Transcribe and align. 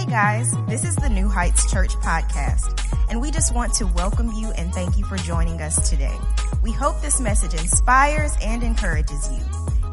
Hey 0.00 0.06
guys, 0.06 0.54
this 0.66 0.82
is 0.82 0.96
the 0.96 1.10
New 1.10 1.28
Heights 1.28 1.70
Church 1.70 1.94
podcast, 1.96 2.82
and 3.10 3.20
we 3.20 3.30
just 3.30 3.54
want 3.54 3.74
to 3.74 3.86
welcome 3.88 4.32
you 4.32 4.50
and 4.52 4.72
thank 4.72 4.96
you 4.96 5.04
for 5.04 5.18
joining 5.18 5.60
us 5.60 5.90
today. 5.90 6.16
We 6.62 6.72
hope 6.72 7.02
this 7.02 7.20
message 7.20 7.52
inspires 7.52 8.34
and 8.42 8.62
encourages 8.62 9.30
you. 9.30 9.44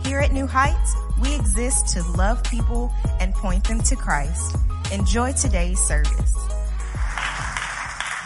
Here 0.06 0.20
at 0.20 0.32
New 0.32 0.48
Heights, 0.48 0.96
we 1.22 1.36
exist 1.36 1.90
to 1.90 2.04
love 2.12 2.42
people 2.46 2.90
and 3.20 3.34
point 3.34 3.68
them 3.68 3.82
to 3.82 3.98
Christ. 3.98 4.56
Enjoy 4.94 5.34
today's 5.34 5.82
service. 5.82 6.34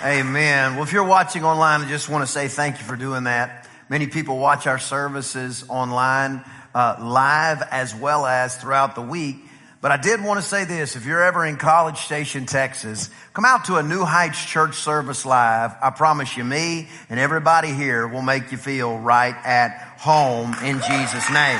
Amen. 0.03 0.75
Well, 0.75 0.83
if 0.83 0.93
you're 0.93 1.03
watching 1.03 1.43
online, 1.43 1.81
I 1.81 1.89
just 1.89 2.09
want 2.09 2.23
to 2.23 2.31
say 2.31 2.47
thank 2.47 2.77
you 2.77 2.83
for 2.83 2.95
doing 2.95 3.23
that. 3.23 3.67
Many 3.89 4.05
people 4.05 4.37
watch 4.37 4.67
our 4.67 4.77
services 4.77 5.65
online, 5.67 6.43
uh, 6.75 6.97
live 6.99 7.63
as 7.71 7.95
well 7.95 8.27
as 8.27 8.55
throughout 8.55 8.93
the 8.93 9.01
week. 9.01 9.37
But 9.81 9.91
I 9.91 9.97
did 9.97 10.23
want 10.23 10.39
to 10.39 10.47
say 10.47 10.63
this. 10.63 10.95
If 10.95 11.07
you're 11.07 11.23
ever 11.23 11.43
in 11.43 11.57
College 11.57 11.97
Station, 11.97 12.45
Texas, 12.45 13.09
come 13.33 13.45
out 13.45 13.65
to 13.65 13.77
a 13.77 13.83
New 13.83 14.05
Heights 14.05 14.45
Church 14.45 14.75
service 14.75 15.25
live. 15.25 15.73
I 15.81 15.89
promise 15.89 16.37
you, 16.37 16.43
me 16.43 16.87
and 17.09 17.19
everybody 17.19 17.73
here 17.73 18.07
will 18.07 18.21
make 18.21 18.51
you 18.51 18.59
feel 18.59 18.99
right 18.99 19.35
at 19.43 19.71
home 19.97 20.53
in 20.63 20.75
Jesus' 20.75 21.27
name. 21.31 21.59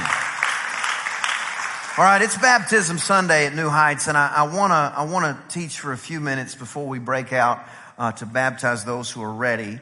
All 1.98 2.06
right, 2.06 2.22
it's 2.22 2.38
Baptism 2.38 3.00
Sunday 3.00 3.48
at 3.48 3.56
New 3.56 3.70
Heights, 3.70 4.08
and 4.08 4.16
I, 4.16 4.32
I 4.34 4.44
want 4.44 4.72
to 4.72 5.00
I 5.00 5.04
want 5.06 5.26
to 5.26 5.60
teach 5.60 5.80
for 5.80 5.92
a 5.92 5.98
few 5.98 6.20
minutes 6.20 6.54
before 6.54 6.88
we 6.88 7.00
break 7.00 7.34
out 7.34 7.60
uh, 7.98 8.12
to 8.14 8.28
baptize 8.28 8.86
those 8.86 9.10
who 9.10 9.24
are 9.24 9.34
ready 9.34 9.80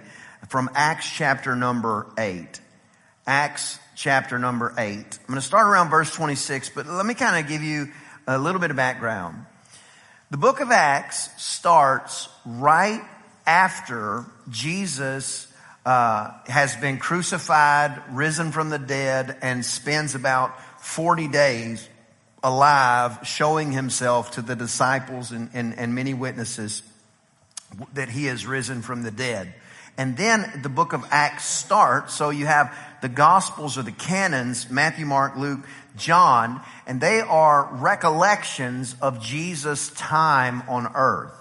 from 0.48 0.70
Acts 0.76 1.12
chapter 1.12 1.58
number 1.58 2.08
eight. 2.18 2.62
Acts 3.28 3.80
chapter 3.96 4.40
number 4.40 4.74
eight. 4.78 5.20
I'm 5.22 5.28
going 5.28 5.36
to 5.36 5.42
start 5.42 5.68
around 5.68 5.90
verse 5.90 6.12
26, 6.16 6.70
but 6.70 6.88
let 6.88 7.06
me 7.06 7.14
kind 7.14 7.44
of 7.44 7.50
give 7.50 7.62
you 7.62 7.90
a 8.30 8.38
little 8.38 8.62
bit 8.62 8.70
of 8.70 8.78
background. 8.78 9.46
The 10.30 10.38
book 10.38 10.60
of 10.60 10.70
Acts 10.70 11.30
starts 11.42 12.30
right 12.46 13.02
after 13.48 14.26
Jesus 14.50 15.52
uh, 15.84 16.32
has 16.46 16.76
been 16.76 17.00
crucified, 17.00 18.00
risen 18.12 18.52
from 18.52 18.70
the 18.70 18.78
dead, 18.78 19.36
and 19.42 19.66
spends 19.66 20.14
about 20.14 20.62
40 20.82 21.28
days 21.30 21.90
alive 22.44 23.18
showing 23.24 23.72
himself 23.72 24.32
to 24.32 24.44
the 24.44 24.56
disciples 24.56 25.32
and, 25.32 25.50
and, 25.54 25.74
and 25.80 25.96
many 25.96 26.14
witnesses 26.14 26.84
that 27.96 28.10
he 28.10 28.26
has 28.26 28.46
risen 28.46 28.84
from 28.84 29.02
the 29.02 29.12
dead. 29.12 29.56
And 29.98 30.16
then 30.16 30.62
the 30.62 30.70
book 30.70 30.94
of 30.94 31.06
Acts 31.12 31.46
starts. 31.46 32.14
So 32.14 32.30
you 32.30 32.46
have 32.46 32.74
the 33.02 33.10
Gospels 33.10 33.78
or 33.78 33.84
the 33.84 33.92
canons, 33.92 34.70
Matthew, 34.70 35.06
Mark, 35.06 35.36
Luke, 35.36 35.60
John, 35.98 36.62
and 36.88 37.02
they 37.02 37.22
are 37.22 37.70
recollections 37.72 38.96
of 39.02 39.22
Jesus' 39.22 39.90
time 39.90 40.64
on 40.68 40.92
earth. 40.96 41.34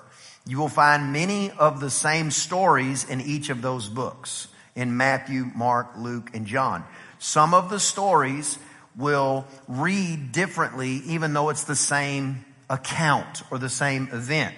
You 0.47 0.59
will 0.59 0.69
find 0.69 1.13
many 1.13 1.51
of 1.51 1.81
the 1.81 1.91
same 1.91 2.31
stories 2.31 3.09
in 3.09 3.21
each 3.21 3.51
of 3.51 3.61
those 3.61 3.89
books 3.89 4.49
in 4.75 4.97
Matthew, 4.97 5.51
Mark, 5.55 5.89
Luke, 5.99 6.31
and 6.33 6.47
John. 6.47 6.85
Some 7.19 7.53
of 7.53 7.69
the 7.69 7.81
stories 7.81 8.59
will 8.97 9.47
read 9.67 10.33
differently 10.33 11.03
even 11.07 11.33
though 11.33 11.51
it's 11.51 11.65
the 11.65 11.77
same 11.77 12.45
account 12.71 13.43
or 13.51 13.59
the 13.59 13.69
same 13.69 14.09
event. 14.13 14.55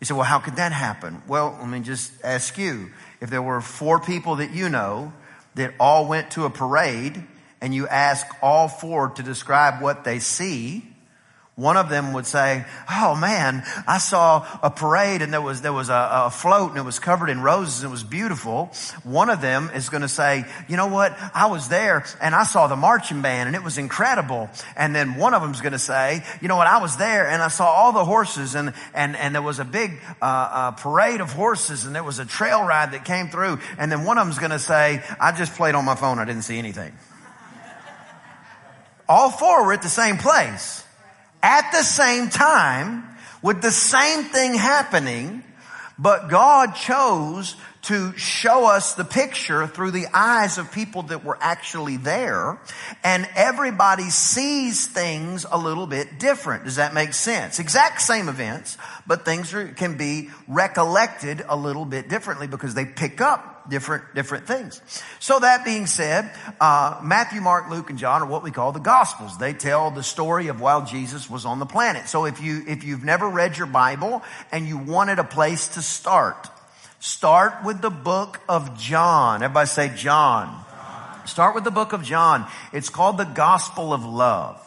You 0.00 0.04
say, 0.04 0.14
well, 0.14 0.24
how 0.24 0.38
could 0.38 0.56
that 0.56 0.72
happen? 0.72 1.22
Well, 1.26 1.56
let 1.60 1.68
me 1.68 1.80
just 1.80 2.12
ask 2.22 2.56
you. 2.56 2.90
If 3.20 3.30
there 3.30 3.42
were 3.42 3.60
four 3.60 3.98
people 3.98 4.36
that 4.36 4.52
you 4.52 4.68
know 4.68 5.12
that 5.56 5.74
all 5.80 6.06
went 6.06 6.30
to 6.32 6.44
a 6.44 6.50
parade 6.50 7.22
and 7.60 7.74
you 7.74 7.88
ask 7.88 8.26
all 8.42 8.68
four 8.68 9.10
to 9.10 9.22
describe 9.22 9.82
what 9.82 10.04
they 10.04 10.18
see, 10.18 10.84
one 11.58 11.76
of 11.76 11.88
them 11.88 12.12
would 12.12 12.24
say, 12.24 12.64
"Oh 12.88 13.16
man, 13.16 13.64
I 13.84 13.98
saw 13.98 14.46
a 14.62 14.70
parade 14.70 15.22
and 15.22 15.32
there 15.32 15.42
was 15.42 15.60
there 15.60 15.72
was 15.72 15.88
a, 15.88 16.10
a, 16.26 16.30
float 16.30 16.70
and 16.70 16.78
it 16.78 16.84
was 16.84 17.00
covered 17.00 17.30
in 17.30 17.40
roses. 17.42 17.82
and 17.82 17.90
It 17.90 17.90
was 17.90 18.04
beautiful." 18.04 18.70
One 19.02 19.28
of 19.28 19.40
them 19.40 19.68
is 19.74 19.88
going 19.88 20.02
to 20.02 20.08
say, 20.08 20.44
"You 20.68 20.76
know 20.76 20.86
what? 20.86 21.18
I 21.34 21.46
was 21.46 21.66
there 21.66 22.04
and 22.22 22.32
I 22.32 22.44
saw 22.44 22.68
the 22.68 22.76
marching 22.76 23.22
band 23.22 23.48
and 23.48 23.56
it 23.56 23.64
was 23.64 23.76
incredible." 23.76 24.48
And 24.76 24.94
then 24.94 25.16
one 25.16 25.34
of 25.34 25.42
them 25.42 25.50
is 25.50 25.60
going 25.60 25.72
to 25.72 25.80
say, 25.80 26.22
"You 26.40 26.46
know 26.46 26.54
what? 26.54 26.68
I 26.68 26.80
was 26.80 26.96
there 26.96 27.26
and 27.26 27.42
I 27.42 27.48
saw 27.48 27.66
all 27.66 27.90
the 27.90 28.04
horses 28.04 28.54
and 28.54 28.72
and 28.94 29.16
and 29.16 29.34
there 29.34 29.42
was 29.42 29.58
a 29.58 29.64
big 29.64 30.00
uh, 30.22 30.24
uh, 30.24 30.70
parade 30.70 31.20
of 31.20 31.32
horses 31.32 31.84
and 31.84 31.92
there 31.92 32.04
was 32.04 32.20
a 32.20 32.24
trail 32.24 32.62
ride 32.62 32.92
that 32.92 33.04
came 33.04 33.30
through." 33.30 33.58
And 33.78 33.90
then 33.90 34.04
one 34.04 34.16
of 34.16 34.22
them 34.22 34.30
is 34.30 34.38
going 34.38 34.52
to 34.52 34.60
say, 34.60 35.02
"I 35.18 35.32
just 35.32 35.54
played 35.54 35.74
on 35.74 35.84
my 35.84 35.96
phone. 35.96 36.20
I 36.20 36.24
didn't 36.24 36.42
see 36.42 36.58
anything." 36.58 36.92
All 39.08 39.30
four 39.30 39.64
were 39.64 39.72
at 39.72 39.82
the 39.82 39.88
same 39.88 40.18
place 40.18 40.84
at 41.42 41.70
the 41.72 41.82
same 41.82 42.28
time 42.28 43.04
with 43.42 43.62
the 43.62 43.70
same 43.70 44.24
thing 44.24 44.54
happening, 44.54 45.44
but 45.98 46.28
God 46.28 46.74
chose 46.74 47.56
to 47.82 48.16
show 48.16 48.66
us 48.66 48.94
the 48.94 49.04
picture 49.04 49.66
through 49.66 49.92
the 49.92 50.06
eyes 50.12 50.58
of 50.58 50.72
people 50.72 51.04
that 51.04 51.24
were 51.24 51.38
actually 51.40 51.96
there. 51.96 52.60
And 53.04 53.28
everybody 53.36 54.10
sees 54.10 54.86
things 54.86 55.46
a 55.50 55.56
little 55.56 55.86
bit 55.86 56.18
different. 56.18 56.64
Does 56.64 56.76
that 56.76 56.92
make 56.92 57.14
sense? 57.14 57.60
Exact 57.60 58.02
same 58.02 58.28
events, 58.28 58.76
but 59.06 59.24
things 59.24 59.54
are, 59.54 59.68
can 59.68 59.96
be 59.96 60.30
recollected 60.48 61.44
a 61.48 61.56
little 61.56 61.84
bit 61.84 62.08
differently 62.08 62.48
because 62.48 62.74
they 62.74 62.84
pick 62.84 63.20
up 63.20 63.57
different 63.68 64.14
different 64.14 64.46
things. 64.46 64.80
So 65.20 65.38
that 65.38 65.64
being 65.64 65.86
said, 65.86 66.30
uh, 66.60 67.00
Matthew, 67.02 67.40
Mark, 67.40 67.70
Luke, 67.70 67.90
and 67.90 67.98
John 67.98 68.22
are 68.22 68.26
what 68.26 68.42
we 68.42 68.50
call 68.50 68.72
the 68.72 68.80
Gospels. 68.80 69.38
They 69.38 69.52
tell 69.52 69.90
the 69.90 70.02
story 70.02 70.48
of 70.48 70.60
while 70.60 70.84
Jesus 70.84 71.28
was 71.28 71.44
on 71.44 71.58
the 71.58 71.66
planet. 71.66 72.08
So 72.08 72.24
if 72.24 72.40
you 72.40 72.62
if 72.66 72.84
you've 72.84 73.04
never 73.04 73.28
read 73.28 73.56
your 73.56 73.66
Bible 73.66 74.22
and 74.52 74.66
you 74.66 74.78
wanted 74.78 75.18
a 75.18 75.24
place 75.24 75.68
to 75.68 75.82
start, 75.82 76.48
start 77.00 77.64
with 77.64 77.80
the 77.80 77.90
book 77.90 78.40
of 78.48 78.78
John. 78.78 79.42
Everybody 79.42 79.66
say 79.68 79.92
John. 79.94 80.64
Start 81.26 81.54
with 81.54 81.64
the 81.64 81.70
book 81.70 81.92
of 81.92 82.02
John. 82.02 82.46
It's 82.72 82.88
called 82.88 83.18
the 83.18 83.24
Gospel 83.24 83.92
of 83.92 84.04
Love. 84.04 84.64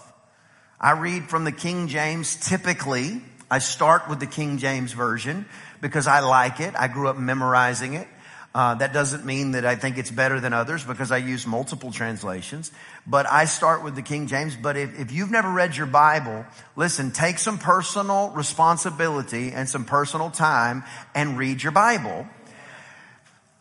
I 0.79 0.91
read 0.91 1.29
from 1.29 1.44
the 1.44 1.51
King 1.51 1.88
James 1.88 2.35
typically. 2.35 3.22
I 3.50 3.59
start 3.59 4.07
with 4.07 4.19
the 4.19 4.28
King 4.28 4.59
James 4.59 4.94
Version 4.94 5.45
because 5.81 6.07
I 6.07 6.22
like 6.22 6.59
it. 6.59 6.73
I 6.78 6.88
grew 6.88 7.09
up 7.09 7.17
memorizing 7.17 7.95
it. 7.95 8.07
Uh, 8.53 8.75
that 8.75 8.91
doesn't 8.91 9.25
mean 9.25 9.51
that 9.51 9.66
I 9.66 9.75
think 9.75 9.97
it's 9.97 10.12
better 10.12 10.41
than 10.41 10.51
others 10.51 10.84
because 10.84 11.09
I 11.09 11.17
use 11.17 11.47
multiple 11.47 11.91
translations. 11.91 12.69
But 13.07 13.25
I 13.25 13.45
start 13.45 13.81
with 13.81 13.95
the 13.95 14.01
King 14.01 14.28
James. 14.28 14.57
But 14.57 14.75
if, 14.75 15.00
if 15.00 15.12
you've 15.13 15.31
never 15.31 15.50
read 15.50 15.78
your 15.78 15.85
Bible, 15.85 16.45
listen, 16.75 17.11
take 17.11 17.38
some 17.38 17.57
personal 17.57 18.29
responsibility 18.31 19.53
and 19.53 19.69
some 19.69 19.85
personal 19.85 20.29
time 20.29 20.84
and 21.16 21.38
read 21.38 21.63
your 21.63 21.72
Bible. 21.72 22.28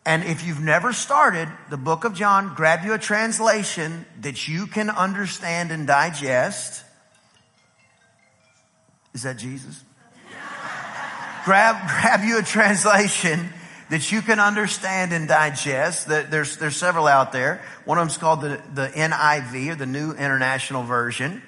And 0.05 0.25
if 0.25 0.45
you've 0.45 0.59
never 0.59 0.91
started 0.91 1.47
the 1.69 1.77
book 1.77 2.03
of 2.03 2.13
John, 2.13 2.53
grab 2.53 2.83
you 2.83 2.93
a 2.93 2.99
translation 2.99 4.05
that 4.21 4.49
you 4.49 4.67
can 4.67 4.89
understand 4.89 5.71
and 5.71 5.87
digest. 5.87 6.83
Is 9.13 9.23
that 9.23 9.37
Jesus? 9.37 9.85
grab, 11.45 11.77
grab 11.87 12.25
you 12.25 12.39
a 12.39 12.43
translation 12.43 13.53
that 13.91 14.09
you 14.09 14.21
can 14.21 14.39
understand 14.39 15.11
and 15.11 15.27
digest. 15.27 16.07
There's, 16.07 16.55
there's 16.55 16.77
several 16.77 17.07
out 17.07 17.33
there. 17.33 17.61
One 17.83 17.97
of 17.97 18.03
them's 18.03 18.17
called 18.17 18.39
the, 18.39 18.61
the 18.73 18.87
NIV 18.87 19.71
or 19.73 19.75
the 19.75 19.85
New 19.85 20.13
International 20.13 20.83
Version. 20.83 21.41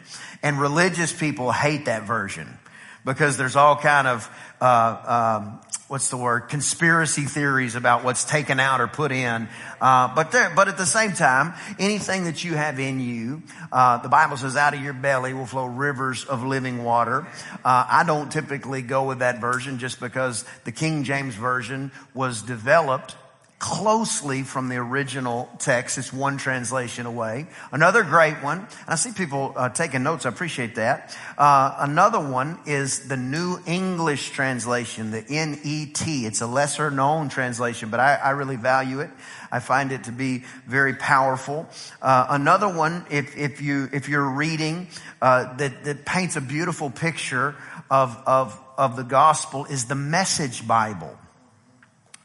And 0.44 0.60
religious 0.60 1.14
people 1.14 1.54
hate 1.54 1.86
that 1.86 2.04
version 2.04 2.58
because 3.06 3.38
there's 3.38 3.56
all 3.56 3.78
kind 3.78 4.10
of, 4.10 4.30
uh, 4.60 5.40
um, 5.40 5.62
what's 5.94 6.10
the 6.10 6.18
word? 6.18 6.50
Conspiracy 6.50 7.22
theories 7.22 7.76
about 7.76 8.04
what's 8.04 8.24
taken 8.24 8.60
out 8.60 8.82
or 8.82 8.88
put 8.88 9.12
in. 9.12 9.48
Uh, 9.80 10.12
but 10.16 10.32
there, 10.32 10.52
but 10.56 10.68
at 10.68 10.76
the 10.76 10.88
same 10.88 11.14
time, 11.14 11.54
anything 11.78 12.24
that 12.24 12.44
you 12.44 12.56
have 12.56 12.80
in 12.80 13.00
you, 13.00 13.44
uh, 13.72 14.00
the 14.00 14.10
Bible 14.10 14.36
says, 14.36 14.56
out 14.56 14.74
of 14.74 14.82
your 14.82 14.94
belly 14.94 15.36
will 15.36 15.46
flow 15.46 15.68
rivers 15.68 16.26
of 16.26 16.44
living 16.44 16.84
water. 16.84 17.28
Uh, 17.64 17.86
I 17.88 18.04
don't 18.08 18.32
typically 18.32 18.82
go 18.82 19.04
with 19.04 19.20
that 19.20 19.40
version 19.40 19.78
just 19.78 20.00
because 20.00 20.46
the 20.64 20.72
King 20.72 21.04
James 21.04 21.36
version 21.36 21.92
was 22.16 22.42
developed 22.42 23.16
closely 23.64 24.44
from 24.44 24.68
the 24.68 24.76
original 24.76 25.50
text. 25.58 25.98
It's 25.98 26.12
one 26.12 26.36
translation 26.36 27.06
away. 27.06 27.48
Another 27.72 28.04
great 28.04 28.36
one, 28.44 28.60
and 28.60 28.90
I 28.90 28.96
see 28.96 29.14
people 29.14 29.54
uh, 29.56 29.70
taking 29.70 30.04
notes. 30.04 30.26
I 30.26 30.30
appreciate 30.30 30.76
that. 30.76 31.16
Uh, 31.38 31.74
another 31.80 32.20
one 32.20 32.60
is 32.66 33.08
the 33.08 33.16
New 33.16 33.60
English 33.66 34.32
translation, 34.32 35.12
the 35.12 35.22
NET. 35.30 36.06
It's 36.06 36.42
a 36.42 36.46
lesser 36.46 36.92
known 36.92 37.30
translation, 37.30 37.90
but 37.90 38.02
I, 38.02 38.16
I 38.16 38.30
really 38.32 38.58
value 38.58 39.00
it. 39.00 39.12
I 39.50 39.62
find 39.62 39.94
it 39.94 40.04
to 40.06 40.12
be 40.12 40.44
very 40.68 40.96
powerful. 40.96 41.66
Uh, 42.02 42.28
another 42.32 42.68
one, 42.68 43.06
if, 43.10 43.38
if 43.38 43.62
you 43.62 43.88
if 43.94 44.10
you're 44.10 44.30
reading 44.30 44.90
uh, 45.22 45.56
that 45.56 45.86
that 45.86 46.04
paints 46.04 46.36
a 46.36 46.42
beautiful 46.42 46.90
picture 46.90 47.56
of 47.90 48.22
of 48.28 48.60
of 48.78 48.98
the 48.98 49.04
gospel, 49.04 49.64
is 49.64 49.86
the 49.86 49.96
Message 49.96 50.68
Bible. 50.68 51.18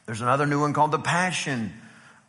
There's 0.09 0.23
another 0.23 0.47
new 0.47 0.59
one 0.59 0.73
called 0.73 0.91
the 0.91 0.99
Passion 0.99 1.71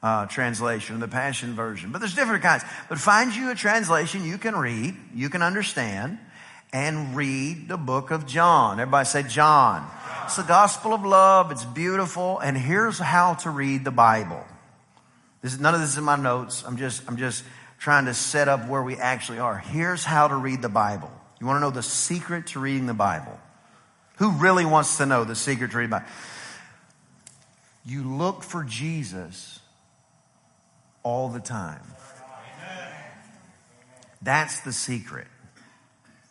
uh, 0.04 0.26
translation, 0.26 1.00
the 1.00 1.08
Passion 1.08 1.54
version. 1.54 1.94
But 1.94 2.00
there's 2.00 2.14
different 2.14 2.44
kinds. 2.44 2.62
But 2.90 3.00
find 3.00 3.34
you 3.34 3.52
a 3.52 3.56
translation 3.56 4.26
you 4.26 4.38
can 4.38 4.54
read, 4.54 4.98
you 5.16 5.30
can 5.30 5.42
understand, 5.42 6.18
and 6.74 7.16
read 7.16 7.70
the 7.70 7.78
book 7.78 8.12
of 8.12 8.28
John. 8.28 8.82
Everybody 8.82 9.06
say 9.06 9.24
John. 9.24 9.90
It's 10.26 10.36
the 10.36 10.44
gospel 10.44 10.94
of 10.94 11.06
love. 11.06 11.54
It's 11.54 11.64
beautiful. 11.64 12.40
And 12.40 12.58
here's 12.58 13.00
how 13.00 13.36
to 13.36 13.50
read 13.50 13.86
the 13.86 13.92
Bible. 13.92 14.44
This 15.42 15.54
is, 15.54 15.62
none 15.62 15.74
of 15.74 15.80
this 15.80 15.92
is 15.92 15.98
in 15.98 16.04
my 16.04 16.18
notes. 16.18 16.66
I'm 16.68 16.76
just, 16.76 17.08
I'm 17.08 17.16
just 17.16 17.46
trying 17.78 18.08
to 18.08 18.14
set 18.14 18.50
up 18.50 18.68
where 18.68 18.84
we 18.84 18.98
actually 18.98 19.40
are. 19.40 19.58
Here's 19.58 20.04
how 20.04 20.28
to 20.28 20.36
read 20.36 20.62
the 20.62 20.68
Bible. 20.68 21.10
You 21.40 21.48
want 21.48 21.56
to 21.56 21.62
know 21.62 21.72
the 21.72 21.82
secret 21.82 22.48
to 22.48 22.60
reading 22.60 22.88
the 22.88 22.94
Bible? 22.94 23.40
Who 24.18 24.32
really 24.32 24.66
wants 24.66 24.98
to 24.98 25.06
know 25.06 25.24
the 25.24 25.34
secret 25.34 25.72
to 25.72 25.78
reading 25.78 25.92
the 25.92 26.00
Bible? 26.00 26.10
You 27.86 28.04
look 28.04 28.44
for 28.44 28.64
Jesus 28.64 29.60
all 31.04 31.30
the 31.30 31.40
time. 31.40 31.82
That's 34.22 34.60
the 34.62 34.74
secret. 34.74 35.28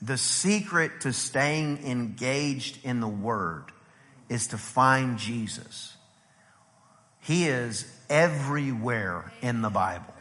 The 0.02 0.18
secret 0.18 1.00
to 1.00 1.12
staying 1.12 1.84
engaged 1.84 2.84
in 2.84 3.00
the 3.00 3.08
Word 3.08 3.64
is 4.28 4.48
to 4.48 4.58
find 4.58 5.18
Jesus. 5.18 5.96
He 7.20 7.46
is 7.46 7.90
everywhere 8.08 9.32
in 9.42 9.62
the 9.62 9.70
Bible. 9.70 10.14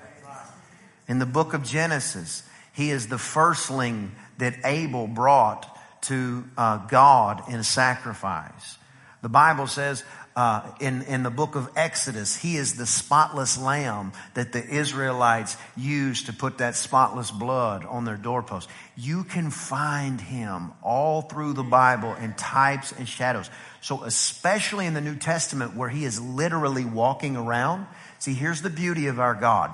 In 1.08 1.20
the 1.20 1.26
book 1.26 1.54
of 1.54 1.64
Genesis, 1.64 2.44
he 2.74 2.90
is 2.90 3.08
the 3.08 3.18
firstling 3.18 4.14
that 4.38 4.56
Abel 4.66 5.08
brought 5.08 5.78
to 6.04 6.46
uh, 6.58 6.78
God 6.88 7.44
in 7.50 7.64
sacrifice. 7.64 8.78
The 9.22 9.30
Bible 9.30 9.68
says 9.68 10.04
uh, 10.38 10.62
in, 10.80 11.02
in 11.02 11.24
the 11.24 11.32
book 11.32 11.56
of 11.56 11.68
Exodus, 11.76 12.36
he 12.36 12.58
is 12.58 12.76
the 12.76 12.86
spotless 12.86 13.58
lamb 13.58 14.12
that 14.36 14.52
the 14.54 14.64
Israelites 14.64 15.58
used 15.76 16.28
to 16.28 16.34
put 16.34 16.60
that 16.60 16.76
spotless 16.76 17.32
blood 17.32 17.84
on 17.86 18.06
their 18.06 18.18
doorposts. 18.18 18.72
You 18.96 19.24
can 19.24 19.50
find 19.50 20.22
him 20.22 20.74
all 20.84 21.24
through 21.24 21.54
the 21.54 21.64
Bible 21.64 22.14
in 22.14 22.36
types 22.36 22.92
and 22.92 23.10
shadows. 23.10 23.50
So, 23.82 24.04
especially 24.04 24.86
in 24.86 24.94
the 24.94 25.02
New 25.02 25.16
Testament, 25.16 25.76
where 25.76 25.90
he 25.90 26.06
is 26.06 26.22
literally 26.22 26.86
walking 26.86 27.36
around, 27.36 27.88
see, 28.20 28.36
here's 28.36 28.62
the 28.62 28.70
beauty 28.70 29.08
of 29.08 29.20
our 29.20 29.34
God. 29.34 29.74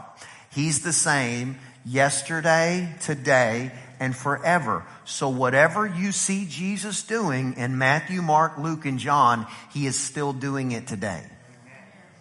He's 0.49 0.81
the 0.81 0.93
same 0.93 1.57
yesterday, 1.85 2.95
today, 3.01 3.73
and 4.03 4.13
forever. 4.13 4.85
So 5.05 5.29
whatever 5.29 5.87
you 5.87 6.11
see 6.11 6.45
Jesus 6.45 7.03
doing 7.03 7.53
in 7.55 7.77
Matthew, 7.77 8.21
Mark, 8.21 8.57
Luke, 8.57 8.85
and 8.85 8.99
John, 8.99 9.47
he 9.71 9.87
is 9.87 9.97
still 9.97 10.33
doing 10.33 10.73
it 10.73 10.87
today. 10.87 11.23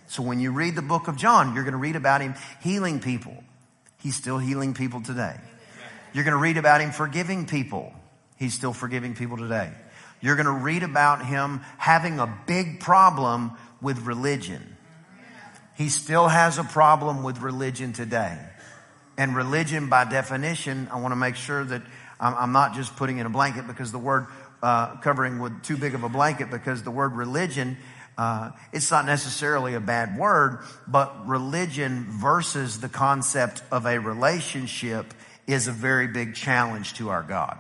So 0.07 0.23
when 0.23 0.39
you 0.39 0.53
read 0.53 0.77
the 0.77 0.83
book 0.83 1.09
of 1.09 1.17
John, 1.17 1.57
you're 1.57 1.65
going 1.65 1.73
to 1.73 1.79
read 1.79 1.97
about 1.97 2.21
him 2.21 2.37
healing 2.63 3.01
people. 3.01 3.43
He's 4.01 4.15
still 4.15 4.39
healing 4.39 4.75
people 4.75 5.03
today. 5.03 5.35
You're 6.13 6.23
going 6.23 6.37
to 6.37 6.41
read 6.41 6.57
about 6.57 6.81
him 6.81 6.93
forgiving 6.93 7.47
people. 7.47 7.93
He's 8.39 8.55
still 8.55 8.73
forgiving 8.73 9.17
people 9.17 9.37
today. 9.37 9.73
You're 10.21 10.37
going 10.37 10.47
to 10.47 10.53
read 10.53 10.85
about 10.85 11.27
him 11.27 11.63
having 11.79 12.21
a 12.21 12.33
big 12.47 12.79
problem 12.79 13.57
with 13.81 14.07
religion. 14.07 14.77
He 15.77 15.89
still 15.89 16.29
has 16.29 16.59
a 16.59 16.65
problem 16.65 17.25
with 17.25 17.41
religion 17.41 17.93
today. 17.93 18.39
And 19.17 19.37
religion, 19.37 19.89
by 19.89 20.05
definition, 20.05 20.89
I 20.91 21.01
want 21.01 21.13
to 21.13 21.17
make 21.17 21.37
sure 21.37 21.65
that 21.65 21.83
I'm, 22.19 22.35
I'm 22.35 22.53
not 22.53 22.75
just 22.75 22.97
putting 22.97 23.19
in 23.19 23.27
a 23.27 23.31
blanket 23.31 23.67
because 23.67 23.93
the 23.93 23.99
word 23.99 24.27
uh, 24.63 24.97
covering 24.97 25.39
with 25.39 25.63
too 25.63 25.77
big 25.77 25.95
of 25.95 26.05
a 26.05 26.09
blanket 26.09 26.51
because 26.51 26.83
the 26.83 26.91
word 26.91 27.13
religion 27.15 27.77
uh, 28.19 28.51
it's 28.73 28.91
not 28.91 29.07
necessarily 29.07 29.75
a 29.75 29.81
bad 29.81 30.19
word, 30.19 30.61
but 30.87 31.27
religion 31.27 32.07
versus 32.11 32.81
the 32.81 32.89
concept 32.89 33.63
of 33.71 33.87
a 33.87 33.99
relationship 33.99 35.15
is 35.47 35.67
a 35.67 35.73
very 35.73 36.07
big 36.07 36.35
challenge 36.35 36.95
to 36.95 37.09
our 37.09 37.23
God. 37.23 37.59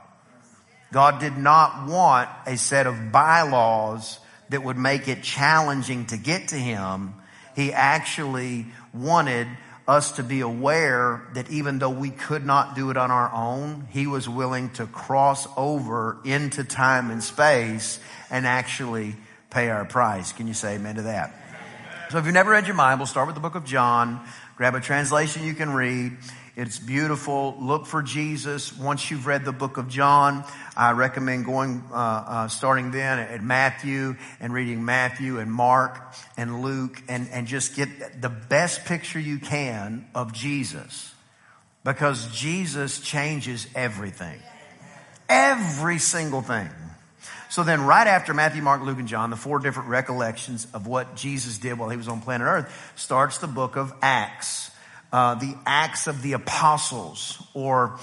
God 0.93 1.21
did 1.21 1.39
not 1.39 1.89
want 1.89 2.29
a 2.47 2.57
set 2.57 2.87
of 2.87 3.11
bylaws 3.11 4.19
that 4.51 4.63
would 4.63 4.77
make 4.77 5.09
it 5.09 5.23
challenging 5.23 6.05
to 6.07 6.19
get 6.19 6.49
to 6.49 6.57
Him. 6.57 7.15
He 7.57 7.73
actually 7.73 8.67
wanted 8.93 9.49
us 9.87 10.13
to 10.13 10.23
be 10.23 10.41
aware 10.41 11.23
that 11.35 11.51
even 11.51 11.79
though 11.79 11.91
we 11.91 12.11
could 12.11 12.47
not 12.47 12.77
do 12.77 12.91
it 12.91 12.97
on 12.97 13.11
our 13.11 13.33
own, 13.33 13.89
He 13.91 14.07
was 14.07 14.29
willing 14.29 14.71
to 14.71 14.87
cross 14.87 15.47
over 15.57 16.19
into 16.25 16.65
time 16.65 17.11
and 17.11 17.23
space 17.23 17.99
and 18.31 18.47
actually 18.47 19.17
pay 19.51 19.69
our 19.69 19.85
price. 19.85 20.33
Can 20.33 20.47
you 20.47 20.55
say 20.55 20.77
amen 20.77 20.97
to 20.97 21.03
that? 21.03 21.35
So 22.11 22.19
if 22.19 22.25
you've 22.25 22.35
never 22.35 22.51
read 22.51 22.67
your 22.67 22.77
Bible, 22.77 23.07
start 23.07 23.27
with 23.27 23.35
the 23.35 23.41
book 23.41 23.55
of 23.55 23.65
John, 23.65 24.21
grab 24.57 24.75
a 24.75 24.81
translation 24.81 25.45
you 25.45 25.55
can 25.55 25.73
read. 25.73 26.13
It's 26.55 26.79
beautiful. 26.79 27.57
Look 27.59 27.87
for 27.87 28.03
Jesus. 28.03 28.77
Once 28.77 29.11
you've 29.11 29.27
read 29.27 29.47
the 29.47 29.53
book 29.53 29.79
of 29.79 29.89
John, 29.89 30.45
I 30.77 30.91
recommend 30.91 31.47
going, 31.47 31.83
uh, 31.91 31.95
uh, 31.95 32.49
starting 32.49 32.91
then 32.91 33.19
at 33.21 33.43
Matthew 33.43 34.17
and 34.39 34.53
reading 34.53 34.85
Matthew 34.85 35.39
and 35.39 35.51
Mark 35.51 35.99
and 36.37 36.61
Luke 36.61 37.03
and, 37.09 37.27
and 37.33 37.47
just 37.47 37.75
get 37.75 38.21
the 38.21 38.29
best 38.29 38.85
picture 38.85 39.19
you 39.19 39.39
can 39.39 40.07
of 40.15 40.35
Jesus. 40.35 41.15
Because 41.85 42.31
Jesus 42.37 43.01
changes 43.01 43.67
everything. 43.75 44.39
Every 45.31 45.99
single 45.99 46.43
thing. 46.43 46.69
So 47.49 47.63
then 47.65 47.87
right 47.87 48.07
after 48.07 48.35
Matthew, 48.35 48.61
Mark, 48.61 48.83
Luke, 48.83 48.99
and 48.99 49.09
John, 49.09 49.31
the 49.31 49.37
four 49.37 49.59
different 49.59 49.89
recollections 49.89 50.67
of 50.75 50.87
what 50.87 51.17
Jesus 51.17 51.57
did 51.57 51.79
while 51.79 51.89
he 51.89 51.97
was 51.97 52.09
on 52.09 52.21
planet 52.21 52.47
earth, 52.47 52.93
starts 52.95 53.39
the 53.39 53.47
book 53.47 53.77
of 53.77 53.95
Acts 54.03 54.71
uh, 55.13 55.35
the 55.35 55.55
Acts 55.67 56.07
of 56.07 56.23
the 56.23 56.33
Apostles, 56.33 57.43
or 57.55 57.99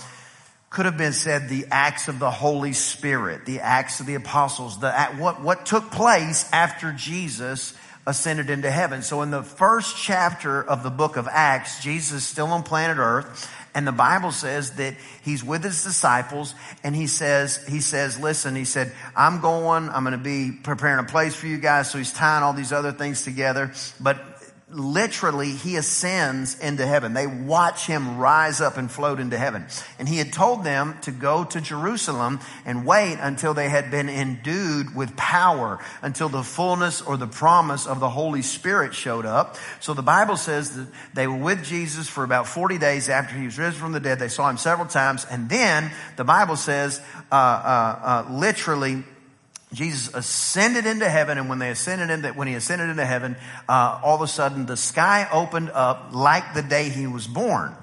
could 0.70 0.86
have 0.86 0.98
been 0.98 1.14
said 1.14 1.50
the 1.50 1.66
Acts 1.72 2.08
of 2.08 2.20
the 2.20 2.30
Holy 2.30 2.74
Spirit, 2.74 3.46
the 3.46 3.60
Acts 3.62 4.00
of 4.00 4.06
the 4.06 4.16
Apostles, 4.16 4.80
the, 4.80 4.92
what, 5.18 5.42
what 5.42 5.66
took 5.66 5.92
place 5.92 6.48
after 6.54 6.92
Jesus 6.92 7.74
ascended 8.06 8.50
into 8.50 8.70
heaven. 8.70 9.02
So 9.02 9.22
in 9.22 9.32
the 9.32 9.44
first 9.44 9.98
chapter 9.98 10.64
of 10.64 10.84
the 10.84 10.90
book 10.90 11.18
of 11.18 11.28
Acts, 11.28 11.82
Jesus 11.84 12.22
is 12.22 12.28
still 12.28 12.48
on 12.48 12.64
planet 12.64 12.98
earth. 12.98 13.52
And 13.76 13.86
the 13.86 13.92
Bible 13.92 14.32
says 14.32 14.72
that 14.78 14.96
he's 15.24 15.44
with 15.44 15.64
his 15.64 15.84
disciples 15.84 16.56
and 16.84 16.96
he 16.96 17.06
says, 17.06 17.64
he 17.68 17.82
says, 17.82 18.20
listen, 18.20 18.56
he 18.56 18.66
said, 18.66 18.92
I'm 19.16 19.42
going, 19.42 19.90
I'm 19.90 20.04
going 20.04 20.18
to 20.18 20.24
be 20.24 20.52
preparing 20.52 21.00
a 21.00 21.08
place 21.08 21.36
for 21.36 21.46
you 21.46 21.60
guys. 21.60 21.90
So 21.92 22.00
he's 22.00 22.12
tying 22.12 22.44
all 22.44 22.54
these 22.54 22.74
other 22.74 22.92
things 22.92 23.24
together. 23.24 23.72
But 24.00 24.29
literally 24.72 25.52
he 25.52 25.76
ascends 25.78 26.60
into 26.60 26.86
heaven. 26.86 27.14
They 27.14 27.26
watch 27.26 27.88
him 27.88 28.18
rise 28.18 28.62
up 28.62 28.78
and 28.78 28.90
float 28.90 29.20
into 29.20 29.38
heaven. 29.38 29.66
And 29.98 30.08
he 30.08 30.18
had 30.18 30.32
told 30.32 30.64
them 30.64 30.98
to 31.02 31.12
go 31.12 31.44
to 31.44 31.60
Jerusalem 31.60 32.40
and 32.66 32.86
wait 32.86 33.18
until 33.20 33.54
they 33.54 33.70
had 33.70 33.90
been 33.90 34.10
endued 34.10 34.96
with 34.96 35.16
power, 35.18 35.80
until 36.02 36.30
the 36.30 36.44
fullness 36.44 37.02
or 37.02 37.18
the 37.18 37.28
promise 37.28 37.88
of 37.88 38.00
the 38.00 38.10
Holy 38.10 38.42
Spirit 38.42 38.94
showed 38.94 39.26
up. 39.26 39.58
So 39.80 39.94
the 39.94 40.04
Bible 40.04 40.38
says 40.38 40.76
that 40.76 40.88
they 41.14 41.26
were 41.26 41.38
with 41.38 41.64
Jesus 41.64 42.08
for 42.08 42.24
about 42.24 42.48
40 42.48 42.78
days 42.78 43.10
after 43.10 43.36
he 43.36 43.46
was 43.46 43.58
risen 43.58 43.80
from 43.80 43.92
the 43.92 44.00
dead. 44.00 44.20
They 44.20 44.28
saw 44.28 44.50
him 44.50 44.58
several 44.58 44.88
times. 44.88 45.26
And 45.30 45.50
then 45.50 45.92
the 46.16 46.24
Bible 46.24 46.56
says, 46.56 47.02
uh, 47.32 47.36
uh, 47.36 48.26
uh, 48.30 48.34
literally, 48.34 49.04
Jesus 49.72 50.14
ascended 50.16 50.88
into 50.88 51.08
heaven, 51.08 51.38
and 51.38 51.48
when 51.48 51.60
they 51.60 51.70
ascended 51.70 52.10
into, 52.10 52.30
when 52.30 52.48
he 52.48 52.56
ascended 52.56 52.90
into 52.90 53.06
heaven, 53.06 53.36
uh, 53.68 54.00
all 54.04 54.16
of 54.16 54.22
a 54.22 54.28
sudden 54.28 54.66
the 54.66 54.78
sky 54.78 55.28
opened 55.32 55.70
up 55.70 56.10
like 56.12 56.56
the 56.56 56.64
day 56.64 56.90
he 56.90 57.06
was 57.06 57.28
born. 57.28 57.76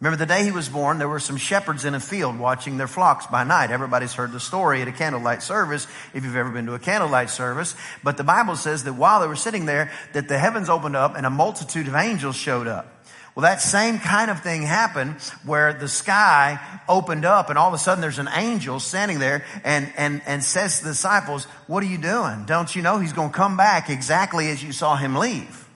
Remember 0.00 0.16
the 0.16 0.24
day 0.24 0.44
he 0.44 0.50
was 0.50 0.70
born, 0.70 0.96
there 0.96 1.10
were 1.10 1.20
some 1.20 1.36
shepherds 1.36 1.84
in 1.84 1.94
a 1.94 2.00
field 2.00 2.38
watching 2.38 2.78
their 2.78 2.88
flocks 2.88 3.26
by 3.26 3.44
night. 3.44 3.70
Everybody's 3.70 4.14
heard 4.14 4.32
the 4.32 4.40
story 4.40 4.80
at 4.80 4.88
a 4.88 4.92
candlelight 4.92 5.42
service, 5.42 5.86
if 6.14 6.24
you've 6.24 6.36
ever 6.36 6.48
been 6.48 6.64
to 6.64 6.72
a 6.72 6.78
candlelight 6.78 7.28
service. 7.28 7.74
But 8.02 8.16
the 8.16 8.24
Bible 8.24 8.56
says 8.56 8.84
that 8.84 8.94
while 8.94 9.20
they 9.20 9.26
were 9.26 9.36
sitting 9.36 9.66
there, 9.66 9.90
that 10.14 10.26
the 10.26 10.38
heavens 10.38 10.70
opened 10.70 10.96
up 10.96 11.16
and 11.16 11.26
a 11.26 11.30
multitude 11.30 11.86
of 11.86 11.94
angels 11.94 12.34
showed 12.34 12.66
up. 12.66 12.99
Well, 13.34 13.42
that 13.42 13.62
same 13.62 13.98
kind 13.98 14.30
of 14.30 14.42
thing 14.42 14.62
happened 14.62 15.20
where 15.44 15.72
the 15.72 15.88
sky 15.88 16.58
opened 16.88 17.24
up 17.24 17.48
and 17.48 17.58
all 17.58 17.68
of 17.68 17.74
a 17.74 17.78
sudden 17.78 18.00
there's 18.00 18.18
an 18.18 18.28
angel 18.34 18.80
standing 18.80 19.20
there 19.20 19.44
and, 19.64 19.92
and, 19.96 20.20
and 20.26 20.42
says 20.42 20.78
to 20.78 20.84
the 20.84 20.90
disciples, 20.90 21.44
what 21.66 21.82
are 21.82 21.86
you 21.86 21.98
doing? 21.98 22.44
Don't 22.46 22.74
you 22.74 22.82
know 22.82 22.98
he's 22.98 23.12
going 23.12 23.30
to 23.30 23.36
come 23.36 23.56
back 23.56 23.88
exactly 23.88 24.50
as 24.50 24.62
you 24.62 24.72
saw 24.72 24.96
him 24.96 25.14
leave? 25.14 25.69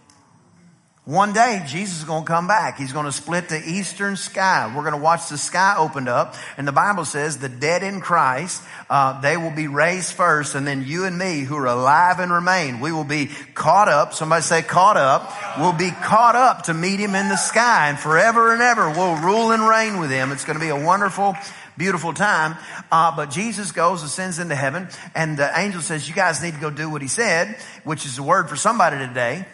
One 1.06 1.34
day, 1.34 1.62
Jesus 1.66 1.98
is 1.98 2.04
going 2.04 2.24
to 2.24 2.26
come 2.26 2.48
back. 2.48 2.78
He's 2.78 2.94
going 2.94 3.04
to 3.04 3.12
split 3.12 3.50
the 3.50 3.62
eastern 3.62 4.16
sky. 4.16 4.72
We're 4.74 4.84
going 4.84 4.94
to 4.94 5.02
watch 5.02 5.28
the 5.28 5.36
sky 5.36 5.74
opened 5.76 6.08
up. 6.08 6.34
And 6.56 6.66
the 6.66 6.72
Bible 6.72 7.04
says 7.04 7.36
the 7.36 7.50
dead 7.50 7.82
in 7.82 8.00
Christ, 8.00 8.62
uh, 8.88 9.20
they 9.20 9.36
will 9.36 9.50
be 9.50 9.66
raised 9.66 10.14
first. 10.14 10.54
And 10.54 10.66
then 10.66 10.82
you 10.86 11.04
and 11.04 11.18
me 11.18 11.40
who 11.40 11.58
are 11.58 11.66
alive 11.66 12.20
and 12.20 12.32
remain, 12.32 12.80
we 12.80 12.90
will 12.90 13.04
be 13.04 13.28
caught 13.52 13.88
up. 13.88 14.14
Somebody 14.14 14.40
say 14.40 14.62
caught 14.62 14.96
up. 14.96 15.30
We'll 15.58 15.74
be 15.74 15.90
caught 15.90 16.36
up 16.36 16.62
to 16.64 16.74
meet 16.74 17.00
him 17.00 17.14
in 17.14 17.28
the 17.28 17.36
sky. 17.36 17.90
And 17.90 17.98
forever 17.98 18.54
and 18.54 18.62
ever, 18.62 18.88
we'll 18.88 19.16
rule 19.16 19.50
and 19.50 19.68
reign 19.68 20.00
with 20.00 20.10
him. 20.10 20.32
It's 20.32 20.46
going 20.46 20.58
to 20.58 20.64
be 20.64 20.70
a 20.70 20.86
wonderful, 20.86 21.36
beautiful 21.76 22.14
time. 22.14 22.56
Uh, 22.90 23.14
but 23.14 23.28
Jesus 23.28 23.72
goes, 23.72 24.02
ascends 24.02 24.38
into 24.38 24.54
heaven. 24.54 24.88
And 25.14 25.36
the 25.36 25.52
angel 25.54 25.82
says, 25.82 26.08
you 26.08 26.14
guys 26.14 26.42
need 26.42 26.54
to 26.54 26.60
go 26.60 26.70
do 26.70 26.88
what 26.88 27.02
he 27.02 27.08
said, 27.08 27.58
which 27.84 28.06
is 28.06 28.16
a 28.16 28.22
word 28.22 28.48
for 28.48 28.56
somebody 28.56 28.96
today. 28.96 29.44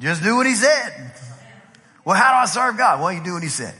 Just 0.00 0.22
do 0.22 0.36
what 0.36 0.46
he 0.46 0.54
said. 0.54 1.12
Well, 2.04 2.16
how 2.16 2.32
do 2.32 2.36
I 2.36 2.46
serve 2.46 2.76
God? 2.76 3.00
Well, 3.00 3.12
you 3.12 3.24
do 3.24 3.32
what 3.34 3.42
he 3.42 3.48
said. 3.48 3.74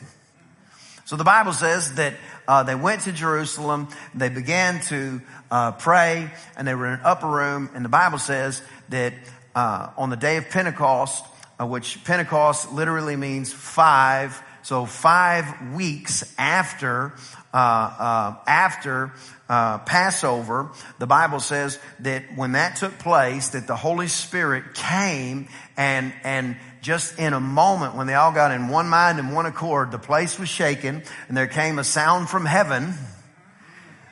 So 1.05 1.17
the 1.17 1.25
Bible 1.25 1.53
says 1.53 1.95
that 1.95 2.15
uh, 2.49 2.63
they 2.63 2.75
went 2.75 3.03
to 3.03 3.13
Jerusalem. 3.13 3.89
They 4.15 4.29
began 4.29 4.81
to 4.87 5.21
uh, 5.51 5.73
pray, 5.73 6.31
and 6.57 6.67
they 6.67 6.75
were 6.75 6.87
in 6.87 6.95
an 6.95 7.01
upper 7.05 7.29
room. 7.29 7.71
And 7.75 7.85
the 7.85 7.91
Bible 7.91 8.19
says 8.19 8.63
that 8.89 9.13
uh, 9.55 9.91
on 9.97 10.11
the 10.11 10.17
day 10.17 10.39
of 10.39 10.49
Pentecost, 10.49 11.25
uh, 11.61 11.67
which 11.67 12.03
Pentecost 12.05 12.73
literally 12.73 13.17
means 13.17 13.53
five, 13.53 14.43
so 14.63 14.87
five 14.87 15.75
weeks 15.75 16.35
after 16.39 17.13
uh, 17.53 17.57
uh, 17.57 18.37
after 18.47 19.13
uh, 19.49 19.79
Passover, 19.79 20.71
the 20.99 21.07
Bible 21.07 21.41
says 21.41 21.79
that 22.01 22.25
when 22.35 22.53
that 22.53 22.77
took 22.77 22.99
place, 22.99 23.51
that 23.51 23.67
the 23.67 23.77
Holy 23.77 24.09
Spirit 24.09 24.75
came 24.75 25.49
and 25.77 26.13
and 26.25 26.57
just 26.83 27.19
in 27.19 27.33
a 27.33 27.41
moment 27.41 27.97
when 27.97 28.07
they 28.07 28.15
all 28.15 28.33
got 28.33 28.53
in 28.53 28.69
one 28.69 28.89
mind 28.89 29.19
and 29.19 29.35
one 29.35 29.47
accord, 29.47 29.91
the 29.91 29.99
place 29.99 30.39
was 30.39 30.49
shaken 30.49 31.03
and 31.29 31.37
there 31.37 31.47
came 31.47 31.79
a 31.79 31.85
sound 31.85 32.29
from 32.29 32.45
heaven 32.45 32.95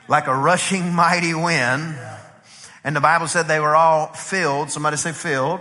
like 0.07 0.27
a 0.27 0.35
rushing 0.35 0.93
mighty 0.93 1.33
wind. 1.33 1.97
And 2.83 2.95
the 2.95 3.01
Bible 3.01 3.27
said 3.27 3.47
they 3.47 3.59
were 3.59 3.75
all 3.75 4.07
filled. 4.13 4.69
Somebody 4.69 4.97
say 4.97 5.11
filled. 5.11 5.59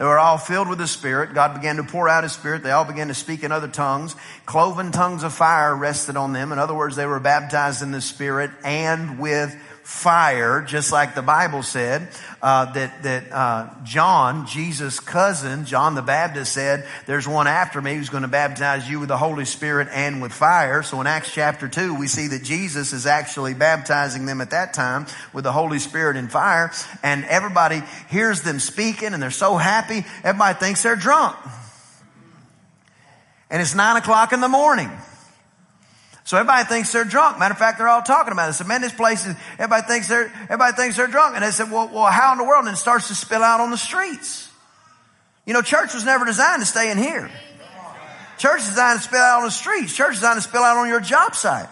They 0.00 0.06
were 0.06 0.18
all 0.18 0.38
filled 0.38 0.68
with 0.70 0.78
the 0.78 0.86
Spirit. 0.86 1.34
God 1.34 1.52
began 1.52 1.76
to 1.76 1.82
pour 1.82 2.08
out 2.08 2.22
His 2.22 2.32
Spirit. 2.32 2.62
They 2.62 2.70
all 2.70 2.86
began 2.86 3.08
to 3.08 3.14
speak 3.14 3.44
in 3.44 3.52
other 3.52 3.68
tongues. 3.68 4.16
Cloven 4.46 4.92
tongues 4.92 5.24
of 5.24 5.34
fire 5.34 5.76
rested 5.76 6.16
on 6.16 6.32
them. 6.32 6.52
In 6.52 6.58
other 6.58 6.72
words, 6.72 6.96
they 6.96 7.04
were 7.04 7.20
baptized 7.20 7.82
in 7.82 7.90
the 7.90 8.00
Spirit 8.00 8.50
and 8.64 9.18
with 9.18 9.54
fire, 9.82 10.62
just 10.62 10.92
like 10.92 11.14
the 11.14 11.22
Bible 11.22 11.62
said, 11.62 12.08
uh, 12.42 12.72
that, 12.72 13.02
that, 13.02 13.32
uh, 13.32 13.68
John, 13.84 14.46
Jesus' 14.46 15.00
cousin, 15.00 15.64
John 15.64 15.94
the 15.94 16.02
Baptist 16.02 16.52
said, 16.52 16.86
there's 17.06 17.26
one 17.26 17.46
after 17.46 17.82
me 17.82 17.94
who's 17.94 18.08
going 18.08 18.22
to 18.22 18.28
baptize 18.28 18.88
you 18.88 19.00
with 19.00 19.08
the 19.08 19.16
Holy 19.16 19.44
Spirit 19.44 19.88
and 19.90 20.22
with 20.22 20.32
fire. 20.32 20.82
So 20.82 21.00
in 21.00 21.06
Acts 21.06 21.32
chapter 21.32 21.68
2, 21.68 21.94
we 21.94 22.06
see 22.06 22.28
that 22.28 22.42
Jesus 22.42 22.92
is 22.92 23.06
actually 23.06 23.54
baptizing 23.54 24.26
them 24.26 24.40
at 24.40 24.50
that 24.50 24.74
time 24.74 25.06
with 25.32 25.44
the 25.44 25.52
Holy 25.52 25.78
Spirit 25.78 26.16
and 26.16 26.30
fire. 26.30 26.70
And 27.02 27.24
everybody 27.24 27.82
hears 28.08 28.42
them 28.42 28.60
speaking 28.60 29.12
and 29.12 29.22
they're 29.22 29.30
so 29.30 29.56
happy. 29.56 30.04
Everybody 30.22 30.58
thinks 30.58 30.82
they're 30.82 30.96
drunk. 30.96 31.36
And 33.50 33.60
it's 33.60 33.74
nine 33.74 33.96
o'clock 33.96 34.32
in 34.32 34.40
the 34.40 34.48
morning. 34.48 34.90
So 36.30 36.36
everybody 36.36 36.62
thinks 36.62 36.92
they're 36.92 37.02
drunk. 37.02 37.40
Matter 37.40 37.54
of 37.54 37.58
fact, 37.58 37.78
they're 37.78 37.88
all 37.88 38.02
talking 38.02 38.30
about 38.30 38.50
it. 38.50 38.52
So 38.52 38.62
man, 38.62 38.82
this 38.82 38.92
place 38.92 39.26
is, 39.26 39.34
everybody 39.54 39.82
thinks 39.82 40.06
they're, 40.06 40.32
everybody 40.44 40.76
thinks 40.76 40.96
they're 40.96 41.08
drunk. 41.08 41.34
And 41.34 41.42
they 41.42 41.50
said, 41.50 41.72
well, 41.72 41.90
well, 41.92 42.04
how 42.04 42.30
in 42.30 42.38
the 42.38 42.44
world? 42.44 42.66
And 42.66 42.74
it 42.74 42.76
starts 42.76 43.08
to 43.08 43.16
spill 43.16 43.42
out 43.42 43.58
on 43.58 43.72
the 43.72 43.76
streets. 43.76 44.48
You 45.44 45.54
know, 45.54 45.60
church 45.60 45.92
was 45.92 46.04
never 46.04 46.24
designed 46.24 46.62
to 46.62 46.66
stay 46.66 46.92
in 46.92 46.98
here. 46.98 47.28
Church 48.38 48.60
is 48.60 48.68
designed 48.68 49.00
to 49.00 49.04
spill 49.04 49.18
out 49.18 49.38
on 49.38 49.46
the 49.46 49.50
streets. 49.50 49.92
Church 49.92 50.12
is 50.12 50.18
designed 50.18 50.40
to 50.40 50.48
spill 50.48 50.62
out 50.62 50.76
on 50.76 50.86
your 50.86 51.00
job 51.00 51.34
site. 51.34 51.66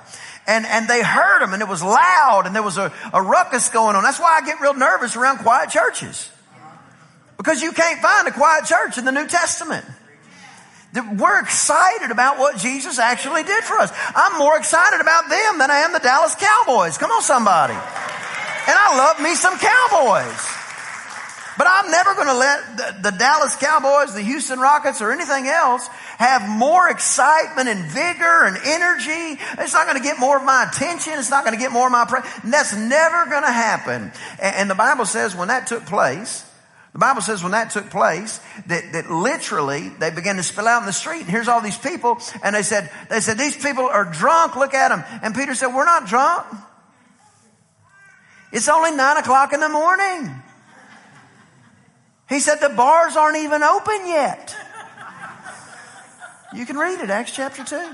And, 0.48 0.66
and 0.66 0.88
they 0.88 1.04
heard 1.04 1.38
them 1.38 1.52
and 1.52 1.62
it 1.62 1.68
was 1.68 1.80
loud 1.80 2.42
and 2.46 2.52
there 2.52 2.64
was 2.64 2.78
a, 2.78 2.92
a 3.14 3.22
ruckus 3.22 3.68
going 3.68 3.94
on. 3.94 4.02
That's 4.02 4.18
why 4.18 4.40
I 4.42 4.44
get 4.44 4.60
real 4.60 4.74
nervous 4.74 5.14
around 5.14 5.38
quiet 5.38 5.70
churches. 5.70 6.28
Because 7.36 7.62
you 7.62 7.70
can't 7.70 8.00
find 8.00 8.26
a 8.26 8.32
quiet 8.32 8.64
church 8.64 8.98
in 8.98 9.04
the 9.04 9.12
New 9.12 9.28
Testament. 9.28 9.86
We're 10.94 11.40
excited 11.40 12.10
about 12.10 12.38
what 12.38 12.56
Jesus 12.56 12.98
actually 12.98 13.42
did 13.42 13.62
for 13.62 13.78
us. 13.78 13.92
I'm 14.14 14.38
more 14.38 14.56
excited 14.56 15.00
about 15.00 15.28
them 15.28 15.58
than 15.58 15.70
I 15.70 15.80
am 15.80 15.92
the 15.92 15.98
Dallas 15.98 16.34
Cowboys. 16.34 16.96
Come 16.96 17.10
on, 17.10 17.22
somebody. 17.22 17.74
And 17.74 18.76
I 18.76 18.96
love 18.96 19.20
me 19.20 19.34
some 19.34 19.58
Cowboys. 19.58 20.58
But 21.58 21.66
I'm 21.68 21.90
never 21.90 22.14
going 22.14 22.28
to 22.28 22.34
let 22.34 22.76
the, 22.76 23.10
the, 23.10 23.16
Dallas 23.18 23.56
Cowboys, 23.56 24.14
the 24.14 24.22
Houston 24.22 24.60
Rockets, 24.60 25.02
or 25.02 25.10
anything 25.10 25.48
else 25.48 25.88
have 26.16 26.48
more 26.48 26.88
excitement 26.88 27.68
and 27.68 27.84
vigor 27.84 28.44
and 28.44 28.56
energy. 28.64 29.42
It's 29.58 29.72
not 29.72 29.86
going 29.86 29.98
to 29.98 30.02
get 30.02 30.20
more 30.20 30.36
of 30.36 30.44
my 30.44 30.68
attention. 30.70 31.14
It's 31.16 31.30
not 31.30 31.44
going 31.44 31.56
to 31.56 31.60
get 31.60 31.72
more 31.72 31.86
of 31.86 31.92
my 31.92 32.04
praise. 32.04 32.24
That's 32.44 32.76
never 32.76 33.26
going 33.26 33.42
to 33.42 33.52
happen. 33.52 34.12
And, 34.40 34.56
and 34.56 34.70
the 34.70 34.76
Bible 34.76 35.04
says 35.04 35.34
when 35.34 35.48
that 35.48 35.66
took 35.66 35.84
place, 35.84 36.47
the 36.98 37.06
Bible 37.06 37.22
says 37.22 37.44
when 37.44 37.52
that 37.52 37.70
took 37.70 37.90
place, 37.90 38.40
that, 38.66 38.90
that 38.90 39.08
literally 39.08 39.88
they 40.00 40.10
began 40.10 40.34
to 40.34 40.42
spill 40.42 40.66
out 40.66 40.80
in 40.80 40.86
the 40.86 40.92
street. 40.92 41.20
And 41.20 41.30
here's 41.30 41.46
all 41.46 41.60
these 41.60 41.78
people, 41.78 42.18
and 42.42 42.56
they 42.56 42.64
said, 42.64 42.90
they 43.08 43.20
said, 43.20 43.38
these 43.38 43.56
people 43.56 43.84
are 43.84 44.04
drunk, 44.04 44.56
look 44.56 44.74
at 44.74 44.88
them. 44.88 45.04
And 45.22 45.32
Peter 45.32 45.54
said, 45.54 45.68
we're 45.68 45.84
not 45.84 46.08
drunk. 46.08 46.44
It's 48.50 48.68
only 48.68 48.90
nine 48.90 49.16
o'clock 49.16 49.52
in 49.52 49.60
the 49.60 49.68
morning. 49.68 50.42
He 52.28 52.40
said, 52.40 52.56
the 52.56 52.70
bars 52.70 53.14
aren't 53.14 53.36
even 53.36 53.62
open 53.62 54.04
yet. 54.08 54.56
You 56.52 56.66
can 56.66 56.76
read 56.76 56.98
it, 56.98 57.10
Acts 57.10 57.30
chapter 57.30 57.62
2. 57.62 57.90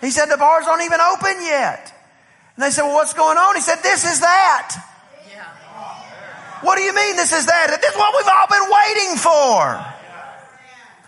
He 0.00 0.10
said, 0.10 0.26
the 0.26 0.38
bars 0.38 0.66
aren't 0.66 0.82
even 0.82 1.00
open 1.00 1.36
yet. 1.42 1.94
And 2.56 2.64
they 2.64 2.70
said, 2.70 2.82
well, 2.82 2.94
what's 2.94 3.14
going 3.14 3.38
on? 3.38 3.54
He 3.54 3.60
said, 3.60 3.76
this 3.84 4.04
is 4.04 4.18
that. 4.18 4.82
What 6.66 6.74
do 6.74 6.82
you 6.82 6.90
mean 6.92 7.14
this 7.14 7.30
is 7.30 7.46
that? 7.46 7.70
This 7.78 7.94
is 7.94 7.96
what 7.96 8.10
we've 8.10 8.26
all 8.26 8.50
been 8.50 8.66
waiting 8.66 9.14
for. 9.22 9.78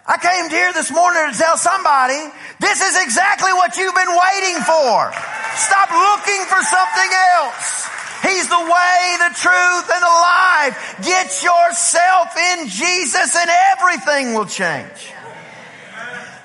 I 0.06 0.16
came 0.22 0.46
here 0.54 0.70
this 0.70 0.86
morning 0.94 1.18
to 1.26 1.34
tell 1.34 1.58
somebody 1.58 2.30
this 2.62 2.78
is 2.78 2.94
exactly 3.02 3.50
what 3.58 3.74
you've 3.74 3.98
been 3.98 4.14
waiting 4.14 4.62
for. 4.62 5.10
Stop 5.58 5.90
looking 5.90 6.46
for 6.46 6.62
something 6.62 7.10
else. 7.42 7.90
He's 8.22 8.46
the 8.46 8.62
way, 8.70 9.02
the 9.18 9.34
truth, 9.34 9.86
and 9.90 10.02
the 10.06 10.16
life. 10.22 10.78
Get 11.02 11.26
yourself 11.42 12.38
in 12.54 12.70
Jesus 12.70 13.34
and 13.34 13.50
everything 13.74 14.38
will 14.38 14.46
change. 14.46 15.10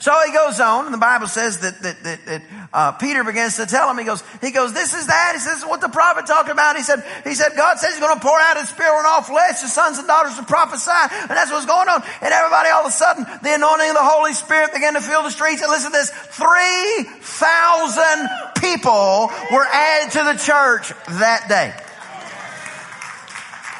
So 0.03 0.11
he 0.27 0.33
goes 0.33 0.59
on, 0.59 0.83
and 0.83 0.93
the 0.93 0.99
Bible 0.99 1.29
says 1.29 1.59
that, 1.59 1.79
that, 1.79 2.03
that, 2.03 2.25
that 2.25 2.41
uh, 2.73 2.91
Peter 2.91 3.23
begins 3.23 3.55
to 3.55 3.65
tell 3.65 3.89
him, 3.89 3.97
he 3.97 4.03
goes, 4.03 4.21
he 4.41 4.51
goes, 4.51 4.73
this 4.73 4.93
is 4.93 5.07
that. 5.07 5.31
He 5.31 5.39
says, 5.39 5.53
this 5.53 5.63
is 5.63 5.65
what 5.65 5.79
the 5.79 5.87
prophet 5.87 6.27
talked 6.27 6.49
about. 6.49 6.75
He 6.75 6.83
said, 6.83 7.05
he 7.23 7.33
said, 7.33 7.53
God 7.55 7.79
says 7.79 7.91
he's 7.91 8.01
going 8.03 8.13
to 8.13 8.19
pour 8.19 8.37
out 8.37 8.57
his 8.57 8.67
spirit 8.67 8.99
on 8.99 9.05
all 9.05 9.21
flesh, 9.21 9.61
the 9.61 9.69
sons 9.69 9.99
and 9.99 10.05
daughters 10.05 10.35
to 10.35 10.43
prophesy. 10.43 10.91
And 10.91 11.29
that's 11.29 11.51
what's 11.51 11.65
going 11.65 11.87
on. 11.87 12.03
And 12.19 12.33
everybody 12.33 12.67
all 12.67 12.81
of 12.81 12.87
a 12.87 12.91
sudden, 12.91 13.25
the 13.43 13.55
anointing 13.55 13.91
of 13.91 13.95
the 13.95 14.03
Holy 14.03 14.33
Spirit 14.33 14.73
began 14.73 14.95
to 14.95 15.01
fill 15.01 15.23
the 15.23 15.31
streets. 15.31 15.61
And 15.61 15.71
listen 15.71 15.93
to 15.93 15.97
this, 15.97 16.09
3,000 16.11 18.27
people 18.59 19.31
were 19.55 19.67
added 19.71 20.11
to 20.19 20.23
the 20.35 20.37
church 20.43 20.91
that 21.15 21.47
day. 21.47 21.71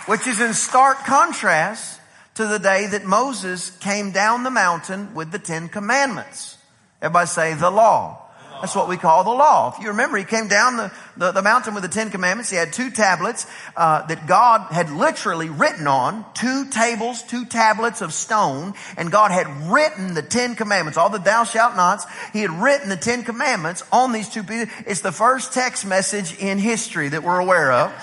Which 0.08 0.26
is 0.26 0.40
in 0.40 0.54
stark 0.54 1.04
contrast 1.04 1.93
to 2.36 2.48
the 2.48 2.60
day 2.60 2.88
that 2.88 3.06
Moses 3.06 3.70
came 3.78 4.12
down 4.12 4.44
the 4.44 4.52
mountain 4.52 5.14
with 5.14 5.32
the 5.32 5.40
Ten 5.40 5.70
Commandments. 5.70 6.58
Everybody 7.02 7.28
say 7.28 7.54
the 7.54 7.70
law. 7.70 8.20
That's 8.64 8.76
what 8.76 8.88
we 8.88 8.96
call 8.96 9.26
the 9.26 9.30
law. 9.30 9.74
If 9.76 9.84
you 9.84 9.90
remember, 9.90 10.18
he 10.18 10.24
came 10.24 10.48
down 10.48 10.78
the, 10.78 10.92
the, 11.18 11.32
the 11.34 11.42
mountain 11.42 11.74
with 11.74 11.84
the 11.84 11.90
Ten 11.90 12.10
Commandments. 12.10 12.50
He 12.50 12.56
had 12.56 12.72
two 12.72 12.92
tablets 12.92 13.46
uh, 13.76 14.08
that 14.08 14.26
God 14.26 14.72
had 14.72 14.90
literally 14.90 15.50
written 15.50 15.86
on, 15.86 16.24
two 16.34 16.70
tables, 16.70 17.24
two 17.24 17.44
tablets 17.44 18.00
of 18.02 18.14
stone, 18.14 18.74
and 18.96 19.12
God 19.12 19.32
had 19.32 19.48
written 19.70 20.14
the 20.14 20.22
Ten 20.22 20.56
Commandments, 20.56 20.98
all 20.98 21.10
the 21.10 21.18
thou 21.18 21.44
shalt 21.44 21.76
nots. 21.76 22.06
He 22.32 22.40
had 22.40 22.52
written 22.52 22.88
the 22.88 22.96
Ten 22.96 23.24
Commandments 23.24 23.84
on 23.92 24.14
these 24.14 24.30
two 24.30 24.44
pieces. 24.44 24.74
It's 24.88 25.02
the 25.02 25.12
first 25.12 25.52
text 25.52 25.86
message 25.86 26.34
in 26.40 26.58
history 26.58 27.10
that 27.10 27.22
we're 27.22 27.40
aware 27.40 27.70
of. 27.74 27.94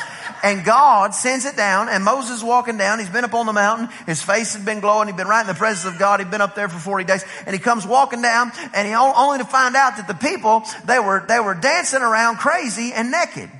And 0.43 0.65
God 0.65 1.15
sends 1.15 1.45
it 1.45 1.57
down, 1.57 1.89
and 1.89 2.03
Moses 2.03 2.43
walking 2.43 2.79
down. 2.79 2.99
He's 2.99 3.11
been 3.11 3.25
up 3.25 3.35
on 3.35 3.47
the 3.47 3.53
mountain. 3.53 3.89
His 4.07 4.23
face 4.23 4.55
had 4.55 4.65
been 4.65 4.81
glowing. 4.81 5.09
He'd 5.09 5.17
been 5.17 5.29
right 5.29 5.43
in 5.43 5.47
the 5.47 5.55
presence 5.55 5.93
of 5.93 5.99
God. 5.99 6.21
He'd 6.21 6.31
been 6.31 6.41
up 6.41 6.55
there 6.55 6.69
for 6.69 6.79
40 6.79 7.05
days. 7.05 7.25
And 7.47 7.55
he 7.55 7.61
comes 7.61 7.87
walking 7.87 8.23
down, 8.23 8.53
and 8.75 8.89
he 8.89 8.95
only 8.95 9.39
to 9.39 9.45
find 9.45 9.77
out 9.77 9.97
that 9.97 10.09
the 10.09 10.15
people, 10.15 10.63
they 10.87 10.99
were, 10.99 11.25
they 11.27 11.41
were 11.41 11.55
dancing 11.55 12.01
around 12.01 12.39
crazy 12.39 12.93
and 12.93 13.11
naked. 13.11 13.51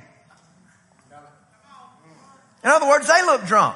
In 2.63 2.69
other 2.69 2.87
words, 2.87 3.07
they 3.07 3.21
looked 3.25 3.45
drunk. 3.45 3.75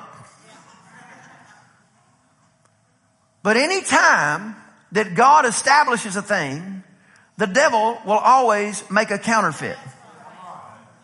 But 3.44 3.58
any 3.58 3.82
time 3.82 4.56
that 4.94 5.14
God 5.14 5.46
establishes 5.46 6.16
a 6.16 6.22
thing, 6.22 6.84
the 7.38 7.46
devil 7.46 8.00
will 8.06 8.14
always 8.14 8.84
make 8.90 9.12
a 9.12 9.20
counterfeit. 9.20 9.78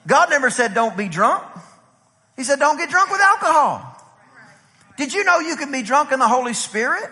God 0.07 0.29
never 0.29 0.49
said 0.49 0.73
don't 0.73 0.97
be 0.97 1.07
drunk. 1.07 1.43
He 2.35 2.43
said, 2.43 2.59
don't 2.59 2.77
get 2.77 2.89
drunk 2.89 3.11
with 3.11 3.21
alcohol. 3.21 3.87
Did 4.97 5.13
you 5.13 5.23
know 5.23 5.39
you 5.39 5.55
can 5.55 5.71
be 5.71 5.83
drunk 5.83 6.11
in 6.11 6.19
the 6.19 6.27
Holy 6.27 6.53
Spirit? 6.53 7.09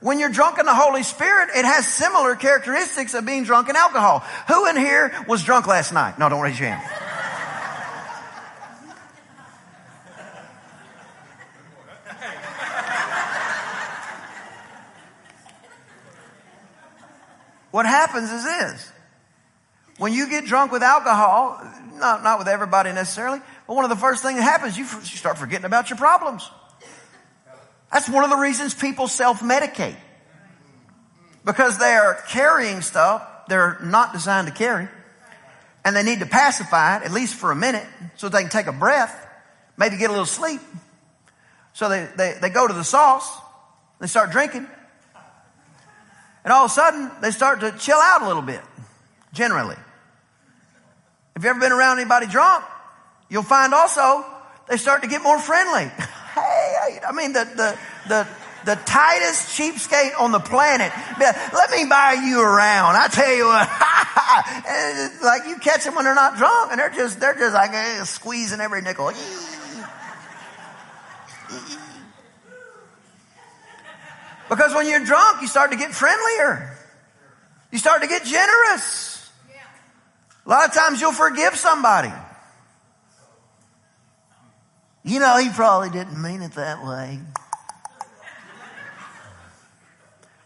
When 0.00 0.18
you're 0.18 0.30
drunk 0.30 0.58
in 0.58 0.66
the 0.66 0.74
Holy 0.74 1.02
Spirit, 1.02 1.50
it 1.56 1.64
has 1.64 1.86
similar 1.86 2.36
characteristics 2.36 3.14
of 3.14 3.24
being 3.24 3.44
drunk 3.44 3.68
in 3.68 3.76
alcohol. 3.76 4.20
Who 4.48 4.66
in 4.66 4.76
here 4.76 5.12
was 5.26 5.42
drunk 5.42 5.66
last 5.66 5.92
night? 5.92 6.18
No, 6.18 6.28
don't 6.28 6.42
raise 6.42 6.58
your 6.58 6.68
hand. 6.68 7.02
What 17.70 17.84
happens 17.84 18.30
is 18.32 18.44
this. 18.44 18.92
When 19.98 20.12
you 20.12 20.30
get 20.30 20.46
drunk 20.46 20.72
with 20.72 20.82
alcohol, 20.82 21.60
not, 21.94 22.22
not 22.22 22.38
with 22.38 22.48
everybody 22.48 22.92
necessarily, 22.92 23.40
but 23.66 23.74
one 23.74 23.84
of 23.84 23.90
the 23.90 23.96
first 23.96 24.22
things 24.22 24.38
that 24.38 24.44
happens, 24.44 24.76
you, 24.76 24.84
you 24.84 25.16
start 25.16 25.38
forgetting 25.38 25.64
about 25.64 25.90
your 25.90 25.96
problems. 25.96 26.48
That's 27.92 28.08
one 28.08 28.24
of 28.24 28.30
the 28.30 28.36
reasons 28.36 28.74
people 28.74 29.08
self-medicate. 29.08 29.96
Because 31.44 31.78
they 31.78 31.92
are 31.92 32.14
carrying 32.28 32.80
stuff 32.80 33.22
they're 33.48 33.78
not 33.82 34.12
designed 34.12 34.48
to 34.48 34.52
carry. 34.52 34.88
And 35.84 35.94
they 35.94 36.02
need 36.02 36.18
to 36.20 36.26
pacify 36.26 36.96
it, 36.96 37.04
at 37.04 37.12
least 37.12 37.34
for 37.34 37.52
a 37.52 37.56
minute, 37.56 37.86
so 38.16 38.28
they 38.28 38.40
can 38.40 38.50
take 38.50 38.66
a 38.66 38.72
breath, 38.72 39.14
maybe 39.76 39.96
get 39.96 40.10
a 40.10 40.12
little 40.12 40.26
sleep. 40.26 40.60
So 41.74 41.88
they, 41.88 42.08
they, 42.16 42.34
they 42.40 42.50
go 42.50 42.66
to 42.66 42.74
the 42.74 42.82
sauce, 42.82 43.38
they 44.00 44.08
start 44.08 44.30
drinking, 44.32 44.66
and 46.42 46.52
all 46.52 46.64
of 46.64 46.70
a 46.70 46.74
sudden 46.74 47.10
they 47.20 47.30
start 47.30 47.60
to 47.60 47.72
chill 47.78 47.98
out 47.98 48.22
a 48.22 48.26
little 48.26 48.42
bit, 48.42 48.62
generally. 49.32 49.76
Have 51.34 51.44
you've 51.44 51.46
ever 51.46 51.60
been 51.60 51.72
around 51.72 51.98
anybody 51.98 52.26
drunk, 52.26 52.64
you'll 53.28 53.42
find 53.42 53.74
also 53.74 54.24
they 54.68 54.76
start 54.76 55.02
to 55.02 55.08
get 55.08 55.22
more 55.22 55.38
friendly. 55.38 55.84
hey, 56.34 57.00
I 57.06 57.12
mean, 57.12 57.32
the, 57.32 57.44
the, 57.44 57.78
the, 58.08 58.26
the 58.64 58.74
tightest 58.84 59.56
cheapskate 59.58 60.18
on 60.18 60.32
the 60.32 60.40
planet. 60.40 60.92
Let 61.20 61.70
me 61.70 61.84
buy 61.88 62.20
you 62.24 62.40
around. 62.40 62.96
I 62.96 63.08
tell 63.08 63.32
you 63.32 63.46
what, 63.46 63.68
like 65.22 65.48
you 65.48 65.56
catch 65.58 65.84
them 65.84 65.94
when 65.94 66.04
they're 66.04 66.14
not 66.14 66.36
drunk 66.36 66.72
and 66.72 66.80
they're 66.80 66.90
just, 66.90 67.20
they're 67.20 67.34
just 67.34 67.54
like 67.54 67.70
eh, 67.72 68.04
squeezing 68.04 68.60
every 68.60 68.82
nickel. 68.82 69.12
Because 74.48 74.74
when 74.74 74.88
you're 74.88 75.04
drunk, 75.04 75.42
you 75.42 75.48
start 75.48 75.72
to 75.72 75.76
get 75.76 75.92
friendlier. 75.92 76.76
You 77.72 77.78
start 77.78 78.02
to 78.02 78.08
get 78.08 78.24
generous. 78.24 79.30
A 80.44 80.48
lot 80.48 80.68
of 80.68 80.74
times 80.74 81.00
you'll 81.00 81.12
forgive 81.12 81.56
somebody. 81.56 82.12
You 85.06 85.20
know, 85.20 85.38
he 85.38 85.50
probably 85.50 85.88
didn't 85.90 86.20
mean 86.20 86.42
it 86.42 86.54
that 86.54 86.84
way. 86.84 87.20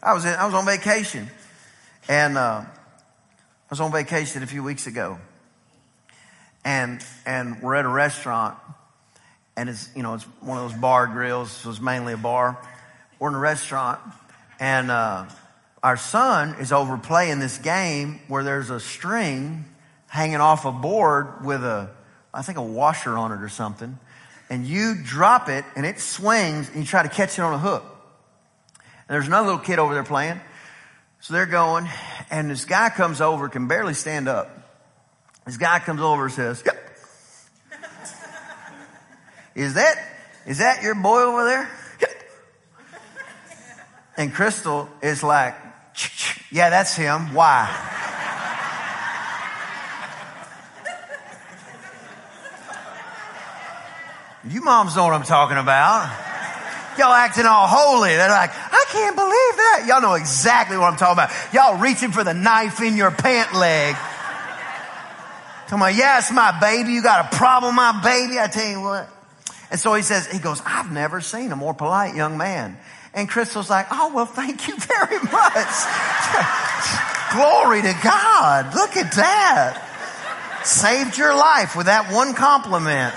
I 0.03 0.13
was 0.13 0.27
in, 0.27 0.35
I 0.35 0.45
was 0.45 0.53
on 0.53 0.67
vacation, 0.67 1.31
and 2.11 2.37
uh, 2.37 2.61
I 2.61 2.67
was 3.71 3.81
on 3.81 3.91
vacation 3.91 4.43
a 4.43 4.47
few 4.47 4.63
weeks 4.63 4.87
ago, 4.87 5.19
and 6.63 7.03
and 7.25 7.63
we're 7.63 7.75
at 7.75 7.87
a 7.87 7.89
restaurant, 7.89 8.59
and 9.57 9.71
it's 9.71 9.89
you 9.97 10.03
know 10.03 10.13
it's 10.13 10.25
one 10.43 10.59
of 10.59 10.71
those 10.71 10.79
bar 10.79 11.07
grills, 11.07 11.51
so 11.51 11.71
it's 11.71 11.81
mainly 11.81 12.13
a 12.13 12.19
bar. 12.19 12.59
We're 13.19 13.31
in 13.31 13.37
a 13.37 13.39
restaurant, 13.39 13.99
and 14.59 14.91
uh, 14.91 15.25
our 15.83 15.97
son 15.97 16.57
is 16.61 16.71
over 16.71 16.99
playing 16.99 17.39
this 17.39 17.57
game 17.57 18.21
where 18.29 18.45
there's 18.45 18.69
a 18.69 18.79
string 18.79 19.65
hanging 20.09 20.43
off 20.43 20.67
a 20.67 20.73
board 20.73 21.47
with 21.47 21.65
a 21.65 21.89
I 22.35 22.43
think 22.43 22.59
a 22.59 22.63
washer 22.63 23.17
on 23.17 23.33
it 23.33 23.43
or 23.43 23.49
something, 23.49 23.99
and 24.51 24.67
you 24.67 24.97
drop 25.03 25.49
it 25.49 25.65
and 25.77 25.87
it 25.87 26.01
swings, 26.01 26.69
and 26.69 26.79
you 26.79 26.85
try 26.85 27.03
to 27.03 27.09
catch 27.09 27.39
it 27.39 27.43
on 27.43 27.55
a 27.55 27.59
hook. 27.59 27.85
And 28.77 29.15
there's 29.15 29.29
another 29.29 29.47
little 29.47 29.65
kid 29.65 29.79
over 29.79 29.95
there 29.95 30.05
playing. 30.05 30.41
So 31.21 31.35
they're 31.35 31.47
going, 31.47 31.89
and 32.31 32.51
this 32.51 32.65
guy 32.65 32.91
comes 32.91 33.21
over, 33.21 33.49
can 33.49 33.69
barely 33.69 33.95
stand 33.95 34.29
up. 34.29 34.51
This 35.47 35.57
guy 35.57 35.79
comes 35.79 36.01
over 36.01 36.25
and 36.25 36.33
says, 36.33 36.63
Yep. 36.67 36.99
is 39.55 39.75
that, 39.75 39.97
is 40.47 40.59
that 40.59 40.83
your 40.83 40.95
boy 40.95 41.21
over 41.23 41.45
there? 41.45 41.71
And 44.17 44.35
Crystal 44.35 44.89
is 45.03 45.23
like, 45.23 45.55
Yeah, 46.51 46.71
that's 46.71 46.95
him. 46.95 47.33
Why? 47.33 48.10
You 54.49 54.63
moms 54.63 54.97
know 54.97 55.05
what 55.05 55.13
I'm 55.13 55.23
talking 55.23 55.59
about. 55.59 56.09
Y'all 56.99 57.13
acting 57.13 57.45
all 57.45 57.67
holy. 57.67 58.17
They're 58.17 58.29
like, 58.29 58.51
I 58.55 58.85
can't 58.89 59.15
believe 59.15 59.31
that. 59.31 59.85
Y'all 59.87 60.01
know 60.01 60.15
exactly 60.15 60.79
what 60.79 60.91
I'm 60.91 60.97
talking 60.97 61.25
about. 61.25 61.31
Y'all 61.53 61.79
reaching 61.79 62.11
for 62.11 62.25
the 62.25 62.33
knife 62.33 62.81
in 62.81 62.97
your 62.97 63.11
pant 63.11 63.55
leg. 63.55 63.95
Talking 65.69 65.79
about, 65.79 65.95
yeah, 65.95 66.19
it's 66.19 66.33
my 66.33 66.59
baby. 66.59 66.93
You 66.93 67.03
got 67.03 67.33
a 67.33 67.37
problem, 67.37 67.75
my 67.75 68.01
baby. 68.03 68.39
I 68.39 68.49
tell 68.49 68.67
you 68.67 68.81
what. 68.81 69.09
And 69.71 69.79
so 69.79 69.95
he 69.95 70.03
says, 70.03 70.27
he 70.27 70.39
goes, 70.39 70.63
I've 70.65 70.91
never 70.91 71.21
seen 71.21 71.53
a 71.53 71.57
more 71.57 71.75
polite 71.75 72.17
young 72.17 72.39
man. 72.39 72.77
And 73.13 73.29
Crystal's 73.29 73.69
like, 73.69 73.87
oh, 73.91 74.13
well, 74.15 74.27
thank 74.27 74.69
you 74.69 74.77
very 74.77 75.19
much. 75.19 75.75
Glory 77.33 77.83
to 77.83 77.95
God. 78.03 78.75
Look 78.75 78.97
at 78.97 79.13
that. 79.17 80.63
Saved 80.65 81.19
your 81.19 81.35
life 81.35 81.77
with 81.77 81.87
that 81.87 82.13
one 82.13 82.35
compliment. 82.35 83.15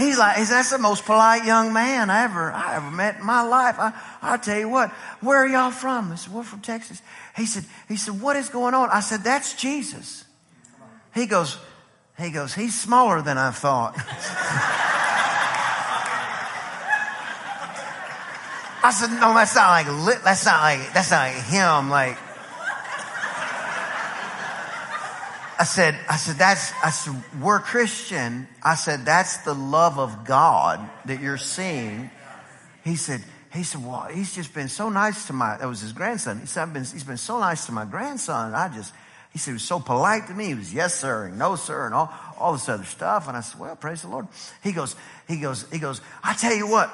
He's 0.00 0.18
like, 0.18 0.36
that's 0.48 0.70
the 0.70 0.78
most 0.78 1.04
polite 1.04 1.44
young 1.44 1.72
man 1.72 2.10
I 2.10 2.24
ever, 2.24 2.50
I 2.50 2.76
ever 2.76 2.90
met 2.90 3.18
in 3.18 3.26
my 3.26 3.42
life. 3.42 3.76
I, 3.78 3.92
I'll 4.22 4.38
tell 4.38 4.58
you 4.58 4.68
what, 4.68 4.90
where 5.20 5.38
are 5.38 5.46
y'all 5.46 5.70
from? 5.70 6.12
I 6.12 6.14
said, 6.14 6.32
we're 6.32 6.42
from 6.42 6.60
Texas. 6.60 7.02
He 7.36 7.46
said, 7.46 7.64
he 7.88 7.96
said, 7.96 8.20
what 8.20 8.36
is 8.36 8.48
going 8.48 8.74
on? 8.74 8.88
I 8.90 9.00
said, 9.00 9.20
that's 9.20 9.54
Jesus. 9.54 10.24
He 11.14 11.26
goes, 11.26 11.58
he 12.18 12.30
goes, 12.30 12.54
he's 12.54 12.78
smaller 12.78 13.20
than 13.20 13.36
I 13.36 13.50
thought. 13.50 13.94
I 18.82 18.92
said, 18.92 19.10
no, 19.20 19.34
that's 19.34 19.54
not 19.54 19.70
like, 19.70 19.86
that's 20.24 20.46
not 20.46 20.62
like, 20.62 20.92
that's 20.94 21.10
not 21.10 21.34
like 21.34 21.44
him. 21.44 21.90
Like, 21.90 22.16
I 25.60 25.64
said, 25.64 25.94
I 26.08 26.16
said, 26.16 26.36
that's, 26.36 26.72
I 26.82 26.88
said, 26.88 27.22
we're 27.38 27.58
Christian. 27.58 28.48
I 28.62 28.76
said, 28.76 29.04
that's 29.04 29.44
the 29.44 29.52
love 29.52 29.98
of 29.98 30.24
God 30.24 30.80
that 31.04 31.20
you're 31.20 31.36
seeing. 31.36 32.10
He 32.82 32.96
said, 32.96 33.22
he 33.52 33.62
said, 33.62 33.84
well, 33.84 34.08
he's 34.10 34.34
just 34.34 34.54
been 34.54 34.70
so 34.70 34.88
nice 34.88 35.26
to 35.26 35.34
my, 35.34 35.58
that 35.58 35.68
was 35.68 35.82
his 35.82 35.92
grandson. 35.92 36.40
He 36.40 36.46
said, 36.46 36.62
I've 36.62 36.72
been, 36.72 36.84
he's 36.84 37.04
been 37.04 37.18
so 37.18 37.38
nice 37.38 37.66
to 37.66 37.72
my 37.72 37.84
grandson. 37.84 38.54
I 38.54 38.74
just, 38.74 38.94
he 39.34 39.38
said, 39.38 39.50
he 39.50 39.52
was 39.52 39.62
so 39.62 39.80
polite 39.80 40.28
to 40.28 40.32
me. 40.32 40.46
He 40.46 40.54
was 40.54 40.72
yes, 40.72 40.94
sir, 40.94 41.26
and 41.26 41.38
no, 41.38 41.56
sir, 41.56 41.84
and 41.84 41.94
all, 41.94 42.10
all 42.38 42.54
this 42.54 42.66
other 42.66 42.84
stuff. 42.84 43.28
And 43.28 43.36
I 43.36 43.40
said, 43.42 43.60
well, 43.60 43.76
praise 43.76 44.00
the 44.00 44.08
Lord. 44.08 44.28
He 44.62 44.72
goes, 44.72 44.96
he 45.28 45.36
goes, 45.40 45.70
he 45.70 45.78
goes, 45.78 46.00
I 46.24 46.32
tell 46.32 46.54
you 46.54 46.68
what, 46.68 46.90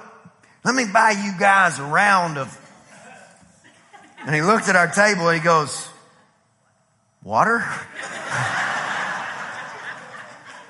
let 0.64 0.74
me 0.74 0.86
buy 0.92 1.12
you 1.12 1.38
guys 1.38 1.78
a 1.78 1.84
round 1.84 2.36
of, 2.36 2.60
and 4.26 4.34
he 4.34 4.42
looked 4.42 4.68
at 4.68 4.74
our 4.74 4.88
table. 4.88 5.30
He 5.30 5.38
goes, 5.38 5.88
water? 7.26 7.58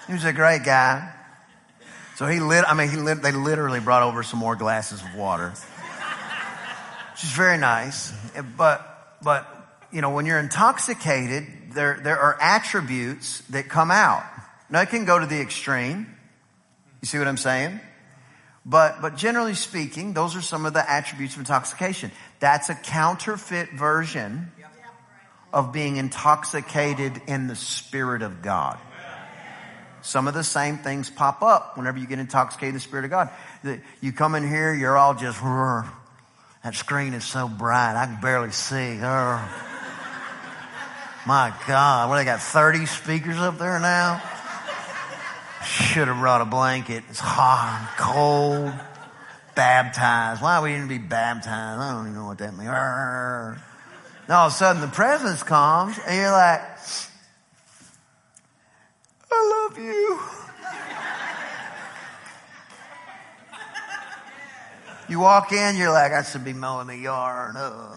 he 0.07 0.15
was 0.15 0.25
a 0.25 0.33
great 0.33 0.65
guy. 0.65 1.13
So 2.17 2.27
he 2.27 2.41
lit, 2.41 2.65
I 2.67 2.73
mean, 2.73 2.89
he 2.89 2.97
lit, 2.97 3.21
they 3.23 3.31
literally 3.31 3.81
brought 3.81 4.03
over 4.03 4.23
some 4.23 4.41
more 4.41 4.57
glasses 4.57 5.03
of 5.03 5.15
water. 5.15 5.51
Which 5.51 7.25
is 7.25 7.33
very 7.33 7.59
nice. 7.59 8.11
But, 8.57 9.19
but, 9.23 9.47
you 9.93 10.01
know, 10.01 10.15
when 10.15 10.25
you're 10.25 10.39
intoxicated, 10.39 11.47
there, 11.73 12.01
there 12.03 12.19
are 12.19 12.39
attributes 12.41 13.43
that 13.51 13.69
come 13.69 13.91
out. 13.91 14.25
Now 14.71 14.81
it 14.81 14.89
can 14.89 15.05
go 15.05 15.19
to 15.19 15.27
the 15.27 15.39
extreme. 15.39 16.07
You 17.03 17.07
see 17.07 17.19
what 17.19 17.29
I'm 17.29 17.37
saying? 17.37 17.81
But, 18.65 19.03
but 19.03 19.17
generally 19.17 19.55
speaking, 19.55 20.15
those 20.15 20.35
are 20.35 20.41
some 20.41 20.65
of 20.65 20.73
the 20.73 20.91
attributes 20.91 21.35
of 21.35 21.41
intoxication. 21.41 22.13
That's 22.41 22.71
a 22.71 22.75
counterfeit 22.75 23.73
version 23.73 24.53
of 25.53 25.73
being 25.73 25.97
intoxicated 25.97 27.21
in 27.27 27.47
the 27.47 27.57
Spirit 27.57 28.23
of 28.23 28.43
God. 28.43 28.79
Some 30.03 30.29
of 30.29 30.35
the 30.35 30.45
same 30.45 30.79
things 30.79 31.11
pop 31.11 31.43
up 31.43 31.77
whenever 31.77 31.99
you 31.99 32.07
get 32.07 32.19
intoxicated 32.19 32.69
in 32.69 32.75
the 32.75 32.81
Spirit 32.81 33.07
of 33.07 33.11
God. 33.11 33.31
You 34.01 34.13
come 34.13 34.35
in 34.37 34.47
here, 34.47 34.73
you're 34.75 34.97
all 34.97 35.15
just, 35.15 35.41
that 35.43 36.75
screen 36.75 37.13
is 37.15 37.25
so 37.25 37.49
bright, 37.49 37.97
I 38.01 38.07
can 38.07 38.21
barely 38.21 38.53
see. 38.53 38.99
My 41.27 41.53
God, 41.67 42.09
what, 42.09 42.19
they 42.19 42.25
got 42.25 42.41
30 42.41 42.87
speakers 42.87 43.37
up 43.39 43.59
there 43.59 43.81
now? 43.81 44.23
Should 45.65 46.07
have 46.07 46.19
brought 46.19 46.41
a 46.41 46.45
blanket. 46.45 47.03
It's 47.11 47.19
hot, 47.19 47.97
cold, 47.99 48.73
baptized. 49.57 50.41
Why 50.41 50.63
we 50.63 50.71
didn't 50.71 50.87
be 50.87 50.99
baptized? 50.99 51.81
I 51.81 51.93
don't 51.95 52.03
even 52.03 52.15
know 52.15 52.27
what 52.27 52.39
that 52.39 52.57
means. 52.57 52.71
And 54.27 54.35
all 54.35 54.49
of 54.49 54.53
a 54.53 54.57
sudden 54.57 54.83
the 54.83 54.89
presence 54.89 55.43
comes 55.43 55.99
and 56.07 56.17
you're 56.17 56.33
like, 56.33 56.61
I 59.31 59.69
love 59.71 59.79
you. 59.79 60.21
You 65.09 65.21
walk 65.21 65.53
in, 65.53 65.77
you're 65.77 65.93
like, 65.93 66.11
I 66.13 66.23
should 66.25 66.45
be 66.45 66.53
mowing 66.53 66.89
the 66.89 66.97
yard. 66.97 67.55
Uh, 67.57 67.95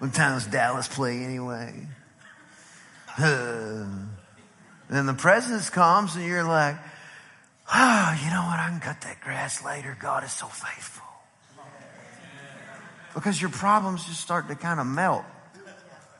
what 0.00 0.12
time 0.12 0.34
does 0.34 0.46
Dallas 0.46 0.88
play 0.88 1.22
anyway? 1.22 1.86
Uh, 3.16 3.86
then 4.90 5.06
the 5.06 5.14
presence 5.14 5.70
comes 5.70 6.16
and 6.16 6.26
you're 6.26 6.42
like, 6.42 6.76
oh, 7.72 8.18
you 8.24 8.30
know 8.30 8.42
what? 8.42 8.58
I 8.58 8.68
can 8.70 8.80
cut 8.80 9.00
that 9.02 9.20
grass 9.20 9.64
later. 9.64 9.96
God 10.00 10.24
is 10.24 10.32
so 10.32 10.46
faithful. 10.46 11.11
Because 13.14 13.40
your 13.40 13.50
problems 13.50 14.04
just 14.06 14.20
start 14.20 14.48
to 14.48 14.54
kind 14.54 14.80
of 14.80 14.86
melt 14.86 15.24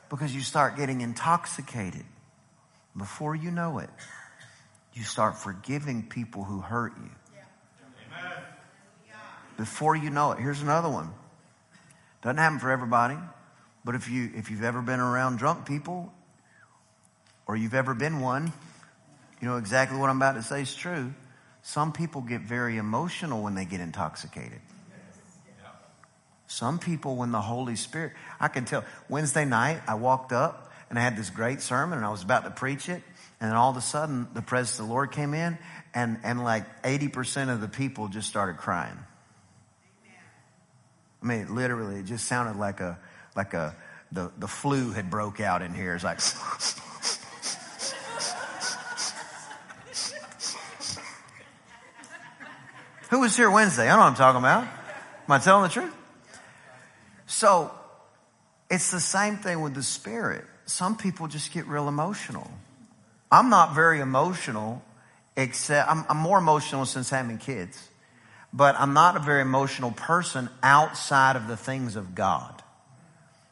because 0.09 0.33
you 0.33 0.41
start 0.41 0.77
getting 0.77 1.01
intoxicated. 1.01 2.05
Before 2.95 3.35
you 3.35 3.49
know 3.49 3.79
it, 3.79 3.89
you 4.93 5.03
start 5.03 5.37
forgiving 5.37 6.03
people 6.03 6.43
who 6.43 6.59
hurt 6.59 6.93
you. 6.97 7.09
Before 9.57 9.95
you 9.95 10.09
know 10.09 10.31
it, 10.31 10.39
here's 10.39 10.61
another 10.61 10.89
one. 10.89 11.09
Doesn't 12.21 12.37
happen 12.37 12.59
for 12.59 12.71
everybody, 12.71 13.17
But 13.83 13.95
if 13.95 14.09
you 14.09 14.31
if 14.35 14.49
you've 14.49 14.63
ever 14.63 14.81
been 14.81 14.99
around 14.99 15.37
drunk 15.37 15.65
people, 15.65 16.13
or 17.45 17.57
you've 17.57 17.73
ever 17.73 17.93
been 17.93 18.19
one, 18.19 18.53
you 19.41 19.47
know 19.47 19.57
exactly 19.57 19.97
what 19.97 20.09
I'm 20.09 20.17
about 20.17 20.35
to 20.35 20.43
say 20.43 20.61
is 20.61 20.73
true. 20.73 21.13
Some 21.63 21.91
people 21.91 22.21
get 22.21 22.41
very 22.41 22.77
emotional 22.77 23.41
when 23.41 23.55
they 23.55 23.65
get 23.65 23.79
intoxicated. 23.79 24.61
Some 26.53 26.77
people, 26.77 27.15
when 27.15 27.31
the 27.31 27.41
Holy 27.41 27.75
Spirit, 27.75 28.11
I 28.39 28.47
can 28.47 28.65
tell. 28.65 28.85
Wednesday 29.09 29.43
night, 29.43 29.81
I 29.87 29.95
walked 29.95 30.31
up 30.31 30.71
and 30.87 30.99
I 30.99 31.01
had 31.01 31.17
this 31.17 31.31
great 31.31 31.61
sermon 31.61 31.97
and 31.97 32.05
I 32.05 32.11
was 32.11 32.21
about 32.21 32.43
to 32.43 32.51
preach 32.51 32.89
it. 32.89 33.01
And 33.41 33.49
then 33.49 33.55
all 33.55 33.71
of 33.71 33.77
a 33.77 33.81
sudden, 33.81 34.27
the 34.35 34.43
presence 34.43 34.77
of 34.77 34.85
the 34.85 34.91
Lord 34.91 35.11
came 35.11 35.33
in 35.33 35.57
and, 35.95 36.19
and 36.23 36.43
like 36.43 36.83
80% 36.83 37.51
of 37.51 37.59
the 37.59 37.67
people 37.67 38.07
just 38.07 38.27
started 38.27 38.57
crying. 38.57 38.99
I 41.23 41.25
mean, 41.25 41.55
literally, 41.55 42.01
it 42.01 42.05
just 42.05 42.25
sounded 42.25 42.59
like 42.59 42.81
a, 42.81 42.99
like 43.35 43.55
a, 43.55 43.75
the, 44.11 44.31
the 44.37 44.47
flu 44.47 44.91
had 44.91 45.09
broke 45.09 45.39
out 45.39 45.63
in 45.63 45.73
here. 45.73 45.95
It's 45.95 46.03
like, 46.03 46.19
Who 53.09 53.21
was 53.21 53.35
here 53.35 53.49
Wednesday? 53.49 53.89
I 53.89 53.95
know 53.95 54.01
what 54.01 54.09
I'm 54.09 54.15
talking 54.15 54.37
about. 54.37 54.65
Am 54.65 55.31
I 55.31 55.39
telling 55.39 55.63
the 55.63 55.69
truth? 55.69 55.95
So, 57.43 57.71
it's 58.71 58.89
the 58.89 59.01
same 59.01 59.35
thing 59.35 59.59
with 59.59 59.73
the 59.73 59.83
Spirit. 59.83 60.45
Some 60.65 60.95
people 60.95 61.27
just 61.27 61.51
get 61.51 61.67
real 61.67 61.89
emotional. 61.89 62.49
I'm 63.29 63.49
not 63.49 63.75
very 63.75 63.99
emotional, 63.99 64.81
except 65.35 65.91
I'm, 65.91 66.05
I'm 66.07 66.15
more 66.15 66.37
emotional 66.37 66.85
since 66.85 67.09
having 67.09 67.37
kids. 67.39 67.89
But 68.53 68.79
I'm 68.79 68.93
not 68.93 69.17
a 69.17 69.19
very 69.19 69.41
emotional 69.41 69.91
person 69.91 70.47
outside 70.63 71.35
of 71.35 71.49
the 71.49 71.57
things 71.57 71.97
of 71.97 72.15
God. 72.15 72.63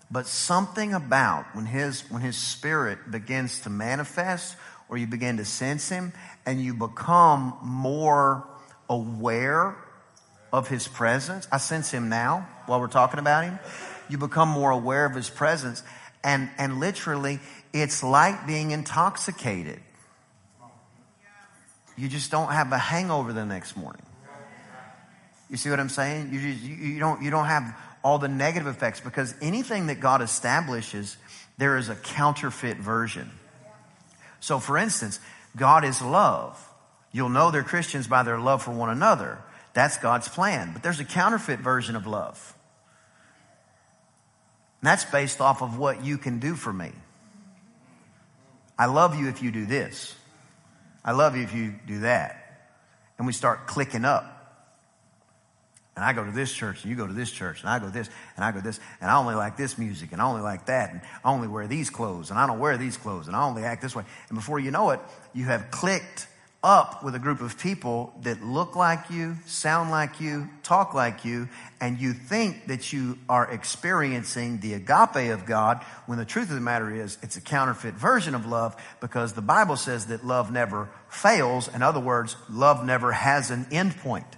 But 0.10 0.26
something 0.26 0.94
about 0.94 1.54
when 1.54 1.66
his, 1.66 2.10
when 2.10 2.22
his 2.22 2.38
spirit 2.38 3.12
begins 3.12 3.60
to 3.64 3.70
manifest 3.70 4.56
or 4.88 5.00
you 5.00 5.06
begin 5.06 5.36
to 5.36 5.44
sense 5.44 5.90
him 5.90 6.14
and 6.46 6.64
you 6.64 6.74
become 6.74 7.58
more 7.62 8.48
aware 8.90 9.76
of 10.52 10.68
his 10.68 10.88
presence. 10.88 11.48
I 11.52 11.58
sense 11.58 11.92
him 11.92 12.10
now 12.10 12.48
while 12.66 12.80
we're 12.80 12.88
talking 12.88 13.20
about 13.20 13.44
him. 13.44 13.60
You 14.10 14.18
become 14.18 14.50
more 14.50 14.72
aware 14.72 15.06
of 15.06 15.16
his 15.16 15.30
presence 15.30 15.84
and, 16.24 16.50
and 16.58 16.80
literally 16.80 17.40
it's 17.74 18.04
like 18.04 18.46
being 18.46 18.72
intoxicated. 18.72 19.80
You 21.98 22.08
just 22.08 22.32
don't 22.32 22.52
have 22.52 22.72
a 22.72 22.78
hangover 22.78 23.34
the 23.34 23.46
next 23.46 23.76
morning. 23.76 24.02
You 25.50 25.58
see 25.58 25.70
what 25.70 25.80
I'm 25.80 25.90
saying? 25.90 26.30
You, 26.32 26.54
just, 26.54 26.64
you, 26.64 26.76
you, 26.76 27.00
don't, 27.00 27.22
you 27.22 27.30
don't 27.30 27.46
have 27.46 27.76
all 28.04 28.18
the 28.18 28.30
negative 28.30 28.68
effects 28.68 29.00
because 29.00 29.36
anything 29.42 29.88
that 29.88 30.00
God 30.00 30.22
establishes, 30.22 31.18
there 31.58 31.78
is 31.78 31.90
a 31.90 31.96
counterfeit 31.96 32.78
version. 32.78 33.30
So, 34.40 34.60
for 34.60 34.78
instance, 34.78 35.20
God 35.56 35.84
is 35.84 36.02
love. 36.02 36.58
You'll 37.12 37.30
know 37.30 37.52
they're 37.52 37.64
Christians 37.64 38.08
by 38.08 38.24
their 38.24 38.40
love 38.40 38.64
for 38.64 38.72
one 38.72 38.90
another. 38.90 39.40
That's 39.74 39.98
God's 39.98 40.28
plan. 40.28 40.72
But 40.74 40.84
there's 40.84 41.00
a 41.00 41.06
counterfeit 41.06 41.60
version 41.60 41.96
of 41.96 42.08
love. 42.08 42.54
And 44.82 44.88
that's 44.88 45.06
based 45.06 45.42
off 45.42 45.62
of 45.62 45.78
what 45.78 46.04
you 46.04 46.18
can 46.18 46.40
do 46.40 46.56
for 46.56 46.74
me. 46.74 46.92
I 48.78 48.86
love 48.86 49.20
you 49.20 49.30
if 49.30 49.44
you 49.44 49.52
do 49.52 49.66
this. 49.66 50.16
I 51.06 51.12
love 51.12 51.36
you 51.36 51.44
if 51.44 51.54
you 51.54 51.76
do 51.86 52.00
that. 52.00 52.38
And 53.18 53.28
we 53.28 53.34
start 53.34 53.68
clicking 53.68 54.06
up. 54.06 54.38
And 55.96 56.06
I 56.06 56.14
go 56.14 56.24
to 56.24 56.32
this 56.32 56.52
church, 56.52 56.82
and 56.82 56.90
you 56.90 56.96
go 56.96 57.06
to 57.06 57.14
this 57.14 57.30
church, 57.30 57.62
and 57.62 57.70
I 57.70 57.78
go 57.78 57.90
this, 57.90 58.10
and 58.36 58.46
I 58.46 58.52
go 58.52 58.62
this, 58.62 58.80
and 59.02 59.12
I 59.12 59.18
only 59.18 59.36
like 59.36 59.58
this 59.58 59.78
music, 59.78 60.14
and 60.14 60.22
I 60.22 60.26
only 60.26 60.42
like 60.42 60.68
that, 60.68 60.92
and 60.92 61.02
I 61.24 61.30
only 61.30 61.50
wear 61.50 61.68
these 61.68 61.90
clothes, 61.90 62.30
and 62.30 62.40
I 62.40 62.48
don't 62.48 62.60
wear 62.60 62.78
these 62.78 62.96
clothes, 62.96 63.28
and 63.28 63.36
I 63.36 63.44
only 63.44 63.64
act 63.64 63.82
this 63.82 63.96
way. 63.96 64.06
And 64.30 64.38
before 64.38 64.58
you 64.58 64.72
know 64.72 64.92
it, 64.92 65.02
you 65.34 65.46
have 65.46 65.70
clicked 65.70 66.28
up 66.64 67.04
with 67.04 67.16
a 67.16 67.20
group 67.20 67.42
of 67.42 67.58
people 67.58 68.14
that 68.22 68.44
look 68.44 68.76
like 68.76 69.10
you, 69.10 69.36
sound 69.46 69.90
like 69.90 70.20
you, 70.20 70.48
talk 70.62 70.94
like 70.94 71.26
you, 71.26 71.50
and 71.80 72.00
you 72.00 72.14
think 72.14 72.68
that 72.68 72.94
you 72.94 73.18
are 73.28 73.50
experiencing 73.50 74.60
the 74.60 74.74
agape 74.76 75.32
of 75.32 75.46
God 75.46 75.84
when 76.06 76.20
the 76.20 76.26
truth 76.26 76.50
of 76.50 76.56
the 76.56 76.62
matter 76.62 76.94
is 76.94 77.18
it's 77.24 77.36
a 77.36 77.42
counterfeit 77.42 77.96
version 77.96 78.36
of 78.36 78.46
love 78.46 78.76
because 79.00 79.34
the 79.34 79.42
Bible 79.42 79.76
says 79.76 80.06
that 80.08 80.26
love 80.26 80.52
never 80.52 80.90
fails. 81.10 81.68
In 81.68 81.82
other 81.82 82.00
words, 82.00 82.36
love 82.50 82.86
never 82.86 83.12
has 83.12 83.50
an 83.50 83.66
end 83.72 83.98
point. 83.98 84.38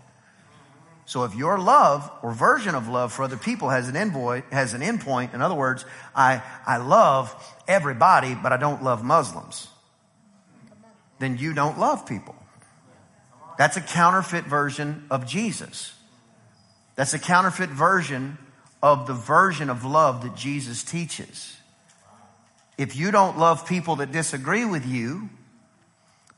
So 1.05 1.25
if 1.25 1.35
your 1.35 1.59
love 1.59 2.09
or 2.21 2.31
version 2.31 2.75
of 2.75 2.87
love 2.87 3.11
for 3.11 3.23
other 3.23 3.37
people 3.37 3.69
has 3.69 3.89
an 3.89 3.95
endpoint, 3.95 4.51
has 4.51 4.73
an 4.73 4.81
in 4.81 5.41
other 5.41 5.55
words, 5.55 5.85
I, 6.15 6.41
I 6.65 6.77
love 6.77 7.35
everybody, 7.67 8.35
but 8.35 8.53
I 8.53 8.57
don't 8.57 8.83
love 8.83 9.03
Muslims, 9.03 9.67
then 11.19 11.37
you 11.37 11.53
don't 11.53 11.79
love 11.79 12.05
people. 12.05 12.35
That's 13.57 13.77
a 13.77 13.81
counterfeit 13.81 14.45
version 14.45 15.05
of 15.09 15.27
Jesus. 15.27 15.93
That's 16.95 17.13
a 17.13 17.19
counterfeit 17.19 17.69
version 17.69 18.37
of 18.81 19.07
the 19.07 19.13
version 19.13 19.69
of 19.69 19.85
love 19.85 20.23
that 20.23 20.35
Jesus 20.35 20.83
teaches. 20.83 21.57
If 22.77 22.95
you 22.95 23.11
don't 23.11 23.37
love 23.37 23.67
people 23.67 23.97
that 23.97 24.11
disagree 24.11 24.65
with 24.65 24.85
you, 24.85 25.29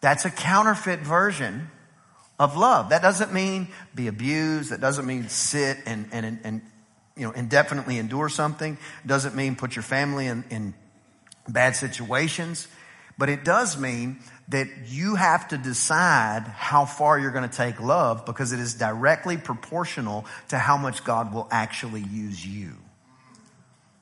that's 0.01 0.25
a 0.25 0.29
counterfeit 0.29 0.99
version 0.99 1.69
of 2.37 2.57
love. 2.57 2.89
That 2.89 3.01
doesn't 3.01 3.33
mean 3.33 3.69
be 3.93 4.07
abused. 4.07 4.71
That 4.71 4.81
doesn't 4.81 5.05
mean 5.05 5.29
sit 5.29 5.77
and, 5.85 6.07
and, 6.11 6.39
and, 6.43 6.61
you 7.15 7.25
know, 7.25 7.31
indefinitely 7.31 7.97
endure 7.97 8.29
something. 8.29 8.77
It 9.03 9.07
doesn't 9.07 9.35
mean 9.35 9.55
put 9.55 9.75
your 9.75 9.83
family 9.83 10.27
in, 10.27 10.43
in 10.49 10.73
bad 11.47 11.75
situations. 11.75 12.67
But 13.17 13.29
it 13.29 13.45
does 13.45 13.77
mean 13.77 14.19
that 14.49 14.67
you 14.87 15.15
have 15.15 15.47
to 15.49 15.57
decide 15.57 16.41
how 16.41 16.85
far 16.85 17.17
you're 17.17 17.31
going 17.31 17.49
to 17.49 17.55
take 17.55 17.79
love 17.79 18.25
because 18.25 18.51
it 18.51 18.59
is 18.59 18.75
directly 18.75 19.37
proportional 19.37 20.25
to 20.49 20.57
how 20.57 20.77
much 20.77 21.03
God 21.03 21.33
will 21.33 21.47
actually 21.49 22.01
use 22.01 22.45
you. 22.45 22.73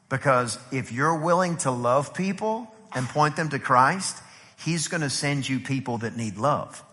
Because 0.10 0.60
if 0.72 0.92
you're 0.92 1.18
willing 1.18 1.58
to 1.58 1.72
love 1.72 2.14
people 2.14 2.74
and 2.94 3.08
point 3.08 3.36
them 3.36 3.50
to 3.50 3.60
Christ, 3.60 4.18
He's 4.64 4.88
going 4.88 5.02
to 5.02 5.10
send 5.10 5.48
you 5.48 5.60
people 5.60 6.00
that 6.00 6.16
need 6.16 6.38
love. 6.38 6.84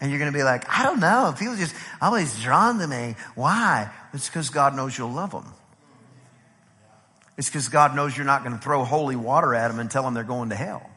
And 0.00 0.10
you're 0.10 0.18
going 0.18 0.32
to 0.32 0.36
be 0.36 0.44
like, 0.44 0.68
I 0.68 0.82
don't 0.82 1.00
know. 1.00 1.34
People 1.38 1.56
just 1.56 1.74
always 2.00 2.42
drawn 2.42 2.78
to 2.78 2.86
me. 2.86 3.14
Why? 3.34 3.90
It's 4.12 4.28
because 4.28 4.50
God 4.50 4.76
knows 4.76 4.98
you'll 4.98 5.12
love 5.12 5.30
them. 5.30 5.50
It's 7.36 7.48
because 7.48 7.68
God 7.68 7.96
knows 7.96 8.16
you're 8.16 8.26
not 8.26 8.44
going 8.44 8.56
to 8.56 8.62
throw 8.62 8.84
holy 8.84 9.16
water 9.16 9.54
at 9.54 9.68
them 9.68 9.80
and 9.80 9.90
tell 9.90 10.04
them 10.04 10.14
they're 10.14 10.24
going 10.24 10.50
to 10.50 10.54
hell. 10.54 10.88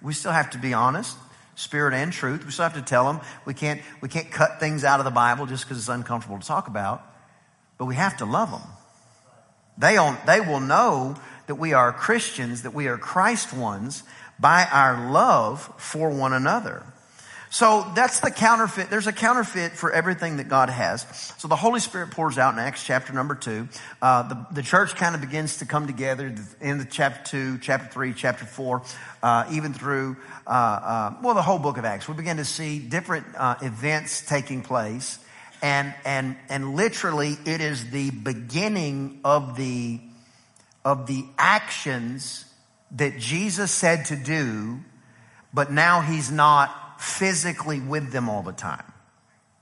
We 0.00 0.12
still 0.12 0.32
have 0.32 0.50
to 0.50 0.58
be 0.58 0.74
honest, 0.74 1.16
spirit 1.54 1.94
and 1.94 2.12
truth. 2.12 2.44
We 2.44 2.50
still 2.50 2.64
have 2.64 2.74
to 2.74 2.82
tell 2.82 3.10
them 3.10 3.20
we 3.44 3.54
can't, 3.54 3.80
we 4.00 4.08
can't 4.08 4.30
cut 4.30 4.60
things 4.60 4.84
out 4.84 5.00
of 5.00 5.04
the 5.04 5.10
Bible 5.10 5.46
just 5.46 5.64
because 5.64 5.78
it's 5.78 5.88
uncomfortable 5.88 6.38
to 6.38 6.46
talk 6.46 6.68
about, 6.68 7.02
but 7.78 7.86
we 7.86 7.94
have 7.94 8.16
to 8.18 8.24
love 8.24 8.50
them. 8.50 8.62
They, 9.76 9.98
they 10.26 10.40
will 10.40 10.60
know 10.60 11.16
that 11.46 11.56
we 11.56 11.72
are 11.72 11.92
Christians, 11.92 12.62
that 12.62 12.74
we 12.74 12.86
are 12.86 12.96
Christ 12.96 13.52
ones 13.52 14.02
by 14.38 14.66
our 14.70 15.10
love 15.10 15.72
for 15.78 16.10
one 16.10 16.32
another. 16.32 16.84
So 17.54 17.88
that's 17.94 18.18
the 18.18 18.32
counterfeit. 18.32 18.90
There's 18.90 19.06
a 19.06 19.12
counterfeit 19.12 19.74
for 19.74 19.92
everything 19.92 20.38
that 20.38 20.48
God 20.48 20.70
has. 20.70 21.06
So 21.38 21.46
the 21.46 21.54
Holy 21.54 21.78
Spirit 21.78 22.10
pours 22.10 22.36
out 22.36 22.52
in 22.52 22.58
Acts 22.58 22.84
chapter 22.84 23.12
number 23.12 23.36
two. 23.36 23.68
Uh, 24.02 24.24
the, 24.24 24.46
the 24.54 24.62
church 24.62 24.96
kind 24.96 25.14
of 25.14 25.20
begins 25.20 25.58
to 25.58 25.64
come 25.64 25.86
together 25.86 26.34
in 26.60 26.78
the 26.78 26.84
chapter 26.84 27.22
two, 27.24 27.58
chapter 27.58 27.86
three, 27.86 28.12
chapter 28.12 28.44
four, 28.44 28.82
uh, 29.22 29.48
even 29.52 29.72
through, 29.72 30.16
uh, 30.48 30.50
uh 30.50 31.14
well, 31.22 31.36
the 31.36 31.42
whole 31.42 31.60
book 31.60 31.78
of 31.78 31.84
Acts. 31.84 32.08
We 32.08 32.14
begin 32.14 32.38
to 32.38 32.44
see 32.44 32.80
different 32.80 33.24
uh, 33.36 33.54
events 33.62 34.26
taking 34.26 34.62
place. 34.62 35.20
And, 35.62 35.94
and, 36.04 36.36
and 36.48 36.74
literally 36.74 37.36
it 37.46 37.60
is 37.60 37.88
the 37.90 38.10
beginning 38.10 39.20
of 39.24 39.54
the, 39.56 40.00
of 40.84 41.06
the 41.06 41.24
actions 41.38 42.46
that 42.96 43.16
Jesus 43.20 43.70
said 43.70 44.06
to 44.06 44.16
do, 44.16 44.80
but 45.52 45.70
now 45.70 46.00
he's 46.00 46.32
not 46.32 46.80
physically 47.04 47.80
with 47.80 48.10
them 48.10 48.28
all 48.28 48.42
the 48.42 48.52
time. 48.52 48.84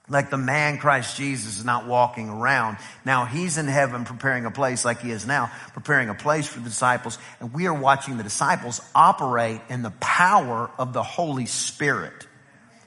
Like 0.09 0.31
the 0.31 0.37
man 0.37 0.79
Christ 0.79 1.17
Jesus 1.17 1.59
is 1.59 1.65
not 1.65 1.87
walking 1.87 2.29
around. 2.29 2.77
Now 3.05 3.25
he's 3.25 3.57
in 3.57 3.67
heaven 3.67 4.05
preparing 4.05 4.47
a 4.47 4.51
place 4.51 4.85
like 4.85 5.01
he 5.01 5.11
is 5.11 5.27
now, 5.27 5.51
preparing 5.75 6.09
a 6.09 6.15
place 6.15 6.47
for 6.47 6.59
the 6.59 6.69
disciples. 6.69 7.19
And 7.41 7.55
we 7.55 7.67
are 7.67 7.75
watching 7.75 8.17
the 8.17 8.23
disciples 8.23 8.81
operate 8.95 9.61
in 9.69 9.83
the 9.83 9.93
power 10.01 10.71
of 10.79 10.93
the 10.93 11.03
Holy 11.03 11.47
Spirit. 11.47 12.27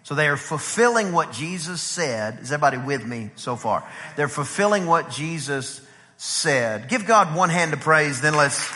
So 0.03 0.13
they 0.13 0.27
are 0.27 0.37
fulfilling 0.37 1.13
what 1.13 1.31
Jesus 1.31 1.81
said. 1.81 2.39
Is 2.41 2.51
everybody 2.51 2.77
with 2.77 3.05
me 3.05 3.31
so 3.35 3.55
far? 3.55 3.89
They're 4.17 4.27
fulfilling 4.27 4.85
what 4.85 5.09
Jesus 5.09 5.81
said. 6.17 6.89
Give 6.89 7.07
God 7.07 7.35
one 7.35 7.49
hand 7.49 7.71
to 7.71 7.77
praise, 7.77 8.21
then 8.21 8.35
let's 8.35 8.69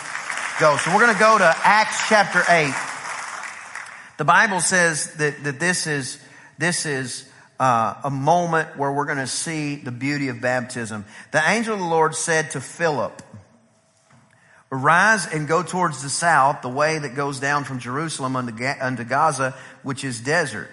go. 0.60 0.76
So 0.78 0.92
we're 0.92 1.02
going 1.02 1.14
to 1.14 1.20
go 1.20 1.38
to 1.38 1.56
Acts 1.64 2.08
chapter 2.10 2.42
8. 2.50 2.99
The 4.20 4.26
Bible 4.26 4.60
says 4.60 5.14
that, 5.14 5.46
that 5.46 5.62
this 5.62 5.88
is, 5.88 6.20
this 6.58 6.86
is, 6.86 7.26
uh, 7.58 7.94
a 8.04 8.10
moment 8.10 8.78
where 8.78 8.92
we're 8.92 9.06
going 9.06 9.18
to 9.18 9.26
see 9.26 9.78
the 9.78 9.92
beauty 9.92 10.28
of 10.28 10.42
baptism. 10.42 11.06
The 11.32 11.42
angel 11.50 11.76
of 11.76 11.80
the 11.80 11.86
Lord 11.86 12.14
said 12.16 12.52
to 12.52 12.60
Philip, 12.60 13.22
Arise 14.74 15.26
and 15.26 15.48
go 15.48 15.64
towards 15.64 16.04
the 16.04 16.10
south, 16.10 16.62
the 16.62 16.68
way 16.68 17.00
that 17.00 17.16
goes 17.16 17.40
down 17.40 17.64
from 17.64 17.80
Jerusalem 17.80 18.36
unto 18.36 19.06
Gaza, 19.06 19.56
which 19.84 20.04
is 20.04 20.20
desert. 20.20 20.70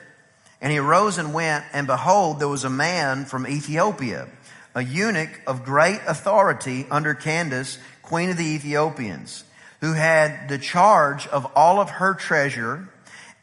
And 0.61 0.73
he 0.73 0.79
arose 0.79 1.17
and 1.17 1.33
went, 1.33 1.65
and 1.73 1.87
behold, 1.87 2.41
there 2.41 2.49
was 2.49 2.65
a 2.65 2.69
man 2.69 3.27
from 3.27 3.47
Ethiopia, 3.47 4.27
a 4.75 4.83
eunuch 4.83 5.41
of 5.47 5.65
great 5.65 6.01
authority 6.09 6.85
under 6.91 7.15
Candace, 7.15 7.79
queen 8.03 8.29
of 8.29 8.39
the 8.39 8.57
Ethiopians, 8.57 9.45
who 9.81 9.93
had 9.93 10.49
the 10.49 10.59
charge 10.59 11.29
of 11.29 11.47
all 11.55 11.79
of 11.79 11.91
her 11.91 12.13
treasure 12.13 12.89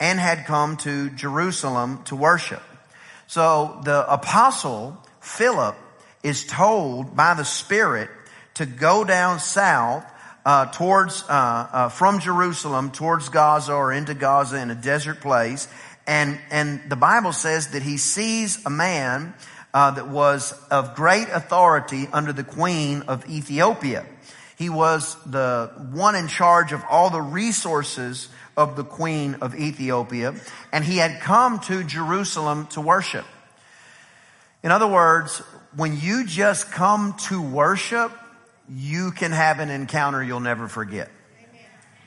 and 0.03 0.19
had 0.19 0.45
come 0.45 0.75
to 0.75 1.09
Jerusalem 1.11 2.03
to 2.03 2.15
worship. 2.17 2.61
So 3.25 3.79
the 3.85 4.05
apostle 4.11 4.97
Philip 5.21 5.77
is 6.23 6.45
told 6.45 7.15
by 7.15 7.35
the 7.35 7.45
Spirit 7.45 8.09
to 8.55 8.65
go 8.65 9.05
down 9.05 9.39
south 9.39 10.03
uh, 10.45 10.65
towards 10.65 11.23
uh, 11.23 11.31
uh, 11.31 11.89
from 11.89 12.19
Jerusalem 12.19 12.91
towards 12.91 13.29
Gaza 13.29 13.71
or 13.71 13.93
into 13.93 14.13
Gaza 14.13 14.57
in 14.57 14.71
a 14.71 14.75
desert 14.75 15.21
place, 15.21 15.69
and 16.05 16.37
and 16.51 16.81
the 16.89 16.97
Bible 16.97 17.31
says 17.31 17.69
that 17.69 17.81
he 17.81 17.95
sees 17.95 18.59
a 18.65 18.69
man 18.69 19.33
uh, 19.73 19.91
that 19.91 20.09
was 20.09 20.51
of 20.69 20.95
great 20.95 21.29
authority 21.29 22.09
under 22.11 22.33
the 22.33 22.43
queen 22.43 23.03
of 23.07 23.29
Ethiopia. 23.29 24.05
He 24.57 24.69
was 24.69 25.15
the 25.25 25.71
one 25.93 26.15
in 26.15 26.27
charge 26.27 26.73
of 26.73 26.83
all 26.89 27.09
the 27.09 27.21
resources 27.21 28.27
of 28.55 28.75
the 28.75 28.83
queen 28.83 29.35
of 29.41 29.55
Ethiopia, 29.55 30.35
and 30.71 30.83
he 30.83 30.97
had 30.97 31.21
come 31.21 31.59
to 31.61 31.83
Jerusalem 31.83 32.67
to 32.67 32.81
worship. 32.81 33.25
In 34.63 34.71
other 34.71 34.87
words, 34.87 35.39
when 35.75 35.99
you 35.99 36.25
just 36.25 36.71
come 36.71 37.15
to 37.27 37.41
worship, 37.41 38.11
you 38.69 39.11
can 39.11 39.31
have 39.31 39.59
an 39.59 39.69
encounter 39.69 40.23
you'll 40.23 40.39
never 40.39 40.67
forget. 40.67 41.09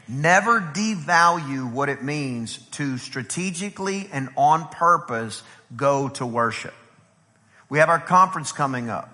Never 0.08 0.60
devalue 0.60 1.70
what 1.70 1.88
it 1.88 2.02
means 2.02 2.58
to 2.72 2.96
strategically 2.96 4.08
and 4.12 4.28
on 4.36 4.68
purpose 4.68 5.42
go 5.74 6.08
to 6.10 6.24
worship. 6.24 6.74
We 7.68 7.78
have 7.80 7.88
our 7.88 7.98
conference 7.98 8.52
coming 8.52 8.88
up. 8.88 9.12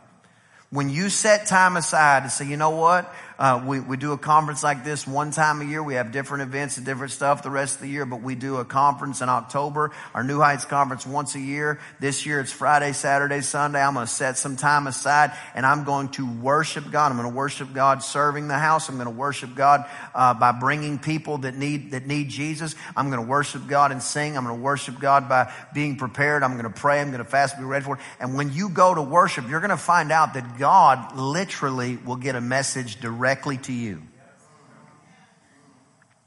When 0.68 0.90
you 0.90 1.09
set 1.09 1.47
time 1.47 1.77
aside 1.77 2.25
to 2.25 2.31
say, 2.31 2.47
you 2.47 2.57
know 2.57 2.71
what? 2.71 3.12
Uh, 3.38 3.62
we, 3.66 3.81
we 3.81 3.97
do 3.97 4.12
a 4.12 4.18
conference 4.18 4.62
like 4.62 4.85
this 4.85 5.07
one 5.07 5.31
time 5.31 5.61
a 5.61 5.64
year. 5.64 5.83
We 5.83 5.95
have 5.95 6.12
different 6.12 6.42
events 6.42 6.77
and 6.77 6.87
different 6.87 7.12
stuff 7.12 7.42
the 7.42 7.51
rest 7.51 7.77
of 7.77 7.81
the 7.83 7.88
year, 7.88 8.07
but 8.07 8.23
we 8.23 8.35
do 8.35 8.57
a 8.57 8.64
conference 8.64 9.21
in 9.21 9.29
October, 9.29 9.90
our 10.14 10.23
New 10.23 10.40
Heights 10.40 10.64
conference 10.64 11.07
once 11.07 11.35
a 11.35 11.40
year. 11.40 11.81
This 12.01 12.27
year 12.27 12.40
it's 12.40 12.53
Friday, 12.53 12.92
Saturday, 12.92 13.40
Sunday. 13.40 13.83
I'm 13.83 13.95
going 13.95 14.07
to 14.07 14.12
set 14.12 14.38
some 14.38 14.57
time 14.57 14.87
aside 14.87 15.33
and 15.55 15.66
I'm 15.66 15.85
going 15.85 16.09
to 16.11 16.27
worship 16.40 16.90
God. 16.90 17.11
I'm 17.11 17.18
going 17.18 17.31
to 17.31 17.37
worship 17.37 17.73
God 17.73 18.03
serving 18.03 18.49
the 18.49 18.59
house. 18.59 18.88
I'm 18.88 18.97
going 18.97 19.07
to 19.07 19.11
worship 19.11 19.55
God 19.55 19.87
uh, 20.14 20.35
by 20.35 20.53
bringing 20.53 20.99
people 20.99 21.38
that 21.38 21.57
need, 21.57 21.92
that 21.92 22.07
need 22.07 22.29
Jesus. 22.29 22.75
I'm 22.97 23.11
going 23.11 23.23
to 23.23 23.29
worship 23.29 23.66
God 23.66 23.92
and 23.92 24.03
sing. 24.03 24.37
I'm 24.37 24.45
going 24.45 24.57
to 24.57 24.62
worship 24.62 25.01
God 25.01 25.29
by 25.29 25.53
being 25.75 25.97
prepared. 25.97 26.42
I'm 26.42 26.53
going 26.53 26.73
to 26.73 26.81
pray. 26.81 27.01
I'm 27.01 27.11
going 27.11 27.25
to 27.25 27.29
fast, 27.29 27.59
be 27.59 27.64
ready 27.64 27.85
for 27.85 27.97
it. 27.97 28.03
And 28.21 28.37
when 28.37 28.53
you 28.53 28.68
go 28.68 28.95
to 28.95 29.03
worship, 29.03 29.49
you're 29.49 29.61
going 29.61 29.71
to 29.71 29.77
find 29.77 30.12
out 30.12 30.35
that 30.35 30.59
God 30.59 31.16
literally 31.16 31.97
will 31.97 32.16
get 32.16 32.37
a 32.37 32.40
message 32.40 33.01
directly 33.01 33.32
directly 33.33 33.57
to 33.57 33.73
you. 33.73 34.03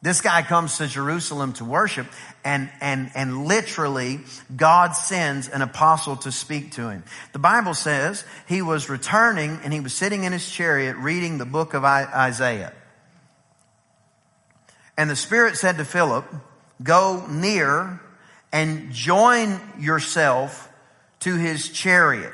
This 0.01 0.21
guy 0.21 0.41
comes 0.41 0.77
to 0.77 0.87
Jerusalem 0.87 1.53
to 1.53 1.65
worship 1.65 2.07
and, 2.43 2.69
and, 2.81 3.11
and 3.15 3.45
literally 3.45 4.19
God 4.55 4.91
sends 4.91 5.47
an 5.47 5.61
apostle 5.61 6.15
to 6.17 6.31
speak 6.31 6.71
to 6.73 6.89
him. 6.89 7.03
The 7.33 7.39
Bible 7.39 7.75
says 7.75 8.23
he 8.47 8.61
was 8.63 8.89
returning 8.89 9.59
and 9.63 9.71
he 9.71 9.79
was 9.79 9.93
sitting 9.93 10.23
in 10.23 10.31
his 10.31 10.49
chariot 10.49 10.95
reading 10.97 11.37
the 11.37 11.45
book 11.45 11.75
of 11.75 11.83
Isaiah. 11.83 12.73
And 14.97 15.07
the 15.07 15.15
Spirit 15.15 15.57
said 15.57 15.77
to 15.77 15.85
Philip, 15.85 16.25
go 16.81 17.25
near 17.27 17.99
and 18.51 18.91
join 18.91 19.59
yourself 19.79 20.69
to 21.21 21.35
his 21.35 21.69
chariot. 21.69 22.33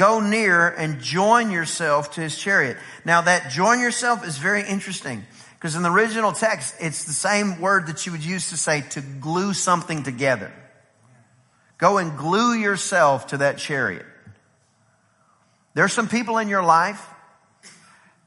Go 0.00 0.18
near 0.18 0.66
and 0.66 0.98
join 0.98 1.50
yourself 1.50 2.12
to 2.12 2.22
his 2.22 2.34
chariot. 2.34 2.78
Now 3.04 3.20
that 3.20 3.50
join 3.50 3.80
yourself 3.80 4.26
is 4.26 4.38
very 4.38 4.66
interesting 4.66 5.22
because 5.56 5.76
in 5.76 5.82
the 5.82 5.90
original 5.90 6.32
text, 6.32 6.74
it's 6.80 7.04
the 7.04 7.12
same 7.12 7.60
word 7.60 7.86
that 7.88 8.06
you 8.06 8.12
would 8.12 8.24
use 8.24 8.48
to 8.48 8.56
say 8.56 8.80
to 8.92 9.02
glue 9.02 9.52
something 9.52 10.02
together. 10.02 10.50
Go 11.76 11.98
and 11.98 12.16
glue 12.16 12.54
yourself 12.54 13.26
to 13.26 13.36
that 13.36 13.58
chariot. 13.58 14.06
There's 15.74 15.92
some 15.92 16.08
people 16.08 16.38
in 16.38 16.48
your 16.48 16.62
life 16.62 17.06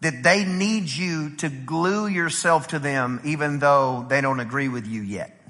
that 0.01 0.21
they 0.21 0.45
need 0.45 0.87
you 0.91 1.31
to 1.37 1.49
glue 1.49 2.05
yourself 2.05 2.67
to 2.67 2.77
them 2.77 3.19
even 3.23 3.57
though 3.57 4.05
they 4.07 4.21
don't 4.21 4.39
agree 4.39 4.67
with 4.67 4.85
you 4.85 5.01
yet. 5.01 5.41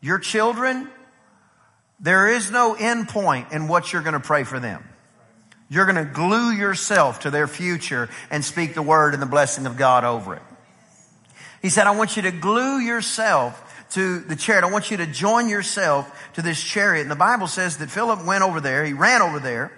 Your 0.00 0.18
children, 0.18 0.88
there 1.98 2.28
is 2.28 2.50
no 2.50 2.74
end 2.74 3.08
point 3.08 3.52
in 3.52 3.68
what 3.68 3.92
you're 3.92 4.02
going 4.02 4.14
to 4.14 4.20
pray 4.20 4.44
for 4.44 4.60
them. 4.60 4.86
You're 5.68 5.86
going 5.86 5.96
to 5.96 6.10
glue 6.10 6.50
yourself 6.50 7.20
to 7.20 7.30
their 7.30 7.48
future 7.48 8.08
and 8.30 8.44
speak 8.44 8.74
the 8.74 8.82
word 8.82 9.14
and 9.14 9.22
the 9.22 9.26
blessing 9.26 9.66
of 9.66 9.76
God 9.76 10.04
over 10.04 10.34
it. 10.34 10.42
He 11.62 11.70
said, 11.70 11.86
I 11.86 11.96
want 11.96 12.16
you 12.16 12.22
to 12.22 12.30
glue 12.30 12.78
yourself 12.78 13.62
to 13.90 14.20
the 14.20 14.36
chariot. 14.36 14.64
I 14.64 14.70
want 14.70 14.90
you 14.90 14.98
to 14.98 15.06
join 15.06 15.48
yourself 15.48 16.30
to 16.34 16.42
this 16.42 16.62
chariot. 16.62 17.02
And 17.02 17.10
the 17.10 17.16
Bible 17.16 17.46
says 17.46 17.78
that 17.78 17.90
Philip 17.90 18.24
went 18.24 18.44
over 18.44 18.60
there. 18.60 18.84
He 18.84 18.92
ran 18.92 19.22
over 19.22 19.40
there 19.40 19.72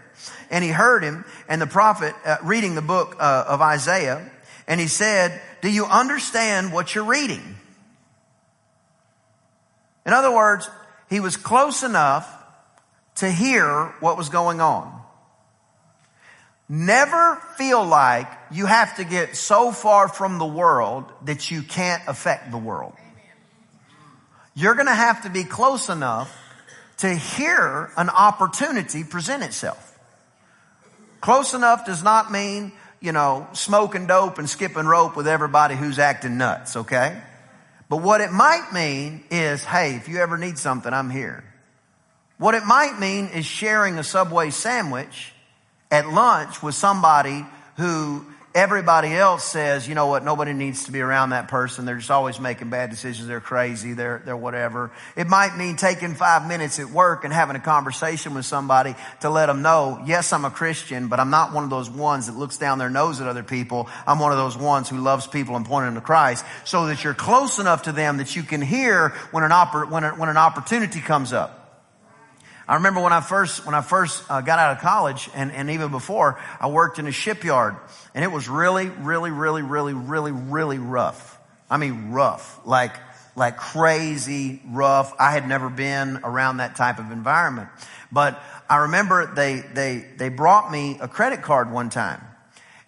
and 0.50 0.64
he 0.64 0.70
heard 0.70 1.02
him 1.02 1.24
and 1.48 1.61
the 1.62 1.66
prophet 1.66 2.14
uh, 2.24 2.37
reading 2.42 2.74
the 2.74 2.83
book 2.83 3.16
uh, 3.18 3.44
of 3.48 3.62
Isaiah. 3.62 4.31
And 4.66 4.81
he 4.81 4.88
said, 4.88 5.40
do 5.62 5.70
you 5.70 5.87
understand 5.87 6.72
what 6.72 6.94
you're 6.94 7.04
reading? 7.04 7.57
In 10.04 10.12
other 10.12 10.35
words, 10.35 10.68
he 11.09 11.21
was 11.21 11.37
close 11.37 11.83
enough 11.83 12.29
to 13.16 13.31
hear 13.31 13.94
what 14.01 14.16
was 14.16 14.29
going 14.29 14.61
on. 14.61 14.94
Never 16.68 17.37
feel 17.57 17.85
like 17.85 18.29
you 18.51 18.66
have 18.66 18.97
to 18.97 19.05
get 19.05 19.37
so 19.37 19.73
far 19.73 20.07
from 20.09 20.38
the 20.38 20.47
world 20.47 21.05
that 21.25 21.51
you 21.51 21.62
can't 21.62 22.03
affect 22.07 22.51
the 22.51 22.59
world. 22.59 22.94
You're 24.55 24.75
going 24.75 24.87
to 24.87 24.94
have 24.94 25.23
to 25.23 25.31
be 25.31 25.44
close 25.44 25.88
enough 25.88 26.37
to 26.99 27.14
hear 27.14 27.90
an 27.97 28.11
opportunity 28.11 29.05
present 29.05 29.42
itself. 29.42 29.99
Close 31.21 31.55
enough 31.55 31.87
does 31.87 32.03
not 32.03 32.31
mean, 32.31 32.73
you 33.01 33.12
know, 33.12 33.49
smoking 33.53 34.07
dope 34.07 34.38
and 34.38 34.49
skipping 34.51 34.85
rope 34.87 35.16
with 35.16 35.27
everybody 35.27 35.75
who's 35.75 35.99
acting 35.99 36.37
nuts, 36.37 36.77
okay? 36.77 37.21
But 37.88 37.98
what 37.98 38.20
it 38.20 38.31
might 38.31 38.72
mean 38.72 39.24
is, 39.31 39.64
hey, 39.64 39.96
if 39.96 40.09
you 40.09 40.18
ever 40.18 40.37
need 40.37 40.59
something, 40.59 40.92
I'm 40.92 41.11
here. 41.11 41.44
What 42.37 42.55
it 42.55 42.64
might 42.64 42.98
mean 43.01 43.27
is 43.29 43.46
sharing 43.46 43.98
a 43.98 44.05
Subway 44.05 44.51
sandwich 44.51 45.33
at 45.90 46.09
lunch 46.09 46.62
with 46.62 46.74
somebody 46.74 47.44
who 47.77 48.27
everybody 48.59 49.14
else 49.14 49.44
says, 49.44 49.87
you 49.87 49.94
know 49.94 50.09
what, 50.09 50.25
nobody 50.25 50.53
needs 50.53 50.85
to 50.85 50.92
be 50.92 51.01
around 51.01 51.31
that 51.31 51.47
person. 51.47 51.85
They're 51.85 51.99
just 51.99 52.11
always 52.11 52.40
making 52.40 52.71
bad 52.71 52.90
decisions. 52.90 53.29
They're 53.29 53.40
crazy. 53.40 53.92
They're, 53.92 54.21
they're 54.25 54.37
whatever. 54.37 54.90
It 55.14 55.29
might 55.29 55.57
mean 55.57 55.77
taking 55.77 56.16
five 56.16 56.49
minutes 56.49 56.81
at 56.81 56.90
work 56.90 57.23
and 57.23 57.33
having 57.33 57.55
a 57.55 57.61
conversation 57.61 58.35
with 58.35 58.44
somebody 58.44 58.97
to 59.21 59.31
let 59.31 59.47
them 59.47 59.62
know, 59.62 60.03
yes, 60.05 60.33
I'm 60.33 60.44
a 60.44 60.51
Christian, 60.51 61.07
but 61.07 61.21
I'm 61.21 61.31
not 61.31 61.53
one 61.53 61.62
of 61.62 61.71
those 61.71 61.88
ones 61.88 62.27
that 62.27 62.37
looks 62.37 62.59
down 62.59 62.79
their 62.79 62.90
nose 62.90 63.21
at 63.21 63.29
other 63.29 63.44
people. 63.44 63.88
I'm 64.09 64.18
one 64.18 64.33
of 64.33 64.38
those 64.38 64.57
ones 64.57 64.88
who 64.88 64.99
loves 64.99 65.29
people 65.29 65.55
and 65.55 65.64
pointing 65.64 65.94
them 65.94 66.03
to 66.03 66.05
Christ 66.05 66.44
so 66.64 66.87
that 66.87 67.05
you're 67.05 67.14
close 67.14 67.61
enough 67.61 67.83
to 67.83 67.92
them 67.92 68.16
that 68.16 68.35
you 68.35 68.42
can 68.42 68.61
hear 68.61 69.11
when 69.31 69.44
an, 69.44 69.53
oppor- 69.53 69.88
when, 69.88 70.03
a, 70.03 70.11
when 70.11 70.29
an 70.29 70.37
opportunity 70.37 71.01
comes 71.01 71.33
up. 71.33 71.67
I 72.68 72.74
remember 72.74 73.00
when 73.00 73.14
I 73.14 73.22
first, 73.22 73.64
when 73.64 73.74
I 73.74 73.81
first 73.81 74.22
uh, 74.31 74.42
got 74.42 74.59
out 74.59 74.76
of 74.76 74.83
college 74.83 75.31
and, 75.35 75.50
and 75.52 75.70
even 75.70 75.90
before, 75.90 76.38
I 76.61 76.68
worked 76.68 76.98
in 76.98 77.07
a 77.07 77.12
shipyard 77.12 77.76
and 78.14 78.22
it 78.22 78.28
was 78.31 78.46
really, 78.46 78.88
really, 78.88 79.31
really, 79.31 79.62
really, 79.62 79.94
really, 79.94 80.33
really 80.33 80.78
rough. 80.78 81.38
I 81.70 81.78
mean, 81.78 82.11
rough. 82.11 82.61
Like, 82.66 82.94
like 83.37 83.57
crazy 83.57 84.61
rough. 84.68 85.14
I 85.18 85.33
had 85.33 85.48
never 85.48 85.70
been 85.70 86.18
around 86.22 86.59
that 86.59 86.76
type 86.76 86.98
of 86.98 87.11
environment. 87.11 87.70
But 88.12 88.42
I 88.68 88.76
remember 88.76 89.35
they, 89.35 89.61
they, 89.61 90.04
they 90.16 90.28
brought 90.28 90.70
me 90.70 90.98
a 91.00 91.09
credit 91.09 91.40
card 91.40 91.72
one 91.72 91.88
time. 91.88 92.20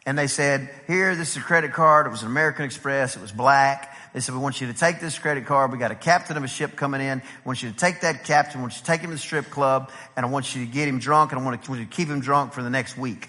And 0.04 0.18
they 0.18 0.26
said, 0.26 0.68
here, 0.88 1.14
this 1.16 1.30
is 1.30 1.36
a 1.38 1.40
credit 1.40 1.72
card. 1.72 2.06
It 2.06 2.10
was 2.10 2.22
an 2.22 2.28
American 2.28 2.66
Express. 2.66 3.16
It 3.16 3.22
was 3.22 3.32
black. 3.32 3.96
They 4.12 4.20
said, 4.20 4.34
we 4.34 4.40
want 4.40 4.60
you 4.60 4.66
to 4.66 4.72
take 4.72 4.98
this 4.98 5.18
credit 5.18 5.46
card. 5.46 5.70
We 5.70 5.78
got 5.78 5.92
a 5.92 5.96
captain 5.96 6.36
of 6.36 6.42
a 6.42 6.48
ship 6.48 6.74
coming 6.74 7.00
in. 7.00 7.20
I 7.20 7.24
want 7.44 7.62
you 7.62 7.70
to 7.70 7.76
take 7.76 8.00
that 8.00 8.24
captain. 8.24 8.58
I 8.58 8.62
want 8.62 8.74
you 8.74 8.80
to 8.80 8.84
take 8.84 9.00
him 9.02 9.10
to 9.10 9.16
the 9.16 9.20
strip 9.20 9.50
club 9.50 9.90
and 10.16 10.26
I 10.26 10.28
want 10.28 10.54
you 10.54 10.66
to 10.66 10.70
get 10.70 10.88
him 10.88 10.98
drunk 10.98 11.30
and 11.32 11.40
I 11.40 11.44
want, 11.44 11.62
to, 11.62 11.70
want 11.70 11.80
you 11.80 11.86
to 11.86 11.92
keep 11.92 12.08
him 12.08 12.20
drunk 12.20 12.52
for 12.52 12.62
the 12.62 12.70
next 12.70 12.98
week. 12.98 13.28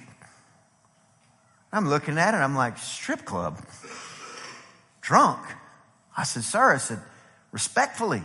I'm 1.72 1.88
looking 1.88 2.17
at 2.17 2.34
it. 2.34 2.38
I'm 2.38 2.56
like, 2.56 2.78
strip 2.80 3.26
club? 3.26 3.63
Drunk? 5.02 5.39
I 6.17 6.24
said, 6.24 6.44
sir, 6.44 6.74
I 6.74 6.78
said, 6.78 7.00
respectfully. 7.52 8.24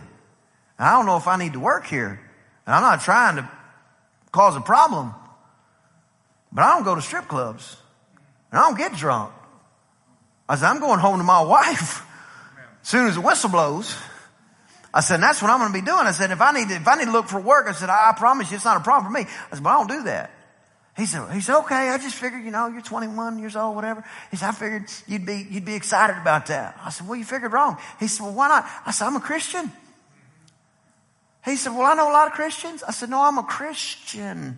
I 0.79 0.91
don't 0.91 1.05
know 1.05 1.17
if 1.17 1.27
I 1.27 1.37
need 1.37 1.53
to 1.53 1.59
work 1.59 1.85
here. 1.85 2.19
And 2.65 2.75
I'm 2.75 2.81
not 2.81 3.01
trying 3.01 3.37
to 3.37 3.49
cause 4.31 4.55
a 4.55 4.61
problem. 4.61 5.13
But 6.51 6.63
I 6.63 6.73
don't 6.73 6.83
go 6.83 6.95
to 6.95 7.01
strip 7.01 7.27
clubs. 7.27 7.77
And 8.51 8.59
I 8.59 8.63
don't 8.63 8.77
get 8.77 8.93
drunk. 8.93 9.31
I 10.49 10.55
said, 10.55 10.67
I'm 10.67 10.79
going 10.79 10.99
home 10.99 11.19
to 11.19 11.23
my 11.23 11.41
wife 11.43 12.03
soon 12.87 13.07
as 13.07 13.15
the 13.15 13.21
whistle 13.21 13.49
blows. 13.49 13.95
I 14.93 15.01
said, 15.01 15.21
that's 15.21 15.41
what 15.41 15.51
I'm 15.51 15.59
going 15.59 15.73
to 15.73 15.77
be 15.77 15.85
doing. 15.85 16.07
I 16.07 16.11
said, 16.11 16.31
if 16.31 16.39
I 16.39 16.53
need 16.53 16.69
to, 16.69 16.75
if 16.75 16.87
I 16.87 16.95
need 16.95 17.05
to 17.05 17.11
look 17.11 17.27
for 17.27 17.39
work, 17.39 17.67
I 17.67 17.73
said, 17.73 17.89
I, 17.89 18.11
I 18.11 18.13
promise 18.17 18.49
you 18.49 18.55
it's 18.55 18.65
not 18.65 18.77
a 18.77 18.83
problem 18.83 19.11
for 19.11 19.19
me. 19.19 19.25
I 19.51 19.55
said, 19.55 19.63
but 19.63 19.69
I 19.71 19.73
don't 19.73 19.89
do 19.89 20.03
that. 20.03 20.31
He 20.95 21.05
said, 21.05 21.29
he 21.33 21.41
said, 21.41 21.59
okay, 21.59 21.89
I 21.89 21.97
just 21.97 22.15
figured, 22.15 22.45
you 22.45 22.49
know, 22.49 22.67
you're 22.67 22.81
21 22.81 23.39
years 23.39 23.57
old, 23.57 23.75
whatever. 23.75 24.05
He 24.31 24.37
said, 24.37 24.47
I 24.47 24.51
figured 24.53 24.85
you'd 25.05 25.25
be, 25.25 25.45
you'd 25.51 25.65
be 25.65 25.75
excited 25.75 26.17
about 26.17 26.45
that. 26.47 26.79
I 26.81 26.89
said, 26.89 27.07
well, 27.07 27.17
you 27.17 27.25
figured 27.25 27.51
wrong. 27.51 27.77
He 27.99 28.07
said, 28.07 28.23
well, 28.23 28.33
why 28.33 28.47
not? 28.47 28.65
I 28.85 28.91
said, 28.91 29.05
I'm 29.05 29.17
a 29.17 29.21
Christian. 29.21 29.69
He 31.43 31.57
said, 31.57 31.73
well, 31.73 31.83
I 31.83 31.93
know 31.93 32.09
a 32.09 32.13
lot 32.13 32.27
of 32.27 32.33
Christians. 32.33 32.83
I 32.83 32.91
said, 32.91 33.09
no, 33.09 33.21
I'm 33.21 33.37
a 33.37 33.43
Christian. 33.43 34.57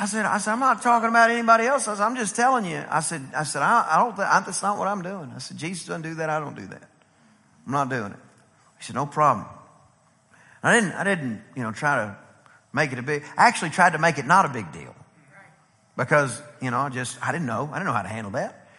I 0.00 0.06
said, 0.06 0.24
I 0.24 0.38
said, 0.38 0.52
I'm 0.52 0.60
not 0.60 0.80
talking 0.80 1.10
about 1.10 1.30
anybody 1.30 1.66
else. 1.66 1.86
I 1.86 1.94
said, 1.94 2.02
I'm 2.02 2.16
just 2.16 2.34
telling 2.34 2.64
you. 2.64 2.82
I 2.88 3.00
said, 3.00 3.20
I 3.36 3.42
said, 3.42 3.60
I, 3.60 3.86
I 3.86 3.98
don't, 3.98 4.18
I, 4.18 4.40
that's 4.40 4.62
not 4.62 4.78
what 4.78 4.88
I'm 4.88 5.02
doing. 5.02 5.30
I 5.34 5.40
said, 5.40 5.58
Jesus 5.58 5.86
doesn't 5.86 6.00
do 6.00 6.14
that. 6.14 6.30
I 6.30 6.40
don't 6.40 6.56
do 6.56 6.66
that. 6.68 6.88
I'm 7.66 7.72
not 7.72 7.90
doing 7.90 8.12
it. 8.12 8.18
He 8.78 8.84
said, 8.84 8.96
no 8.96 9.04
problem. 9.04 9.46
I 10.62 10.74
didn't, 10.74 10.92
I 10.92 11.04
didn't, 11.04 11.42
you 11.54 11.62
know, 11.62 11.72
try 11.72 11.96
to 11.96 12.16
make 12.72 12.92
it 12.92 12.98
a 12.98 13.02
big, 13.02 13.24
I 13.36 13.46
actually 13.46 13.72
tried 13.72 13.92
to 13.92 13.98
make 13.98 14.16
it 14.16 14.24
not 14.24 14.46
a 14.46 14.48
big 14.48 14.72
deal 14.72 14.94
because, 15.98 16.40
you 16.62 16.70
know, 16.70 16.78
I 16.78 16.88
just, 16.88 17.18
I 17.22 17.30
didn't 17.30 17.46
know. 17.46 17.68
I 17.70 17.74
didn't 17.74 17.88
know 17.88 17.92
how 17.92 18.00
to 18.00 18.08
handle 18.08 18.32
that. 18.32 18.70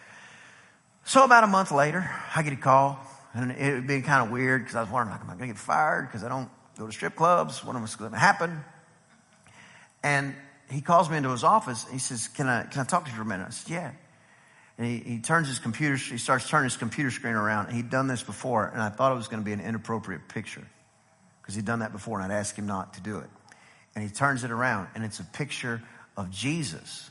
So 1.04 1.22
about 1.22 1.44
a 1.44 1.46
month 1.46 1.70
later, 1.70 2.10
I 2.34 2.42
get 2.42 2.52
a 2.52 2.56
call 2.56 2.98
and 3.32 3.52
it 3.52 3.74
would 3.74 3.86
be 3.86 4.02
kind 4.02 4.26
of 4.26 4.32
weird 4.32 4.62
because 4.62 4.74
I 4.74 4.80
was 4.80 4.90
wondering, 4.90 5.16
like, 5.16 5.20
am 5.20 5.30
I 5.30 5.34
going 5.34 5.50
to 5.50 5.54
get 5.54 5.58
fired 5.58 6.08
because 6.08 6.24
I 6.24 6.28
don't 6.28 6.50
go 6.76 6.86
to 6.86 6.92
strip 6.92 7.14
clubs? 7.14 7.64
What 7.64 7.76
am 7.76 7.84
I 7.84 7.88
going 7.96 8.10
to 8.10 8.18
happen? 8.18 8.64
And 10.02 10.34
he 10.72 10.80
calls 10.80 11.10
me 11.10 11.16
into 11.16 11.30
his 11.30 11.44
office. 11.44 11.86
He 11.90 11.98
says, 11.98 12.28
can 12.28 12.48
I, 12.48 12.64
can 12.64 12.80
I 12.80 12.84
talk 12.84 13.04
to 13.04 13.10
you 13.10 13.16
for 13.16 13.22
a 13.22 13.26
minute? 13.26 13.46
I 13.48 13.50
said, 13.50 13.72
yeah. 13.72 13.90
And 14.78 14.86
he, 14.86 14.98
he 14.98 15.18
turns 15.18 15.48
his 15.48 15.58
computer, 15.58 15.96
he 15.96 16.18
starts 16.18 16.48
turning 16.48 16.64
his 16.64 16.76
computer 16.76 17.10
screen 17.10 17.34
around. 17.34 17.72
He'd 17.72 17.90
done 17.90 18.06
this 18.06 18.22
before 18.22 18.66
and 18.66 18.80
I 18.80 18.88
thought 18.88 19.12
it 19.12 19.16
was 19.16 19.28
going 19.28 19.42
to 19.42 19.44
be 19.44 19.52
an 19.52 19.60
inappropriate 19.60 20.28
picture 20.28 20.66
because 21.40 21.54
he'd 21.54 21.64
done 21.64 21.80
that 21.80 21.92
before 21.92 22.20
and 22.20 22.32
I'd 22.32 22.36
asked 22.36 22.56
him 22.56 22.66
not 22.66 22.94
to 22.94 23.00
do 23.00 23.18
it. 23.18 23.28
And 23.94 24.02
he 24.02 24.10
turns 24.10 24.44
it 24.44 24.50
around 24.50 24.88
and 24.94 25.04
it's 25.04 25.20
a 25.20 25.24
picture 25.24 25.82
of 26.16 26.30
Jesus, 26.30 27.10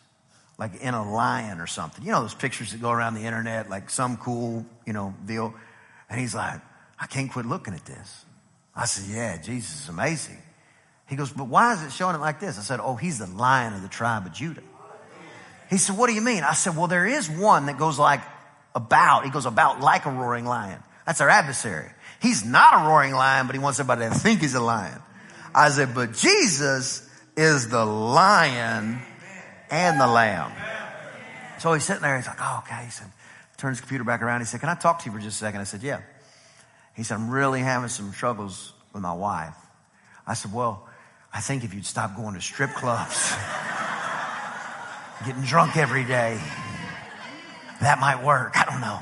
like 0.58 0.82
in 0.82 0.93
a 0.93 1.12
lion 1.13 1.60
or 1.60 1.67
something. 1.67 2.04
You 2.04 2.12
know 2.12 2.21
those 2.21 2.34
pictures 2.34 2.71
that 2.71 2.82
go 2.82 2.91
around 2.91 3.13
the 3.13 3.21
internet, 3.21 3.69
like 3.69 3.89
some 3.89 4.17
cool, 4.17 4.65
you 4.86 4.93
know, 4.93 5.13
deal. 5.26 5.54
And 6.10 6.19
he's 6.19 6.34
like, 6.34 6.62
I 7.00 7.06
can't 7.06 7.32
quit 7.32 7.45
looking 7.45 7.74
at 7.74 7.86
this. 7.86 8.26
I 8.76 8.86
said, 8.86 9.13
yeah, 9.13 9.38
Jesus 9.38 9.84
is 9.84 9.89
amazing. 9.89 10.38
He 11.12 11.17
goes, 11.17 11.30
but 11.30 11.50
why 11.50 11.74
is 11.74 11.84
it 11.84 11.91
showing 11.91 12.15
it 12.15 12.19
like 12.19 12.39
this? 12.39 12.58
I 12.58 12.62
said, 12.62 12.80
oh, 12.82 12.95
he's 12.95 13.19
the 13.19 13.28
lion 13.28 13.74
of 13.74 13.82
the 13.82 13.89
tribe 13.89 14.26
of 14.26 14.32
Judah. 14.32 14.63
He 15.69 15.78
said, 15.78 15.97
what 15.97 16.08
do 16.08 16.13
you 16.13 16.21
mean? 16.21 16.43
I 16.43 16.54
said, 16.54 16.78
well, 16.78 16.88
there 16.88 17.06
is 17.06 17.30
one 17.30 17.65
that 17.65 17.78
goes 17.78 18.00
like 18.00 18.21
about. 18.74 19.26
He 19.26 19.30
goes 19.30 19.45
about 19.45 19.82
like 19.82 20.06
a 20.06 20.10
roaring 20.10 20.45
lion. 20.45 20.82
That's 21.06 21.19
our 21.19 21.28
adversary. 21.28 21.89
He's 22.21 22.45
not 22.45 22.76
a 22.76 22.88
roaring 22.88 23.12
lion, 23.12 23.45
but 23.45 23.58
he 23.58 23.60
wants 23.60 23.78
everybody 23.78 24.10
to 24.10 24.17
think 24.17 24.39
he's 24.39 24.56
a 24.56 24.62
lion. 24.62 25.02
I 25.54 25.67
said, 25.71 25.93
but 25.93 26.13
Jesus 26.13 27.06
is 27.36 27.67
the 27.67 27.84
lion 27.84 29.02
and 29.69 30.00
the 30.00 30.08
lamb. 30.08 30.54
So 31.60 31.74
he's 31.74 31.84
sitting 31.84 32.04
there. 32.04 32.15
He's 32.15 32.28
like, 32.28 32.39
oh, 32.39 32.63
okay. 32.65 32.86
He 32.86 32.91
said, 32.91 33.08
turns 33.58 33.80
his 33.80 33.82
computer 33.82 34.06
back 34.06 34.21
around. 34.21 34.39
He 34.39 34.45
said, 34.45 34.62
can 34.62 34.69
I 34.69 34.76
talk 34.76 35.00
to 35.00 35.08
you 35.08 35.12
for 35.12 35.19
just 35.21 35.41
a 35.41 35.45
second? 35.45 35.60
I 35.60 35.65
said, 35.65 35.84
yeah. 35.84 36.00
He 36.95 37.04
said, 37.04 37.15
I'm 37.15 37.30
really 37.30 37.60
having 37.60 37.89
some 37.89 38.13
struggles 38.13 38.71
with 38.93 39.04
my 39.04 39.13
wife. 39.13 39.56
I 40.26 40.36
said, 40.36 40.54
well, 40.54 40.88
I 41.33 41.39
think 41.39 41.63
if 41.63 41.73
you'd 41.73 41.85
stop 41.85 42.15
going 42.15 42.35
to 42.35 42.41
strip 42.41 42.71
clubs, 42.71 43.33
getting 45.25 45.43
drunk 45.43 45.77
every 45.77 46.03
day, 46.03 46.41
that 47.79 47.99
might 47.99 48.23
work. 48.23 48.57
I 48.57 48.65
don't 48.65 48.81
know. 48.81 48.99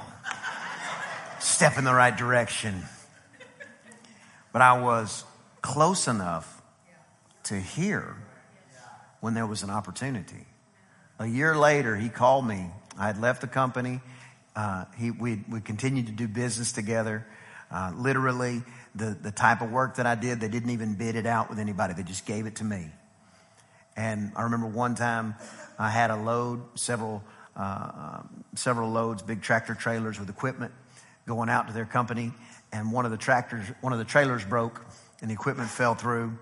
Step 1.40 1.78
in 1.78 1.84
the 1.84 1.94
right 1.94 2.16
direction. 2.16 2.84
But 4.52 4.62
I 4.62 4.82
was 4.82 5.24
close 5.62 6.08
enough 6.08 6.62
to 7.46 7.60
hear 7.60 8.16
when 9.22 9.34
there 9.34 9.48
was 9.48 9.64
an 9.64 9.70
opportunity. 9.70 10.46
A 11.18 11.26
year 11.26 11.58
later, 11.58 11.96
he 11.96 12.10
called 12.10 12.48
me. 12.48 12.70
I 12.98 13.08
had 13.08 13.20
left 13.20 13.42
the 13.42 13.48
company. 13.48 14.02
Uh, 14.56 14.86
he, 14.98 15.12
we, 15.12 15.44
we 15.50 15.62
continued 15.62 16.08
to 16.08 16.12
do 16.12 16.28
business 16.28 16.72
together. 16.72 17.26
Uh, 17.72 17.92
literally, 17.96 18.64
the, 18.96 19.18
the 19.22 19.32
type 19.32 19.62
of 19.62 19.72
work 19.72 19.96
that 19.96 20.06
I 20.06 20.16
did, 20.16 20.40
they 20.40 20.48
didn't 20.48 20.72
even 20.72 20.96
bid 20.96 21.16
it 21.16 21.26
out 21.26 21.50
with 21.50 21.60
anybody. 21.60 21.94
They 21.94 22.04
just 22.04 22.26
gave 22.26 22.46
it 22.46 22.56
to 22.58 22.64
me. 22.64 22.88
And 23.96 24.32
I 24.36 24.44
remember 24.44 24.68
one 24.68 24.96
time 24.96 25.36
I 25.78 25.90
had 25.90 26.12
a 26.12 26.16
load, 26.16 26.62
several, 26.76 27.24
uh, 27.56 28.20
um, 28.20 28.44
several 28.56 28.90
loads, 28.90 29.22
big 29.22 29.42
tractor 29.42 29.76
trailers 29.76 30.20
with 30.20 30.30
equipment 30.30 30.74
going 31.26 31.50
out 31.50 31.68
to 31.68 31.74
their 31.74 31.86
company 31.86 32.32
and 32.72 32.92
one 32.92 33.06
of 33.06 33.12
the 33.12 33.18
tractors, 33.18 33.66
one 33.82 33.94
of 33.94 34.00
the 34.00 34.06
trailers 34.06 34.44
broke 34.46 34.82
and 35.22 35.30
the 35.30 35.34
equipment 35.34 35.70
fell 35.70 35.96
through. 35.96 36.38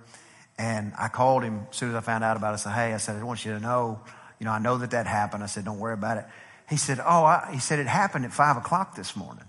And 0.58 0.94
I 0.98 1.08
called 1.08 1.44
him 1.44 1.68
as 1.70 1.76
soon 1.78 1.90
as 1.90 1.96
I 1.96 2.02
found 2.02 2.24
out 2.24 2.38
about 2.38 2.52
it. 2.52 2.54
I 2.54 2.58
said, 2.58 2.74
Hey, 2.74 2.94
I 2.94 2.98
said, 2.98 3.16
I 3.16 3.24
want 3.24 3.46
you 3.46 3.54
to 3.54 3.60
know, 3.60 4.00
you 4.40 4.46
know, 4.46 4.52
I 4.52 4.60
know 4.60 4.78
that 4.78 4.92
that 4.92 5.08
happened. 5.08 5.44
I 5.44 5.48
said, 5.48 5.66
don't 5.66 5.80
worry 5.80 5.94
about 5.94 6.18
it. 6.18 6.26
He 6.70 6.78
said, 6.78 7.00
Oh, 7.00 7.24
I, 7.24 7.50
he 7.54 7.60
said, 7.60 7.80
it 7.80 7.88
happened 7.88 8.26
at 8.26 8.34
five 8.34 8.58
o'clock 8.58 8.96
this 8.96 9.16
morning. 9.16 9.46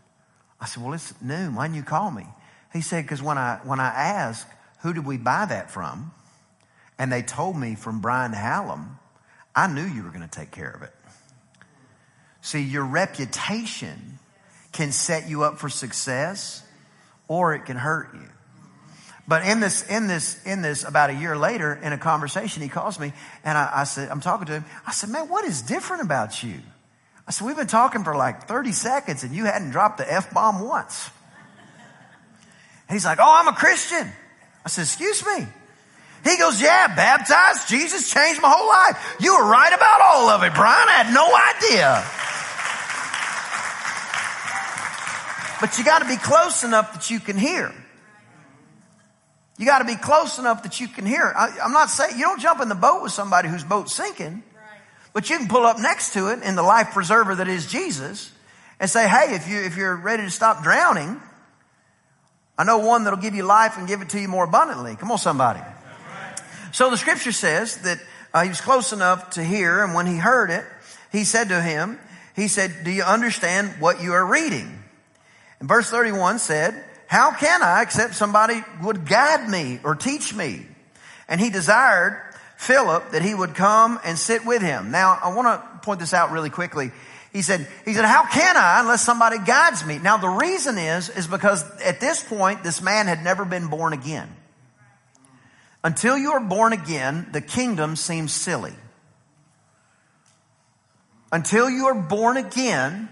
I 0.61 0.67
said, 0.67 0.83
well, 0.83 0.93
it's 0.93 1.15
noon. 1.23 1.55
Why 1.55 1.67
didn't 1.67 1.77
you 1.77 1.83
call 1.83 2.11
me? 2.11 2.27
He 2.73 2.81
said, 2.81 3.05
because 3.05 3.23
when 3.23 3.39
I, 3.39 3.61
when 3.65 3.81
I 3.81 3.89
asked, 3.89 4.47
who 4.81 4.93
did 4.93 5.07
we 5.07 5.17
buy 5.17 5.47
that 5.47 5.71
from? 5.71 6.13
And 6.99 7.13
they 7.13 7.23
told 7.23 7.57
me 7.57 7.75
from 7.75 8.01
Brian 8.01 8.33
Hallam, 8.33 8.99
I 9.55 9.67
knew 9.67 9.85
you 9.85 10.03
were 10.03 10.11
going 10.11 10.29
to 10.29 10.29
take 10.29 10.51
care 10.51 10.71
of 10.71 10.83
it. 10.83 10.93
See, 12.41 12.63
your 12.63 12.85
reputation 12.85 14.19
can 14.73 14.93
set 14.93 15.29
you 15.29 15.43
up 15.43 15.59
for 15.59 15.69
success 15.69 16.63
or 17.27 17.55
it 17.55 17.67
can 17.67 17.77
hurt 17.77 18.15
you. 18.15 18.29
But 19.27 19.45
in 19.45 19.61
this, 19.61 19.87
in 19.87 20.07
this, 20.07 20.43
in 20.47 20.63
this, 20.63 20.85
about 20.85 21.11
a 21.11 21.15
year 21.15 21.37
later, 21.37 21.75
in 21.75 21.93
a 21.93 21.99
conversation, 21.99 22.63
he 22.63 22.69
calls 22.69 22.99
me 22.99 23.13
and 23.45 23.59
I, 23.59 23.71
I 23.77 23.85
said, 23.85 24.09
I'm 24.09 24.21
talking 24.21 24.47
to 24.47 24.53
him. 24.55 24.65
I 24.87 24.93
said, 24.93 25.11
man, 25.11 25.29
what 25.29 25.45
is 25.45 25.61
different 25.61 26.03
about 26.03 26.43
you? 26.43 26.61
I 27.27 27.31
said, 27.31 27.47
we've 27.47 27.57
been 27.57 27.67
talking 27.67 28.05
for 28.05 28.15
like 28.15 28.49
30 28.49 28.73
seconds 28.73 29.25
and 29.25 29.35
you 29.35 29.45
hadn't 29.45 29.71
dropped 29.71 29.99
the 29.99 30.11
F 30.11 30.33
bomb 30.33 30.67
once. 30.67 31.11
He's 32.89 33.05
like, 33.05 33.19
oh, 33.21 33.41
I'm 33.41 33.49
a 33.49 33.53
Christian. 33.53 34.11
I 34.65 34.69
said, 34.69 34.83
excuse 34.83 35.25
me. 35.25 35.47
He 36.25 36.37
goes, 36.37 36.61
yeah, 36.61 36.95
baptized. 36.95 37.69
Jesus 37.69 38.11
changed 38.11 38.43
my 38.43 38.51
whole 38.51 38.69
life. 38.69 39.17
You 39.21 39.37
were 39.37 39.49
right 39.49 39.73
about 39.73 40.01
all 40.01 40.29
of 40.29 40.43
it, 40.43 40.55
Brian. 40.55 40.89
I 40.89 41.03
had 41.03 41.15
no 41.15 41.27
idea. 41.55 42.05
But 45.61 45.79
you 45.79 45.85
got 45.85 46.01
to 46.01 46.09
be 46.09 46.17
close 46.17 46.65
enough 46.65 46.93
that 46.93 47.11
you 47.11 47.21
can 47.21 47.37
hear. 47.37 47.73
You 49.59 49.67
got 49.67 49.81
to 49.81 49.85
be 49.85 49.97
close 49.97 50.39
enough 50.39 50.63
that 50.63 50.81
you 50.81 50.87
can 50.87 51.05
hear. 51.05 51.33
I, 51.37 51.49
am 51.65 51.73
not 51.73 51.91
saying 51.91 52.17
you 52.17 52.23
don't 52.23 52.41
jump 52.41 52.61
in 52.61 52.69
the 52.69 52.77
boat 52.77 53.03
with 53.03 53.13
somebody 53.13 53.49
whose 53.49 53.65
boat's 53.65 53.93
sinking, 53.93 54.45
but 55.13 55.29
you 55.29 55.37
can 55.37 55.49
pull 55.49 55.67
up 55.67 55.81
next 55.81 56.13
to 56.13 56.29
it 56.29 56.43
in 56.43 56.55
the 56.55 56.63
life 56.63 56.93
preserver 56.93 57.35
that 57.35 57.49
is 57.49 57.67
Jesus 57.67 58.31
and 58.79 58.89
say, 58.89 59.09
"Hey, 59.09 59.35
if 59.35 59.49
you 59.49 59.61
if 59.61 59.77
you're 59.77 59.97
ready 59.97 60.23
to 60.23 60.31
stop 60.31 60.63
drowning, 60.63 61.21
I 62.59 62.65
know 62.65 62.79
one 62.79 63.05
that'll 63.05 63.21
give 63.21 63.35
you 63.35 63.45
life 63.45 63.79
and 63.79 63.89
give 63.89 64.03
it 64.03 64.11
to 64.11 64.21
you 64.21 64.29
more 64.29 64.45
abundantly." 64.45 64.97
Come 64.97 65.11
on, 65.11 65.19
somebody. 65.19 65.61
So 66.73 66.91
the 66.91 66.99
scripture 66.99 67.33
says 67.33 67.79
that 67.79 67.99
uh, 68.35 68.43
he 68.43 68.51
was 68.51 68.61
close 68.61 68.93
enough 68.93 69.31
to 69.31 69.43
hear, 69.43 69.83
and 69.83 69.95
when 69.95 70.07
he 70.07 70.17
heard 70.19 70.51
it, 70.51 70.65
he 71.11 71.25
said 71.25 71.49
to 71.49 71.63
him, 71.63 71.99
"He 72.37 72.49
said, 72.49 72.85
Do 72.85 72.91
you 72.91 73.05
understand 73.05 73.81
what 73.81 74.03
you 74.03 74.13
are 74.13 74.27
reading?" 74.27 74.83
And 75.61 75.69
verse 75.69 75.89
31 75.89 76.39
said, 76.41 76.85
how 77.09 77.33
can 77.33 77.63
I 77.63 77.81
except 77.83 78.15
somebody 78.15 78.63
would 78.83 79.07
guide 79.07 79.49
me 79.49 79.81
or 79.83 79.95
teach 79.95 80.35
me? 80.35 80.67
And 81.27 81.41
he 81.41 81.49
desired 81.49 82.23
Philip 82.59 83.13
that 83.13 83.23
he 83.23 83.35
would 83.35 83.55
come 83.55 83.99
and 84.05 84.19
sit 84.19 84.45
with 84.45 84.61
him. 84.61 84.91
Now, 84.91 85.19
I 85.23 85.35
want 85.35 85.49
to 85.49 85.79
point 85.81 86.01
this 86.01 86.13
out 86.13 86.33
really 86.33 86.51
quickly. 86.51 86.93
He 87.39 87.43
said, 87.43 87.69
he 87.85 87.95
said, 87.95 88.05
how 88.05 88.27
can 88.27 88.57
I 88.57 88.81
unless 88.81 89.05
somebody 89.05 89.39
guides 89.39 89.87
me? 89.87 89.99
Now, 89.99 90.17
the 90.17 90.29
reason 90.29 90.77
is, 90.77 91.09
is 91.09 91.29
because 91.29 91.65
at 91.81 92.01
this 92.01 92.21
point, 92.23 92.65
this 92.65 92.83
man 92.83 93.07
had 93.07 93.23
never 93.23 93.45
been 93.45 93.69
born 93.69 93.93
again. 93.93 94.29
Until 95.85 96.19
you 96.19 96.33
are 96.33 96.41
born 96.41 96.73
again, 96.73 97.29
the 97.33 97.41
kingdom 97.41 97.95
seems 97.95 98.33
silly. 98.33 98.75
Until 101.31 101.71
you 101.71 101.87
are 101.87 101.95
born 101.95 102.37
again, 102.37 103.09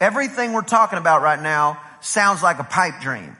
Everything 0.00 0.52
we're 0.52 0.62
talking 0.62 0.98
about 0.98 1.22
right 1.22 1.40
now 1.40 1.80
sounds 2.00 2.42
like 2.42 2.58
a 2.58 2.64
pipe 2.64 3.00
dream. 3.00 3.36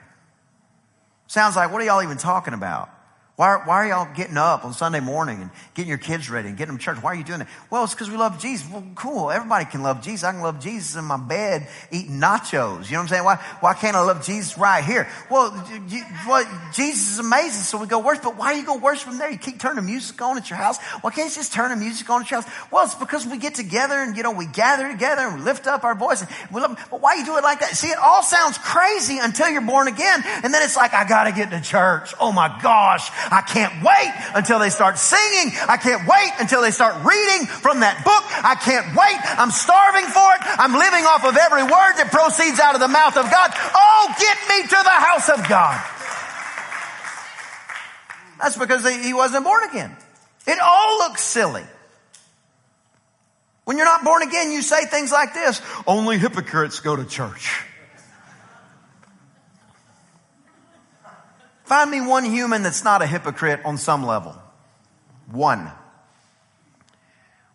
Sounds 1.27 1.55
like, 1.55 1.71
what 1.71 1.81
are 1.81 1.85
y'all 1.85 2.01
even 2.01 2.17
talking 2.17 2.55
about? 2.55 2.89
Why, 3.37 3.61
why 3.65 3.83
are 3.83 3.87
y'all 3.89 4.15
getting 4.15 4.37
up 4.37 4.63
on 4.63 4.71
Sunday 4.71 5.01
morning 5.01 5.41
and 5.41 5.49
getting 5.73 5.89
your 5.89 5.97
kids 5.97 6.29
ready 6.29 6.47
and 6.47 6.57
getting 6.57 6.75
them 6.75 6.77
to 6.77 6.83
church? 6.85 7.03
Why 7.03 7.11
are 7.11 7.15
you 7.15 7.23
doing 7.25 7.39
that? 7.39 7.49
Well, 7.69 7.83
it's 7.83 7.93
because 7.93 8.09
we 8.09 8.15
love 8.15 8.39
Jesus. 8.39 8.65
Well, 8.71 8.81
cool. 8.95 9.29
Everybody 9.29 9.65
can 9.65 9.83
love 9.83 10.01
Jesus. 10.01 10.23
I 10.23 10.31
can 10.31 10.39
love 10.39 10.61
Jesus 10.61 10.95
in 10.95 11.03
my 11.03 11.17
bed 11.17 11.67
eating 11.91 12.21
nachos. 12.21 12.85
You 12.85 12.93
know 12.93 12.99
what 12.99 13.01
I'm 13.01 13.07
saying? 13.09 13.23
Why, 13.25 13.35
why 13.59 13.73
can't 13.73 13.97
I 13.97 14.03
love 14.03 14.25
Jesus 14.25 14.57
right 14.57 14.81
here? 14.85 15.09
Well, 15.29 15.51
well, 16.25 16.71
Jesus 16.73 17.11
is 17.11 17.19
amazing. 17.19 17.63
So 17.63 17.77
we 17.77 17.87
go 17.87 17.99
worship. 17.99 18.23
But 18.23 18.37
why 18.37 18.53
do 18.53 18.59
you 18.61 18.65
go 18.65 18.77
worship 18.77 19.09
from 19.09 19.17
there? 19.17 19.29
You 19.29 19.37
keep 19.37 19.59
turning 19.59 19.85
music 19.85 20.21
on 20.21 20.37
at 20.37 20.49
your 20.49 20.57
house. 20.57 20.81
Why 21.01 21.11
can't 21.11 21.29
you 21.29 21.35
just 21.35 21.51
turn 21.51 21.71
the 21.71 21.75
music 21.75 22.09
on 22.09 22.21
at 22.21 22.31
your 22.31 22.39
house? 22.39 22.49
Well, 22.71 22.85
it's 22.85 22.95
because 22.95 23.27
we 23.27 23.37
get 23.37 23.53
together 23.55 23.95
and, 23.95 24.15
you 24.15 24.23
know, 24.23 24.31
we 24.31 24.45
gather 24.45 24.89
together 24.89 25.23
and 25.23 25.39
we 25.39 25.41
lift 25.41 25.67
up 25.67 25.83
our 25.83 25.95
voice. 25.95 26.25
We 26.53 26.61
love, 26.61 26.79
but 26.89 27.01
why 27.01 27.15
you 27.15 27.25
do 27.25 27.35
it 27.35 27.43
like 27.43 27.59
that? 27.59 27.71
See, 27.75 27.89
it 27.89 27.97
all 27.97 28.23
sounds 28.23 28.57
crazy 28.59 29.17
until 29.19 29.49
you're 29.49 29.59
born 29.59 29.89
again. 29.89 30.23
And 30.41 30.53
then 30.53 30.63
it's 30.63 30.77
like, 30.77 30.93
I 30.93 31.05
got 31.05 31.25
to 31.25 31.33
get 31.33 31.51
to 31.51 31.59
church. 31.59 32.13
Oh 32.17 32.31
my 32.31 32.47
gosh. 32.61 33.11
I 33.31 33.41
can't 33.41 33.83
wait 33.83 34.11
until 34.35 34.59
they 34.59 34.69
start 34.69 34.97
singing. 34.97 35.53
I 35.67 35.77
can't 35.77 36.07
wait 36.07 36.31
until 36.39 36.61
they 36.61 36.71
start 36.71 37.03
reading 37.05 37.47
from 37.47 37.81
that 37.81 38.03
book. 38.03 38.23
I 38.43 38.55
can't 38.55 38.87
wait. 38.95 39.17
I'm 39.37 39.51
starving 39.51 40.05
for 40.11 40.27
it. 40.35 40.41
I'm 40.59 40.73
living 40.73 41.05
off 41.05 41.25
of 41.25 41.37
every 41.37 41.63
word 41.63 41.93
that 41.97 42.09
proceeds 42.11 42.59
out 42.59 42.75
of 42.75 42.81
the 42.81 42.87
mouth 42.87 43.17
of 43.17 43.29
God. 43.29 43.51
Oh, 43.55 44.13
get 44.19 44.37
me 44.49 44.63
to 44.63 44.79
the 44.81 44.97
house 44.99 45.29
of 45.29 45.47
God. 45.47 45.77
That's 48.41 48.57
because 48.57 48.87
he 48.87 49.13
wasn't 49.13 49.43
born 49.43 49.63
again. 49.69 49.95
It 50.47 50.59
all 50.59 50.97
looks 50.99 51.21
silly. 51.21 51.63
When 53.63 53.77
you're 53.77 53.85
not 53.85 54.03
born 54.03 54.21
again, 54.21 54.51
you 54.51 54.61
say 54.61 54.85
things 54.85 55.11
like 55.11 55.33
this, 55.33 55.61
only 55.87 56.17
hypocrites 56.19 56.79
go 56.79 56.95
to 56.95 57.03
church. 57.03 57.63
Find 61.65 61.89
me 61.89 62.01
one 62.01 62.23
human 62.23 62.63
that's 62.63 62.83
not 62.83 63.01
a 63.01 63.07
hypocrite 63.07 63.61
on 63.65 63.77
some 63.77 64.05
level. 64.05 64.35
One. 65.31 65.71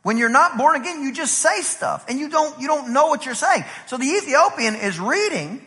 When 0.03 0.19
you're 0.19 0.29
not 0.29 0.59
born 0.59 0.81
again, 0.81 1.03
you 1.03 1.13
just 1.13 1.39
say 1.39 1.61
stuff 1.61 2.07
and 2.09 2.19
you 2.19 2.29
don't, 2.29 2.61
you 2.61 2.67
don't 2.67 2.93
know 2.93 3.07
what 3.07 3.27
you're 3.27 3.35
saying. 3.35 3.65
So 3.87 3.97
the 3.97 4.07
Ethiopian 4.07 4.75
is 4.75 4.99
reading, 4.99 5.65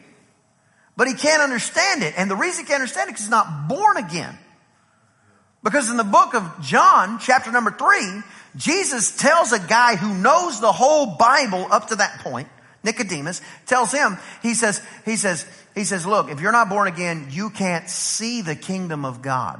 but 0.98 1.08
he 1.08 1.14
can't 1.14 1.42
understand 1.42 2.04
it. 2.04 2.16
And 2.18 2.30
the 2.30 2.36
reason 2.36 2.66
he 2.66 2.68
can't 2.68 2.82
understand 2.82 3.10
it 3.10 3.14
is 3.14 3.22
he's 3.22 3.30
not 3.30 3.68
born 3.70 3.98
again. 3.98 4.38
Because 5.64 5.90
in 5.90 5.96
the 5.96 6.04
book 6.04 6.34
of 6.34 6.62
John, 6.62 7.20
chapter 7.20 7.52
number 7.52 7.72
three, 7.72 8.22
Jesus 8.56 9.16
tells 9.16 9.54
a 9.54 9.60
guy 9.60 9.96
who 9.96 10.14
knows 10.14 10.60
the 10.60 10.72
whole 10.72 11.16
Bible 11.16 11.68
up 11.72 11.88
to 11.88 11.96
that 11.96 12.20
point, 12.20 12.50
Nicodemus, 12.84 13.42
tells 13.66 13.94
him, 13.94 14.18
he 14.42 14.56
says, 14.56 14.82
he 15.06 15.16
says, 15.16 15.46
he 15.76 15.84
says, 15.86 16.06
look, 16.06 16.30
if 16.30 16.40
you're 16.40 16.52
not 16.52 16.70
born 16.70 16.88
again, 16.88 17.28
you 17.32 17.50
can't 17.50 17.90
see 17.90 18.42
the 18.42 18.56
kingdom 18.56 19.06
of 19.06 19.22
God. 19.22 19.60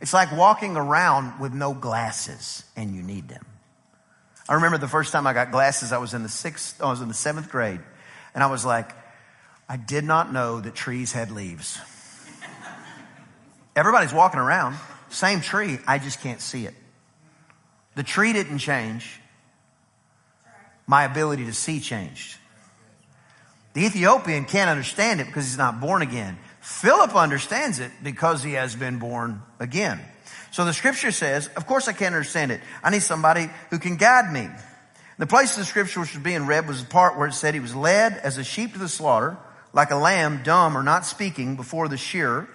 It's 0.00 0.14
like 0.14 0.32
walking 0.32 0.76
around 0.76 1.40
with 1.40 1.52
no 1.52 1.74
glasses 1.74 2.64
and 2.74 2.94
you 2.94 3.02
need 3.02 3.28
them. 3.28 3.44
I 4.48 4.54
remember 4.54 4.78
the 4.78 4.88
first 4.88 5.12
time 5.12 5.26
I 5.26 5.34
got 5.34 5.50
glasses, 5.50 5.92
I 5.92 5.98
was 5.98 6.14
in 6.14 6.22
the 6.22 6.28
sixth, 6.28 6.82
I 6.82 6.88
was 6.88 7.02
in 7.02 7.08
the 7.08 7.14
seventh 7.14 7.50
grade 7.50 7.80
and 8.34 8.42
I 8.42 8.46
was 8.46 8.64
like, 8.64 8.90
I 9.68 9.76
did 9.76 10.04
not 10.04 10.32
know 10.32 10.60
that 10.60 10.74
trees 10.74 11.12
had 11.12 11.30
leaves. 11.30 11.78
Everybody's 13.76 14.12
walking 14.12 14.40
around, 14.40 14.76
same 15.10 15.40
tree, 15.40 15.78
I 15.86 15.98
just 15.98 16.20
can't 16.20 16.40
see 16.40 16.66
it. 16.66 16.74
The 17.94 18.02
tree 18.02 18.32
didn't 18.32 18.58
change. 18.58 19.20
My 20.86 21.04
ability 21.04 21.44
to 21.44 21.52
see 21.52 21.78
changed. 21.78 22.39
The 23.80 23.86
Ethiopian 23.86 24.44
can't 24.44 24.68
understand 24.68 25.22
it 25.22 25.26
because 25.26 25.46
he's 25.46 25.56
not 25.56 25.80
born 25.80 26.02
again. 26.02 26.36
Philip 26.60 27.16
understands 27.16 27.78
it 27.78 27.90
because 28.02 28.42
he 28.42 28.52
has 28.52 28.76
been 28.76 28.98
born 28.98 29.40
again. 29.58 29.98
So 30.50 30.66
the 30.66 30.74
scripture 30.74 31.10
says, 31.10 31.48
of 31.56 31.66
course 31.66 31.88
I 31.88 31.94
can't 31.94 32.14
understand 32.14 32.52
it. 32.52 32.60
I 32.82 32.90
need 32.90 33.00
somebody 33.00 33.48
who 33.70 33.78
can 33.78 33.96
guide 33.96 34.30
me. 34.30 34.50
The 35.16 35.26
place 35.26 35.56
the 35.56 35.64
scripture 35.64 36.00
which 36.00 36.12
was 36.12 36.22
being 36.22 36.46
read 36.46 36.68
was 36.68 36.84
the 36.84 36.90
part 36.90 37.16
where 37.16 37.26
it 37.26 37.32
said 37.32 37.54
he 37.54 37.60
was 37.60 37.74
led 37.74 38.18
as 38.18 38.36
a 38.36 38.44
sheep 38.44 38.74
to 38.74 38.78
the 38.78 38.86
slaughter, 38.86 39.38
like 39.72 39.90
a 39.90 39.96
lamb 39.96 40.42
dumb 40.44 40.76
or 40.76 40.82
not 40.82 41.06
speaking 41.06 41.56
before 41.56 41.88
the 41.88 41.96
shearer. 41.96 42.50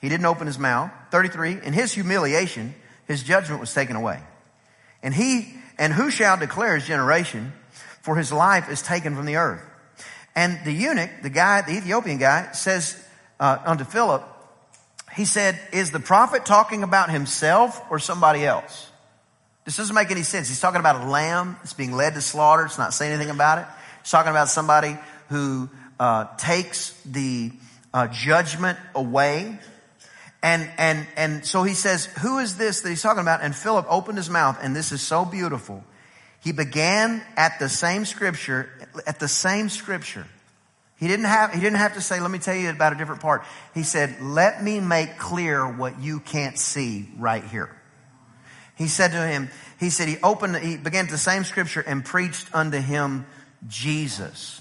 He 0.00 0.08
didn't 0.08 0.26
open 0.26 0.46
his 0.46 0.56
mouth. 0.56 0.92
33. 1.10 1.62
In 1.64 1.72
his 1.72 1.92
humiliation, 1.92 2.76
his 3.08 3.24
judgment 3.24 3.60
was 3.60 3.74
taken 3.74 3.96
away. 3.96 4.20
And 5.02 5.14
he, 5.14 5.52
and 5.78 5.92
who 5.92 6.12
shall 6.12 6.36
declare 6.36 6.76
his 6.76 6.86
generation? 6.86 7.54
For 8.02 8.14
his 8.14 8.30
life 8.30 8.70
is 8.70 8.82
taken 8.82 9.16
from 9.16 9.26
the 9.26 9.34
earth. 9.34 9.66
And 10.34 10.58
the 10.64 10.72
eunuch, 10.72 11.10
the 11.22 11.30
guy, 11.30 11.62
the 11.62 11.72
Ethiopian 11.72 12.18
guy, 12.18 12.52
says 12.52 13.02
uh, 13.38 13.58
unto 13.64 13.84
Philip, 13.84 14.22
he 15.14 15.24
said, 15.24 15.58
Is 15.72 15.90
the 15.90 16.00
prophet 16.00 16.44
talking 16.44 16.82
about 16.82 17.10
himself 17.10 17.82
or 17.90 17.98
somebody 17.98 18.44
else? 18.44 18.90
This 19.64 19.76
doesn't 19.76 19.94
make 19.94 20.10
any 20.10 20.22
sense. 20.22 20.48
He's 20.48 20.60
talking 20.60 20.80
about 20.80 21.02
a 21.02 21.10
lamb 21.10 21.56
that's 21.58 21.74
being 21.74 21.92
led 21.92 22.14
to 22.14 22.20
slaughter. 22.20 22.64
It's 22.64 22.78
not 22.78 22.94
saying 22.94 23.12
anything 23.12 23.30
about 23.30 23.58
it. 23.58 23.66
He's 24.02 24.10
talking 24.10 24.30
about 24.30 24.48
somebody 24.48 24.96
who 25.28 25.68
uh, 25.98 26.26
takes 26.36 26.92
the 27.04 27.52
uh, 27.92 28.08
judgment 28.08 28.78
away. 28.94 29.58
And, 30.42 30.70
and, 30.78 31.06
and 31.16 31.44
so 31.44 31.62
he 31.62 31.74
says, 31.74 32.06
Who 32.06 32.38
is 32.38 32.56
this 32.56 32.80
that 32.80 32.88
he's 32.88 33.02
talking 33.02 33.20
about? 33.20 33.42
And 33.42 33.54
Philip 33.54 33.86
opened 33.88 34.16
his 34.16 34.30
mouth, 34.30 34.58
and 34.62 34.74
this 34.74 34.92
is 34.92 35.02
so 35.02 35.24
beautiful. 35.24 35.84
He 36.40 36.52
began 36.52 37.22
at 37.36 37.58
the 37.58 37.68
same 37.68 38.06
scripture, 38.06 38.70
at 39.06 39.18
the 39.18 39.28
same 39.28 39.68
scripture. 39.68 40.26
He 40.98 41.08
didn't 41.08 41.26
have, 41.26 41.52
he 41.52 41.60
didn't 41.60 41.78
have 41.78 41.94
to 41.94 42.02
say, 42.02 42.20
let 42.20 42.30
me 42.30 42.38
tell 42.38 42.54
you 42.54 42.68
about 42.68 42.92
a 42.92 42.96
different 42.96 43.22
part. 43.22 43.42
He 43.72 43.82
said, 43.82 44.20
let 44.20 44.62
me 44.62 44.80
make 44.80 45.18
clear 45.18 45.66
what 45.66 45.98
you 45.98 46.20
can't 46.20 46.58
see 46.58 47.08
right 47.18 47.42
here. 47.42 47.74
He 48.76 48.86
said 48.86 49.12
to 49.12 49.26
him, 49.26 49.48
he 49.78 49.88
said, 49.88 50.08
he 50.08 50.18
opened, 50.22 50.56
he 50.56 50.76
began 50.76 51.06
the 51.06 51.18
same 51.18 51.44
scripture 51.44 51.80
and 51.80 52.04
preached 52.04 52.54
unto 52.54 52.78
him 52.78 53.26
Jesus. 53.66 54.60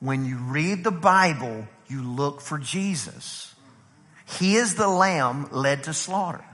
When 0.00 0.26
you 0.26 0.36
read 0.36 0.84
the 0.84 0.90
Bible, 0.90 1.66
you 1.88 2.02
look 2.02 2.42
for 2.42 2.58
Jesus. 2.58 3.54
He 4.38 4.56
is 4.56 4.74
the 4.74 4.88
lamb 4.88 5.48
led 5.50 5.84
to 5.84 5.94
slaughter. 5.94 6.44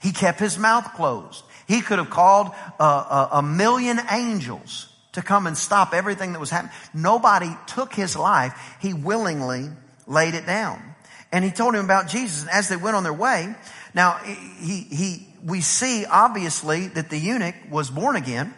He 0.00 0.12
kept 0.12 0.40
his 0.40 0.58
mouth 0.58 0.92
closed. 0.94 1.42
He 1.66 1.80
could 1.80 1.98
have 1.98 2.10
called 2.10 2.50
a, 2.78 2.84
a, 2.84 3.28
a 3.32 3.42
million 3.42 3.98
angels 4.10 4.87
to 5.18 5.26
come 5.26 5.46
and 5.46 5.56
stop 5.56 5.92
everything 5.92 6.32
that 6.32 6.40
was 6.40 6.50
happening. 6.50 6.72
Nobody 6.94 7.50
took 7.66 7.94
his 7.94 8.16
life. 8.16 8.76
He 8.80 8.94
willingly 8.94 9.68
laid 10.06 10.34
it 10.34 10.46
down. 10.46 10.82
And 11.30 11.44
he 11.44 11.50
told 11.50 11.74
him 11.74 11.84
about 11.84 12.08
Jesus. 12.08 12.42
And 12.42 12.50
as 12.50 12.68
they 12.68 12.76
went 12.76 12.96
on 12.96 13.02
their 13.02 13.12
way, 13.12 13.54
now 13.94 14.12
he, 14.14 14.80
he, 14.80 15.28
we 15.44 15.60
see 15.60 16.06
obviously 16.06 16.88
that 16.88 17.10
the 17.10 17.18
eunuch 17.18 17.54
was 17.70 17.90
born 17.90 18.16
again 18.16 18.54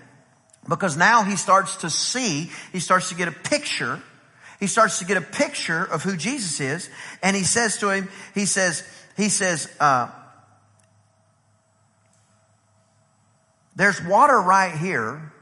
because 0.69 0.97
now 0.97 1.25
he 1.25 1.37
starts 1.37 1.77
to 1.77 1.91
see, 1.91 2.51
he 2.73 2.81
starts 2.81 3.09
to 3.09 3.15
get 3.15 3.29
a 3.29 3.33
picture. 3.33 4.01
He 4.61 4.67
starts 4.67 4.99
to 4.99 5.07
get 5.07 5.17
a 5.17 5.23
picture 5.23 5.83
of 5.83 6.03
who 6.03 6.17
Jesus 6.17 6.61
is. 6.61 6.91
And 7.23 7.35
he 7.35 7.45
says 7.45 7.79
to 7.79 7.91
him, 7.91 8.09
he 8.35 8.45
says, 8.45 8.87
he 9.17 9.31
says, 9.31 9.69
uh, 9.81 10.11
There's 13.77 14.03
water 14.03 14.39
right 14.39 14.77
here. 14.77 15.33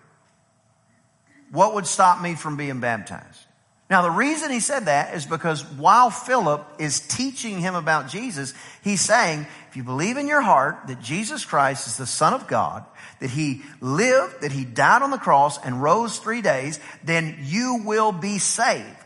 What 1.50 1.74
would 1.74 1.86
stop 1.86 2.20
me 2.20 2.34
from 2.34 2.56
being 2.56 2.80
baptized? 2.80 3.44
Now, 3.90 4.02
the 4.02 4.10
reason 4.10 4.50
he 4.50 4.60
said 4.60 4.84
that 4.84 5.14
is 5.14 5.24
because 5.24 5.64
while 5.64 6.10
Philip 6.10 6.66
is 6.78 7.00
teaching 7.00 7.58
him 7.58 7.74
about 7.74 8.08
Jesus, 8.08 8.52
he's 8.82 9.00
saying, 9.00 9.46
if 9.70 9.76
you 9.76 9.82
believe 9.82 10.18
in 10.18 10.28
your 10.28 10.42
heart 10.42 10.88
that 10.88 11.00
Jesus 11.00 11.46
Christ 11.46 11.86
is 11.86 11.96
the 11.96 12.06
Son 12.06 12.34
of 12.34 12.46
God, 12.46 12.84
that 13.20 13.30
he 13.30 13.62
lived, 13.80 14.42
that 14.42 14.52
he 14.52 14.66
died 14.66 15.00
on 15.00 15.10
the 15.10 15.16
cross 15.16 15.58
and 15.64 15.82
rose 15.82 16.18
three 16.18 16.42
days, 16.42 16.78
then 17.02 17.38
you 17.40 17.80
will 17.84 18.12
be 18.12 18.38
saved 18.38 18.97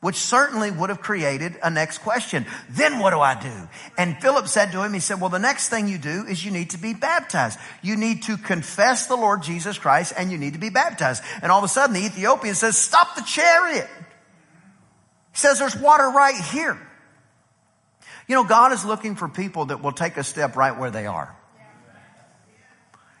which 0.00 0.16
certainly 0.16 0.70
would 0.70 0.90
have 0.90 1.00
created 1.00 1.58
a 1.62 1.70
next 1.70 1.98
question. 1.98 2.46
Then 2.70 3.00
what 3.00 3.10
do 3.10 3.20
I 3.20 3.40
do? 3.40 3.68
And 3.96 4.16
Philip 4.18 4.46
said 4.46 4.70
to 4.72 4.84
him, 4.84 4.92
he 4.92 5.00
said, 5.00 5.20
well, 5.20 5.30
the 5.30 5.40
next 5.40 5.70
thing 5.70 5.88
you 5.88 5.98
do 5.98 6.24
is 6.24 6.44
you 6.44 6.52
need 6.52 6.70
to 6.70 6.78
be 6.78 6.94
baptized. 6.94 7.58
You 7.82 7.96
need 7.96 8.22
to 8.24 8.36
confess 8.36 9.06
the 9.06 9.16
Lord 9.16 9.42
Jesus 9.42 9.76
Christ 9.76 10.12
and 10.16 10.30
you 10.30 10.38
need 10.38 10.52
to 10.52 10.60
be 10.60 10.70
baptized. 10.70 11.24
And 11.42 11.50
all 11.50 11.58
of 11.58 11.64
a 11.64 11.68
sudden 11.68 11.94
the 11.94 12.04
Ethiopian 12.04 12.54
says, 12.54 12.78
stop 12.78 13.16
the 13.16 13.22
chariot. 13.22 13.88
He 15.32 15.38
says, 15.38 15.58
there's 15.58 15.76
water 15.76 16.08
right 16.08 16.40
here. 16.52 16.78
You 18.28 18.36
know, 18.36 18.44
God 18.44 18.72
is 18.72 18.84
looking 18.84 19.16
for 19.16 19.28
people 19.28 19.66
that 19.66 19.82
will 19.82 19.92
take 19.92 20.16
a 20.16 20.22
step 20.22 20.54
right 20.54 20.78
where 20.78 20.90
they 20.92 21.06
are. 21.06 21.34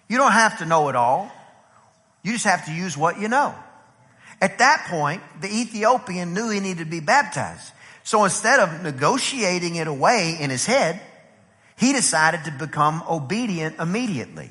You 0.08 0.16
don't 0.16 0.32
have 0.32 0.58
to 0.58 0.66
know 0.66 0.88
it 0.90 0.96
all. 0.96 1.32
You 2.22 2.32
just 2.32 2.44
have 2.44 2.66
to 2.66 2.72
use 2.72 2.96
what 2.96 3.20
you 3.20 3.28
know. 3.28 3.54
At 4.40 4.58
that 4.58 4.86
point, 4.88 5.22
the 5.40 5.48
Ethiopian 5.48 6.34
knew 6.34 6.48
he 6.50 6.60
needed 6.60 6.84
to 6.84 6.90
be 6.90 7.00
baptized. 7.00 7.72
So 8.04 8.24
instead 8.24 8.60
of 8.60 8.82
negotiating 8.82 9.76
it 9.76 9.86
away 9.86 10.36
in 10.40 10.50
his 10.50 10.64
head, 10.64 11.00
he 11.76 11.92
decided 11.92 12.44
to 12.44 12.50
become 12.52 13.02
obedient 13.08 13.78
immediately. 13.78 14.50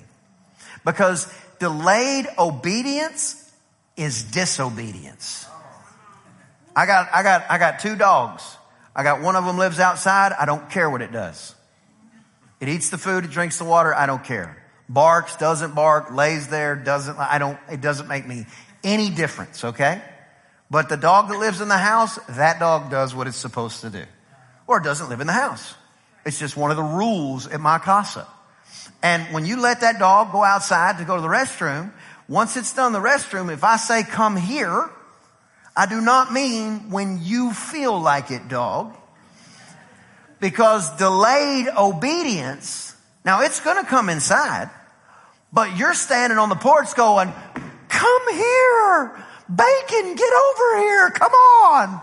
Because 0.86 1.32
delayed 1.60 2.28
obedience 2.38 3.52
is 3.96 4.24
disobedience. 4.24 5.46
I 6.76 6.86
got, 6.86 7.10
I 7.12 7.24
got, 7.24 7.46
I 7.50 7.58
got 7.58 7.80
two 7.80 7.96
dogs. 7.96 8.58
I 8.96 9.04
got 9.04 9.22
one 9.22 9.36
of 9.36 9.46
them 9.46 9.58
lives 9.58 9.80
outside. 9.80 10.34
I 10.34 10.46
don't 10.46 10.70
care 10.70 10.90
what 10.90 11.02
it 11.02 11.12
does. 11.12 11.56
It 12.60 12.70
eats 12.70 12.90
the 12.90 12.98
food, 12.98 13.26
it 13.26 13.32
drinks 13.32 13.58
the 13.58 13.66
water. 13.66 13.94
I 13.94 14.06
don't 14.06 14.24
care. 14.24 14.64
Barks, 14.90 15.36
doesn't 15.36 15.76
bark, 15.76 16.12
lays 16.12 16.48
there, 16.48 16.76
doesn't, 16.76 17.18
I 17.18 17.38
don't, 17.38 17.60
it 17.70 17.82
doesn't 17.82 18.08
make 18.08 18.26
me 18.26 18.46
any 18.88 19.10
difference, 19.10 19.64
okay? 19.64 20.02
But 20.72 20.90
the 20.90 20.98
dog 20.98 21.30
that 21.30 21.38
lives 21.38 21.62
in 21.62 21.68
the 21.68 21.78
house, 21.78 22.18
that 22.30 22.60
dog 22.60 22.90
does 22.90 23.14
what 23.14 23.28
it's 23.28 23.38
supposed 23.38 23.82
to 23.82 23.90
do. 23.90 24.04
Or 24.66 24.78
it 24.78 24.84
doesn't 24.84 25.10
live 25.10 25.22
in 25.22 25.28
the 25.28 25.34
house. 25.34 25.76
It's 26.26 26.40
just 26.40 26.58
one 26.58 26.72
of 26.72 26.78
the 26.78 26.84
rules 26.84 27.48
at 27.48 27.60
my 27.60 27.80
casa. 27.80 28.28
And 29.04 29.24
when 29.34 29.46
you 29.46 29.60
let 29.60 29.82
that 29.82 30.00
dog 30.00 30.32
go 30.32 30.44
outside 30.44 30.98
to 30.98 31.06
go 31.06 31.16
to 31.16 31.22
the 31.22 31.28
restroom, 31.28 31.92
once 32.28 32.58
it's 32.58 32.74
done 32.74 32.94
the 32.94 33.00
restroom, 33.00 33.52
if 33.52 33.64
I 33.64 33.78
say 33.78 34.04
come 34.04 34.36
here, 34.36 34.90
I 35.76 35.86
do 35.86 36.02
not 36.02 36.34
mean 36.34 36.90
when 36.90 37.20
you 37.22 37.54
feel 37.54 38.00
like 38.00 38.32
it, 38.32 38.48
dog. 38.48 38.96
Because 40.40 40.96
delayed 40.98 41.68
obedience, 41.78 42.96
now 43.24 43.42
it's 43.42 43.60
gonna 43.60 43.86
come 43.86 44.10
inside, 44.10 44.70
but 45.54 45.78
you're 45.78 45.94
standing 45.94 46.38
on 46.38 46.50
the 46.50 46.56
porch 46.56 46.94
going, 46.96 47.34
come 47.90 48.34
here, 48.34 49.24
bacon, 49.50 50.16
get 50.16 50.34
over 50.34 50.78
here, 50.80 51.10
come 51.12 51.32
on. 51.32 52.02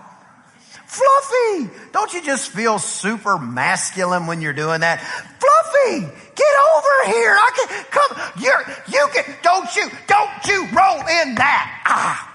Fluffy, 0.87 1.71
don't 1.93 2.13
you 2.13 2.23
just 2.23 2.51
feel 2.51 2.79
super 2.79 3.37
masculine 3.37 4.27
when 4.29 4.41
you're 4.41 4.53
doing 4.53 4.81
that? 4.81 5.01
Fluffy, 5.01 6.01
get 6.01 6.55
over 6.77 7.13
here. 7.17 7.35
I 7.35 7.51
can 7.57 7.85
come. 7.91 8.43
You're, 8.43 8.63
you 8.89 9.09
can, 9.13 9.37
don't 9.43 9.75
you, 9.75 9.89
don't 10.07 10.47
you 10.47 10.61
roll 10.67 11.01
in 11.01 11.35
that. 11.35 11.83
Ah. 11.87 12.31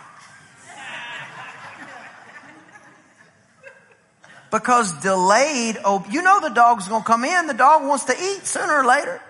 Because 4.52 4.92
delayed, 5.02 5.78
oh, 5.86 6.06
you 6.10 6.22
know 6.22 6.42
the 6.42 6.50
dog's 6.50 6.88
gonna 6.88 7.06
come 7.06 7.24
in. 7.24 7.48
The 7.48 7.54
dog 7.54 7.88
wants 7.88 8.06
to 8.06 8.14
eat 8.14 8.46
sooner 8.46 8.82
or 8.82 8.86
later. 8.86 9.22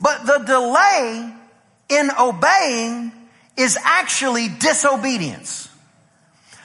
But 0.00 0.26
the 0.26 0.38
delay 0.44 1.34
in 1.88 2.10
obeying 2.18 3.12
is 3.56 3.78
actually 3.82 4.48
disobedience. 4.48 5.68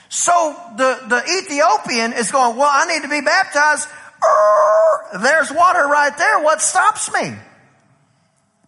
So 0.10 0.56
the, 0.78 1.00
the 1.08 1.24
Ethiopian 1.40 2.14
is 2.14 2.32
going, 2.32 2.56
well, 2.56 2.70
I 2.72 2.86
need 2.86 3.02
to 3.02 3.10
be 3.10 3.22
baptized. 3.22 3.88
there's 5.22 5.52
water 5.52 5.88
right 5.88 6.16
there. 6.16 6.40
What 6.44 6.62
stops 6.62 7.12
me? 7.12 7.34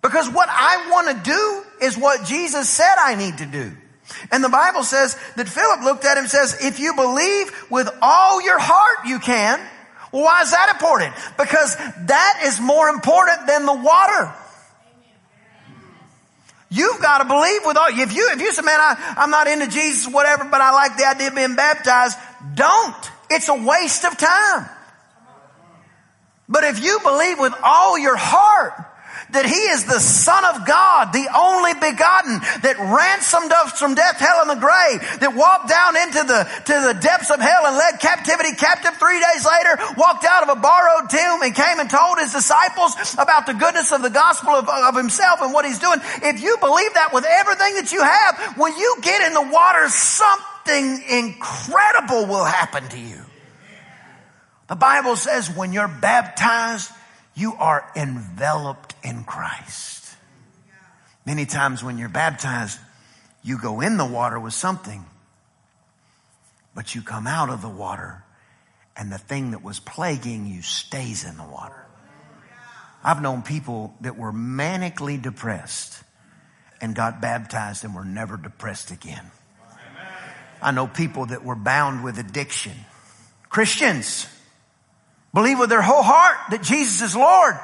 Because 0.01 0.29
what 0.29 0.49
I 0.49 0.89
want 0.91 1.17
to 1.17 1.29
do 1.29 1.85
is 1.85 1.97
what 1.97 2.25
Jesus 2.25 2.69
said 2.69 2.95
I 2.97 3.15
need 3.15 3.37
to 3.39 3.45
do. 3.45 3.71
And 4.31 4.43
the 4.43 4.49
Bible 4.49 4.83
says 4.83 5.17
that 5.35 5.47
Philip 5.47 5.81
looked 5.83 6.05
at 6.05 6.17
him 6.17 6.23
and 6.23 6.31
says, 6.31 6.57
if 6.63 6.79
you 6.79 6.95
believe 6.95 7.51
with 7.69 7.89
all 8.01 8.41
your 8.41 8.59
heart, 8.59 9.07
you 9.07 9.19
can. 9.19 9.59
Why 10.11 10.41
is 10.41 10.51
that 10.51 10.69
important? 10.71 11.13
Because 11.37 11.75
that 11.75 12.41
is 12.45 12.59
more 12.59 12.89
important 12.89 13.47
than 13.47 13.65
the 13.65 13.73
water. 13.73 14.33
You've 16.75 17.01
got 17.01 17.19
to 17.19 17.25
believe 17.25 17.61
with 17.65 17.77
all, 17.77 17.87
if 17.89 18.13
you, 18.13 18.29
if 18.33 18.41
you 18.41 18.51
say, 18.51 18.61
man, 18.61 18.77
I, 18.77 19.15
I'm 19.17 19.29
not 19.29 19.47
into 19.47 19.67
Jesus, 19.67 20.11
whatever, 20.11 20.43
but 20.43 20.59
I 20.59 20.73
like 20.73 20.97
the 20.97 21.07
idea 21.07 21.29
of 21.29 21.35
being 21.35 21.55
baptized, 21.55 22.17
don't. 22.53 23.11
It's 23.29 23.47
a 23.47 23.55
waste 23.55 24.03
of 24.03 24.17
time. 24.17 24.69
But 26.49 26.65
if 26.65 26.83
you 26.83 26.99
believe 27.01 27.39
with 27.39 27.53
all 27.63 27.97
your 27.97 28.17
heart 28.17 28.73
that 29.31 29.45
he 29.45 29.61
is 29.73 29.85
the 29.85 29.99
son 29.99 30.45
of 30.45 30.67
God, 30.67 31.11
the 31.11 31.27
only 31.33 31.73
begotten 31.73 32.39
that 32.61 32.77
ransomed 32.77 33.51
us 33.51 33.79
from 33.79 33.95
death, 33.95 34.17
hell, 34.19 34.45
and 34.45 34.49
the 34.49 34.61
grave, 34.61 35.01
that 35.21 35.33
walked 35.33 35.69
down 35.69 35.97
into 35.97 36.21
the, 36.25 36.41
to 36.69 36.75
the 36.91 36.95
depths 37.01 37.31
of 37.31 37.39
hell 37.41 37.65
and 37.65 37.75
led 37.77 37.99
captivity 37.99 38.53
captive 38.53 38.93
three 38.97 39.17
days 39.17 39.43
later, 39.45 39.73
walked 39.97 40.25
out 40.25 40.43
of 40.45 40.53
a 40.53 40.59
borrowed 40.59 41.09
tomb 41.09 41.41
and 41.41 41.55
came 41.55 41.79
and 41.79 41.89
told 41.89 42.19
his 42.19 42.31
disciples 42.31 42.93
about 43.17 43.45
the 43.45 43.57
goodness 43.57 43.91
of 43.91 44.01
the 44.01 44.13
gospel 44.13 44.53
of, 44.53 44.69
of 44.69 44.95
himself 44.95 45.41
and 45.41 45.53
what 45.53 45.65
he's 45.65 45.79
doing. 45.79 45.99
If 46.21 46.41
you 46.41 46.57
believe 46.61 46.93
that 46.93 47.13
with 47.13 47.25
everything 47.25 47.81
that 47.81 47.91
you 47.91 48.01
have, 48.01 48.57
when 48.57 48.77
you 48.77 48.97
get 49.01 49.25
in 49.25 49.33
the 49.33 49.47
water, 49.49 49.89
something 49.89 51.01
incredible 51.09 52.25
will 52.25 52.45
happen 52.45 52.87
to 52.89 52.99
you. 52.99 53.21
The 54.67 54.75
Bible 54.75 55.15
says 55.15 55.49
when 55.49 55.73
you're 55.73 55.87
baptized, 55.87 56.91
you 57.35 57.53
are 57.55 57.91
enveloped 57.95 58.95
in 59.03 59.23
Christ. 59.25 60.15
Many 61.25 61.45
times 61.45 61.83
when 61.83 61.97
you're 61.97 62.09
baptized, 62.09 62.79
you 63.43 63.59
go 63.59 63.81
in 63.81 63.97
the 63.97 64.05
water 64.05 64.39
with 64.39 64.53
something, 64.53 65.05
but 66.73 66.95
you 66.95 67.01
come 67.01 67.27
out 67.27 67.49
of 67.49 67.61
the 67.61 67.69
water 67.69 68.23
and 68.95 69.11
the 69.11 69.17
thing 69.17 69.51
that 69.51 69.61
was 69.61 69.79
plaguing 69.79 70.45
you 70.45 70.61
stays 70.61 71.25
in 71.25 71.35
the 71.37 71.43
water. 71.43 71.85
I've 73.03 73.21
known 73.21 73.41
people 73.43 73.93
that 74.01 74.17
were 74.17 74.31
manically 74.31 75.21
depressed 75.21 76.01
and 76.81 76.95
got 76.95 77.21
baptized 77.21 77.83
and 77.83 77.93
were 77.93 78.05
never 78.05 78.37
depressed 78.37 78.91
again. 78.91 79.31
I 80.61 80.71
know 80.71 80.87
people 80.87 81.27
that 81.27 81.43
were 81.43 81.55
bound 81.55 82.03
with 82.03 82.17
addiction. 82.17 82.73
Christians 83.49 84.27
believe 85.35 85.59
with 85.59 85.69
their 85.69 85.83
whole 85.83 86.01
heart 86.01 86.37
that 86.49 86.63
Jesus 86.63 87.09
is 87.09 87.15
Lord. 87.15 87.55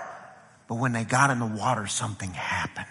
But 0.67 0.75
when 0.75 0.91
they 0.91 1.03
got 1.03 1.31
in 1.31 1.39
the 1.39 1.47
water, 1.47 1.87
something 1.87 2.31
happened. 2.31 2.85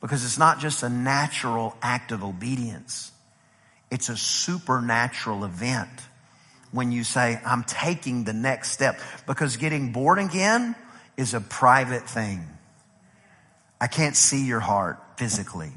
Because 0.00 0.24
it's 0.24 0.38
not 0.38 0.60
just 0.60 0.82
a 0.82 0.88
natural 0.88 1.76
act 1.82 2.12
of 2.12 2.22
obedience. 2.22 3.10
It's 3.90 4.08
a 4.08 4.16
supernatural 4.16 5.44
event 5.44 5.90
when 6.70 6.92
you 6.92 7.02
say, 7.02 7.40
I'm 7.44 7.64
taking 7.64 8.24
the 8.24 8.32
next 8.32 8.72
step. 8.72 9.00
Because 9.26 9.56
getting 9.56 9.90
born 9.92 10.18
again 10.18 10.76
is 11.16 11.34
a 11.34 11.40
private 11.40 12.08
thing. 12.08 12.46
I 13.80 13.86
can't 13.86 14.16
see 14.16 14.46
your 14.46 14.60
heart 14.60 15.02
physically. 15.16 15.72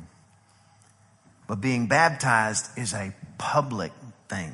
But 1.48 1.62
being 1.62 1.88
baptized 1.88 2.78
is 2.78 2.94
a 2.94 3.14
public 3.38 3.92
thing. 4.28 4.54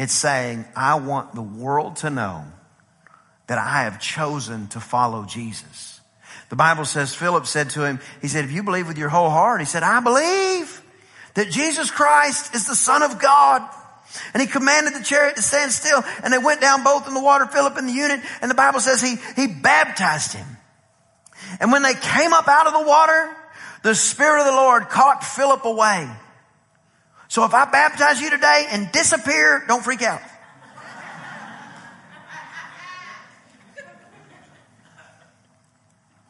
It's 0.00 0.14
saying, 0.14 0.64
I 0.74 0.94
want 0.94 1.34
the 1.34 1.42
world 1.42 1.96
to 1.96 2.08
know 2.08 2.44
that 3.48 3.58
I 3.58 3.82
have 3.82 4.00
chosen 4.00 4.66
to 4.68 4.80
follow 4.80 5.26
Jesus. 5.26 6.00
The 6.48 6.56
Bible 6.56 6.86
says, 6.86 7.14
Philip 7.14 7.44
said 7.44 7.68
to 7.70 7.84
him, 7.84 8.00
he 8.22 8.28
said, 8.28 8.46
if 8.46 8.50
you 8.50 8.62
believe 8.62 8.88
with 8.88 8.96
your 8.96 9.10
whole 9.10 9.28
heart, 9.28 9.60
he 9.60 9.66
said, 9.66 9.82
I 9.82 10.00
believe 10.00 10.82
that 11.34 11.50
Jesus 11.50 11.90
Christ 11.90 12.54
is 12.54 12.66
the 12.66 12.74
Son 12.74 13.02
of 13.02 13.20
God. 13.20 13.60
And 14.32 14.40
he 14.40 14.46
commanded 14.46 14.94
the 14.94 15.04
chariot 15.04 15.36
to 15.36 15.42
stand 15.42 15.70
still 15.70 16.02
and 16.24 16.32
they 16.32 16.38
went 16.38 16.62
down 16.62 16.82
both 16.82 17.06
in 17.06 17.12
the 17.12 17.22
water, 17.22 17.44
Philip 17.44 17.76
and 17.76 17.86
the 17.86 17.92
eunuch. 17.92 18.22
And 18.40 18.50
the 18.50 18.54
Bible 18.54 18.80
says 18.80 19.02
he, 19.02 19.16
he 19.36 19.48
baptized 19.48 20.32
him. 20.32 20.46
And 21.60 21.72
when 21.72 21.82
they 21.82 21.92
came 21.92 22.32
up 22.32 22.48
out 22.48 22.66
of 22.66 22.72
the 22.72 22.88
water, 22.88 23.36
the 23.82 23.94
Spirit 23.94 24.40
of 24.40 24.46
the 24.46 24.52
Lord 24.52 24.88
caught 24.88 25.22
Philip 25.22 25.66
away. 25.66 26.08
So 27.30 27.44
if 27.44 27.54
I 27.54 27.64
baptize 27.64 28.20
you 28.20 28.28
today 28.28 28.66
and 28.72 28.90
disappear, 28.90 29.64
don't 29.68 29.84
freak 29.84 30.02
out. 30.02 30.20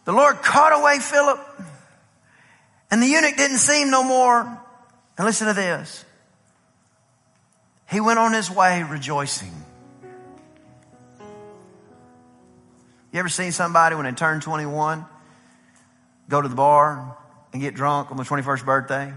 The 0.04 0.12
Lord 0.12 0.42
caught 0.42 0.78
away 0.78 0.98
Philip 0.98 1.40
and 2.90 3.02
the 3.02 3.06
eunuch 3.06 3.34
didn't 3.34 3.58
see 3.58 3.80
him 3.80 3.90
no 3.90 4.04
more. 4.04 4.40
And 5.16 5.26
listen 5.26 5.46
to 5.46 5.54
this. 5.54 6.04
He 7.90 8.00
went 8.00 8.18
on 8.18 8.34
his 8.34 8.50
way 8.50 8.82
rejoicing. 8.82 9.54
You 13.10 13.20
ever 13.20 13.30
seen 13.30 13.52
somebody 13.52 13.96
when 13.96 14.04
they 14.04 14.12
turn 14.12 14.40
21 14.40 15.06
go 16.28 16.42
to 16.42 16.48
the 16.48 16.54
bar 16.54 17.16
and 17.54 17.62
get 17.62 17.74
drunk 17.74 18.10
on 18.10 18.18
their 18.18 18.26
21st 18.26 18.66
birthday? 18.66 19.14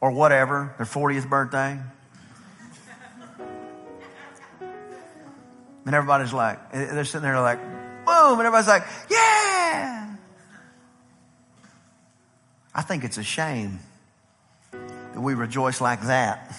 Or 0.00 0.10
whatever, 0.10 0.74
their 0.78 0.86
40th 0.86 1.28
birthday. 1.28 1.78
And 5.86 5.94
everybody's 5.94 6.32
like, 6.32 6.72
they're 6.72 7.04
sitting 7.04 7.22
there 7.22 7.40
like, 7.40 7.58
boom, 7.60 8.38
and 8.38 8.40
everybody's 8.40 8.68
like, 8.68 8.84
yeah. 9.10 10.14
I 12.74 12.82
think 12.82 13.04
it's 13.04 13.18
a 13.18 13.24
shame 13.24 13.80
that 14.70 15.20
we 15.20 15.34
rejoice 15.34 15.80
like 15.80 16.02
that 16.02 16.54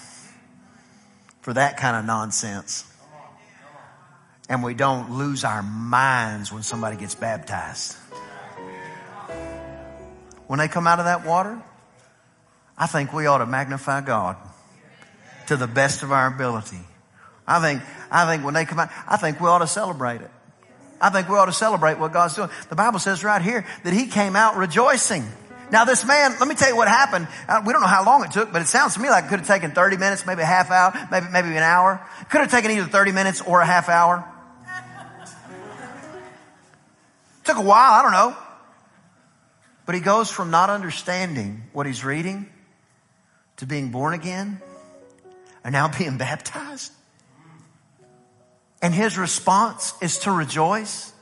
for 1.42 1.54
that 1.54 1.78
kind 1.78 1.96
of 1.96 2.06
nonsense. 2.06 2.86
And 4.50 4.64
we 4.64 4.74
don't 4.74 5.12
lose 5.12 5.46
our 5.46 5.64
minds 5.64 6.52
when 6.52 6.64
somebody 6.64 6.98
gets 6.98 7.16
baptized. 7.16 7.96
When 10.48 10.60
they 10.60 10.68
come 10.68 10.88
out 10.88 11.00
of 11.00 11.06
that 11.06 11.26
water, 11.26 11.62
I 12.78 12.88
think 12.88 13.14
we 13.14 13.26
ought 13.26 13.40
to 13.40 13.46
magnify 13.46 14.02
God 14.02 14.38
to 15.48 15.58
the 15.58 15.68
best 15.68 16.04
of 16.04 16.12
our 16.12 16.28
ability. 16.28 16.80
I 17.48 17.60
think, 17.60 17.82
I 18.10 18.26
think 18.26 18.46
when 18.46 18.54
they 18.54 18.66
come 18.66 18.80
out, 18.80 18.90
I 19.08 19.18
think 19.18 19.40
we 19.40 19.48
ought 19.48 19.60
to 19.60 19.68
celebrate 19.68 20.22
it. 20.22 20.32
I 21.02 21.10
think 21.10 21.28
we 21.28 21.36
ought 21.36 21.48
to 21.48 21.54
celebrate 21.54 22.00
what 22.00 22.14
God's 22.14 22.36
doing. 22.36 22.50
The 22.70 22.76
Bible 22.76 23.00
says 23.00 23.24
right 23.24 23.42
here 23.42 23.66
that 23.84 23.94
he 23.94 24.08
came 24.08 24.36
out 24.36 24.56
rejoicing. 24.56 25.26
Now 25.72 25.86
this 25.86 26.06
man, 26.06 26.36
let 26.40 26.48
me 26.48 26.56
tell 26.56 26.70
you 26.70 26.76
what 26.76 26.88
happened. 26.88 27.28
Uh, 27.48 27.64
we 27.66 27.74
don't 27.74 27.82
know 27.82 27.88
how 27.88 28.06
long 28.06 28.24
it 28.24 28.32
took, 28.32 28.54
but 28.54 28.62
it 28.62 28.68
sounds 28.68 28.96
to 28.96 29.02
me 29.02 29.10
like 29.10 29.26
it 29.26 29.30
could 29.30 29.40
have 29.40 29.48
taken 29.48 29.72
30 29.72 29.98
minutes, 29.98 30.26
maybe 30.26 30.42
a 30.42 30.46
half 30.46 30.70
hour, 30.70 30.94
maybe, 31.10 31.28
maybe 31.32 31.48
an 31.50 31.64
hour. 31.64 32.06
It 32.22 32.30
could 32.30 32.42
have 32.42 32.52
taken 32.52 32.72
either 32.72 32.88
30 32.88 33.14
minutes 33.14 33.42
or 33.42 33.62
a 33.62 33.66
half 33.66 33.90
hour. 33.90 34.28
took 37.44 37.58
a 37.58 37.62
while, 37.62 37.94
I 37.94 38.02
don't 38.04 38.12
know. 38.12 38.38
But 39.86 39.96
he 39.96 40.02
goes 40.02 40.30
from 40.30 40.52
not 40.52 40.70
understanding 40.70 41.64
what 41.74 41.86
he's 41.86 42.06
reading 42.06 42.48
to 43.62 43.68
being 43.68 43.90
born 43.90 44.16
again 44.16 44.60
are 45.64 45.70
now 45.70 45.88
being 45.98 46.18
baptized. 46.18 46.92
And 48.82 48.92
his 48.92 49.20
response 49.20 49.94
is 50.02 50.18
to 50.20 50.32
rejoice. 50.32 51.14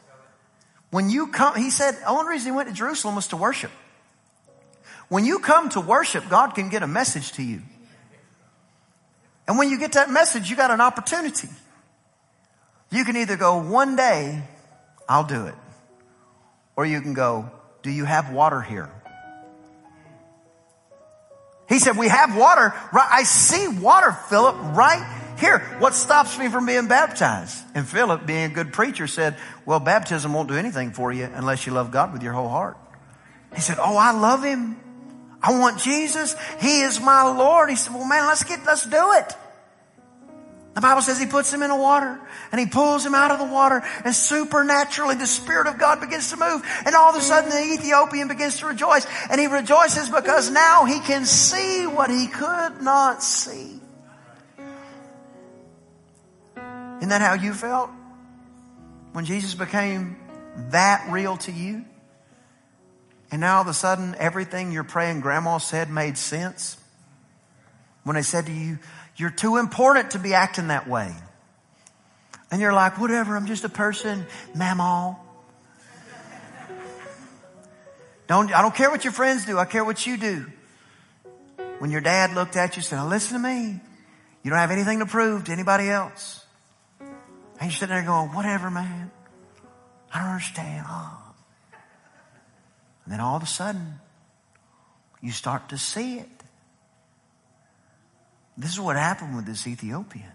When 0.89 1.09
you 1.09 1.27
come, 1.27 1.55
he 1.55 1.69
said, 1.69 1.95
the 1.95 2.07
only 2.07 2.29
reason 2.29 2.53
he 2.53 2.55
went 2.55 2.69
to 2.69 2.73
Jerusalem 2.73 3.15
was 3.15 3.27
to 3.27 3.37
worship. 3.37 3.71
When 5.09 5.25
you 5.25 5.39
come 5.39 5.67
to 5.71 5.81
worship, 5.81 6.29
God 6.29 6.55
can 6.55 6.69
get 6.69 6.81
a 6.81 6.87
message 6.87 7.33
to 7.33 7.43
you. 7.43 7.61
And 9.45 9.57
when 9.57 9.69
you 9.69 9.77
get 9.77 9.91
that 9.93 10.09
message, 10.09 10.49
you 10.49 10.55
got 10.55 10.71
an 10.71 10.79
opportunity. 10.79 11.49
You 12.89 13.03
can 13.03 13.17
either 13.17 13.35
go, 13.35 13.61
one 13.61 13.97
day, 13.97 14.43
I'll 15.09 15.25
do 15.25 15.47
it. 15.47 15.55
Or 16.77 16.85
you 16.85 17.01
can 17.01 17.13
go, 17.13 17.51
do 17.83 17.91
you 17.91 18.05
have 18.05 18.31
water 18.31 18.61
here? 18.61 18.89
He 21.69 21.79
said, 21.79 21.95
we 21.97 22.07
have 22.07 22.35
water. 22.35 22.73
I 22.91 23.23
see 23.23 23.67
water, 23.67 24.11
Philip, 24.11 24.55
right 24.75 25.05
here. 25.39 25.59
What 25.79 25.93
stops 25.93 26.37
me 26.37 26.49
from 26.49 26.65
being 26.65 26.87
baptized? 26.87 27.63
And 27.75 27.87
Philip, 27.87 28.25
being 28.25 28.45
a 28.45 28.53
good 28.53 28.73
preacher, 28.73 29.07
said, 29.07 29.37
well, 29.65 29.79
baptism 29.79 30.33
won't 30.33 30.49
do 30.49 30.55
anything 30.55 30.91
for 30.91 31.13
you 31.13 31.29
unless 31.31 31.67
you 31.67 31.71
love 31.71 31.91
God 31.91 32.11
with 32.11 32.23
your 32.23 32.33
whole 32.33 32.49
heart. 32.49 32.77
He 33.53 33.61
said, 33.61 33.77
oh, 33.79 33.95
I 33.95 34.11
love 34.11 34.43
him. 34.43 34.77
I 35.41 35.57
want 35.57 35.79
Jesus. 35.79 36.35
He 36.59 36.81
is 36.81 36.99
my 36.99 37.23
Lord. 37.23 37.69
He 37.69 37.75
said, 37.75 37.93
well, 37.93 38.05
man, 38.05 38.25
let's 38.25 38.43
get, 38.43 38.65
let's 38.65 38.85
do 38.85 39.13
it. 39.13 39.35
The 40.75 40.81
Bible 40.81 41.01
says 41.01 41.19
he 41.19 41.25
puts 41.25 41.51
him 41.51 41.63
in 41.63 41.69
the 41.69 41.75
water 41.75 42.19
and 42.51 42.59
he 42.59 42.67
pulls 42.67 43.05
him 43.05 43.15
out 43.15 43.31
of 43.31 43.39
the 43.39 43.51
water 43.51 43.81
and 44.05 44.13
supernaturally 44.13 45.15
the 45.15 45.27
Spirit 45.27 45.67
of 45.67 45.77
God 45.77 45.99
begins 45.99 46.29
to 46.29 46.37
move 46.37 46.63
and 46.85 46.95
all 46.95 47.09
of 47.09 47.15
a 47.15 47.21
sudden 47.21 47.49
the 47.49 47.73
Ethiopian 47.73 48.27
begins 48.27 48.59
to 48.59 48.67
rejoice 48.67 49.05
and 49.29 49.41
he 49.41 49.47
rejoices 49.47 50.09
because 50.09 50.51
now 50.51 50.85
he 50.85 50.99
can 50.99 51.25
see 51.25 51.87
what 51.87 52.09
he 52.09 52.27
could 52.27 52.81
not 52.81 53.23
see. 53.23 53.79
Isn't 56.99 57.09
that 57.09 57.21
how 57.21 57.33
you 57.33 57.53
felt? 57.53 57.89
When 59.13 59.25
Jesus 59.25 59.55
became 59.55 60.17
that 60.69 61.07
real 61.09 61.37
to 61.37 61.51
you? 61.51 61.85
And 63.31 63.41
now 63.41 63.57
all 63.57 63.61
of 63.61 63.67
a 63.67 63.73
sudden, 63.73 64.15
everything 64.19 64.71
your 64.71 64.83
praying 64.83 65.21
grandma 65.21 65.59
said 65.59 65.89
made 65.89 66.17
sense. 66.17 66.77
When 68.03 68.15
they 68.15 68.21
said 68.21 68.47
to 68.47 68.51
you, 68.51 68.79
you're 69.19 69.29
too 69.29 69.57
important 69.57 70.11
to 70.11 70.19
be 70.19 70.33
acting 70.33 70.67
that 70.69 70.87
way. 70.87 71.13
And 72.51 72.61
you're 72.61 72.73
like, 72.73 72.97
whatever, 72.97 73.35
I'm 73.35 73.47
just 73.47 73.65
a 73.65 73.69
person, 73.69 74.25
mamaw. 74.55 75.17
Don't, 78.27 78.53
I 78.53 78.61
don't 78.61 78.73
care 78.73 78.89
what 78.89 79.03
your 79.03 79.11
friends 79.11 79.45
do. 79.45 79.57
I 79.57 79.65
care 79.65 79.83
what 79.83 80.07
you 80.07 80.15
do. 80.15 80.45
When 81.79 81.91
your 81.91 81.99
dad 81.99 82.33
looked 82.33 82.55
at 82.55 82.75
you 82.75 82.79
and 82.79 82.85
said, 82.85 82.95
now 82.95 83.07
listen 83.07 83.41
to 83.41 83.47
me. 83.47 83.79
You 84.43 84.49
don't 84.49 84.59
have 84.59 84.71
anything 84.71 84.99
to 84.99 85.05
prove 85.05 85.45
to 85.45 85.51
anybody 85.51 85.89
else. 85.89 86.45
And 86.99 87.09
you're 87.63 87.71
sitting 87.71 87.93
there 87.93 88.03
going, 88.03 88.29
whatever, 88.29 88.71
man. 88.71 89.11
I 90.13 90.19
don't 90.19 90.29
understand. 90.29 90.85
Oh. 90.87 91.33
And 93.03 93.13
then 93.13 93.19
all 93.19 93.35
of 93.35 93.43
a 93.43 93.47
sudden, 93.47 93.95
you 95.21 95.31
start 95.31 95.69
to 95.69 95.77
see 95.77 96.19
it. 96.19 96.38
This 98.59 98.73
is 98.73 98.79
what 98.81 98.97
happened 98.97 99.37
with 99.37 99.45
this 99.45 99.65
Ethiopian. 99.65 100.33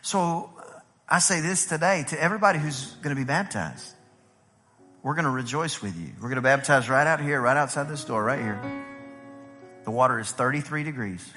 So 0.00 0.50
uh, 0.58 0.62
I 1.06 1.18
say 1.18 1.40
this 1.40 1.66
today 1.66 2.06
to 2.08 2.20
everybody 2.20 2.58
who's 2.58 2.92
going 3.02 3.14
to 3.14 3.20
be 3.20 3.26
baptized. 3.26 3.92
We're 5.02 5.14
going 5.14 5.26
to 5.26 5.30
rejoice 5.30 5.82
with 5.82 5.94
you. 6.00 6.08
We're 6.16 6.30
going 6.30 6.36
to 6.36 6.40
baptize 6.40 6.88
right 6.88 7.06
out 7.06 7.20
here, 7.20 7.42
right 7.42 7.58
outside 7.58 7.90
this 7.90 8.04
door, 8.04 8.24
right 8.24 8.38
here. 8.38 8.58
The 9.84 9.90
water 9.90 10.18
is 10.18 10.32
33 10.32 10.82
degrees. 10.84 11.28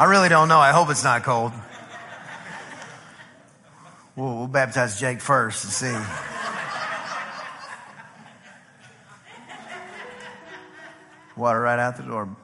I 0.00 0.06
really 0.08 0.28
don't 0.28 0.48
know. 0.48 0.58
I 0.58 0.72
hope 0.72 0.90
it's 0.90 1.04
not 1.04 1.22
cold. 1.22 1.52
We'll, 4.16 4.38
we'll 4.38 4.46
baptize 4.48 4.98
Jake 4.98 5.20
first 5.20 5.62
and 5.62 5.72
see. 5.72 6.37
Water 11.38 11.60
right 11.60 11.78
out 11.78 11.96
the 11.96 12.02
door. 12.02 12.36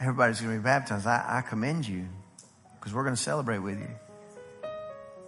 Everybody's 0.00 0.40
going 0.40 0.54
to 0.54 0.58
be 0.58 0.64
baptized. 0.64 1.06
I, 1.06 1.24
I 1.38 1.40
commend 1.42 1.86
you 1.86 2.06
because 2.78 2.94
we're 2.94 3.02
going 3.02 3.16
to 3.16 3.20
celebrate 3.20 3.58
with 3.58 3.78
you. 3.78 3.90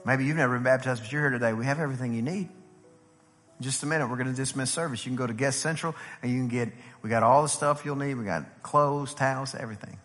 Maybe 0.04 0.24
you've 0.24 0.36
never 0.36 0.54
been 0.54 0.62
baptized, 0.62 1.02
but 1.02 1.12
you're 1.12 1.22
here 1.22 1.30
today. 1.30 1.52
We 1.52 1.64
have 1.66 1.80
everything 1.80 2.14
you 2.14 2.22
need. 2.22 2.48
In 2.48 3.64
just 3.64 3.82
a 3.82 3.86
minute, 3.86 4.08
we're 4.08 4.16
going 4.16 4.30
to 4.30 4.34
dismiss 4.34 4.70
service. 4.70 5.04
You 5.04 5.10
can 5.10 5.16
go 5.16 5.26
to 5.26 5.34
Guest 5.34 5.60
Central 5.60 5.94
and 6.22 6.32
you 6.32 6.38
can 6.38 6.48
get, 6.48 6.72
we 7.02 7.10
got 7.10 7.22
all 7.22 7.42
the 7.42 7.48
stuff 7.48 7.84
you'll 7.84 7.96
need. 7.96 8.14
We 8.14 8.24
got 8.24 8.62
clothes, 8.62 9.12
towels, 9.12 9.54
everything 9.54 9.98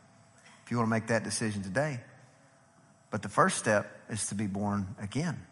if 0.65 0.71
you 0.71 0.77
want 0.77 0.87
to 0.87 0.91
make 0.91 1.07
that 1.07 1.23
decision 1.23 1.61
today. 1.61 1.99
But 3.11 3.21
the 3.21 3.29
first 3.29 3.57
step 3.57 3.89
is 4.09 4.27
to 4.27 4.35
be 4.35 4.47
born 4.47 4.95
again. 4.99 5.45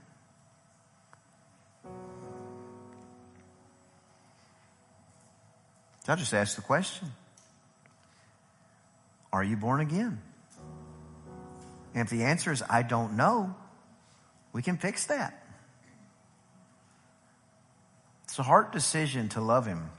I 6.07 6.15
just 6.15 6.33
ask 6.33 6.55
the 6.55 6.61
question 6.61 7.11
Are 9.31 9.43
you 9.43 9.55
born 9.55 9.79
again? 9.79 10.21
And 11.93 12.03
if 12.05 12.09
the 12.09 12.23
answer 12.23 12.51
is 12.51 12.63
I 12.69 12.81
don't 12.83 13.15
know, 13.15 13.55
we 14.51 14.61
can 14.61 14.77
fix 14.77 15.05
that. 15.05 15.39
It's 18.23 18.39
a 18.39 18.43
hard 18.43 18.71
decision 18.71 19.29
to 19.29 19.41
love 19.41 19.65
Him. 19.65 19.89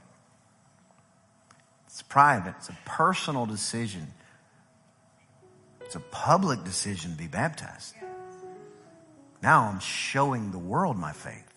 It's 1.87 2.01
private, 2.01 2.55
it's 2.57 2.69
a 2.69 2.77
personal 2.85 3.45
decision. 3.45 4.07
It's 5.81 5.95
a 5.95 5.99
public 5.99 6.63
decision 6.63 7.11
to 7.11 7.17
be 7.17 7.27
baptized. 7.27 7.93
Now 9.41 9.69
I'm 9.69 9.79
showing 9.79 10.51
the 10.51 10.57
world 10.57 10.97
my 10.97 11.13
faith. 11.13 11.47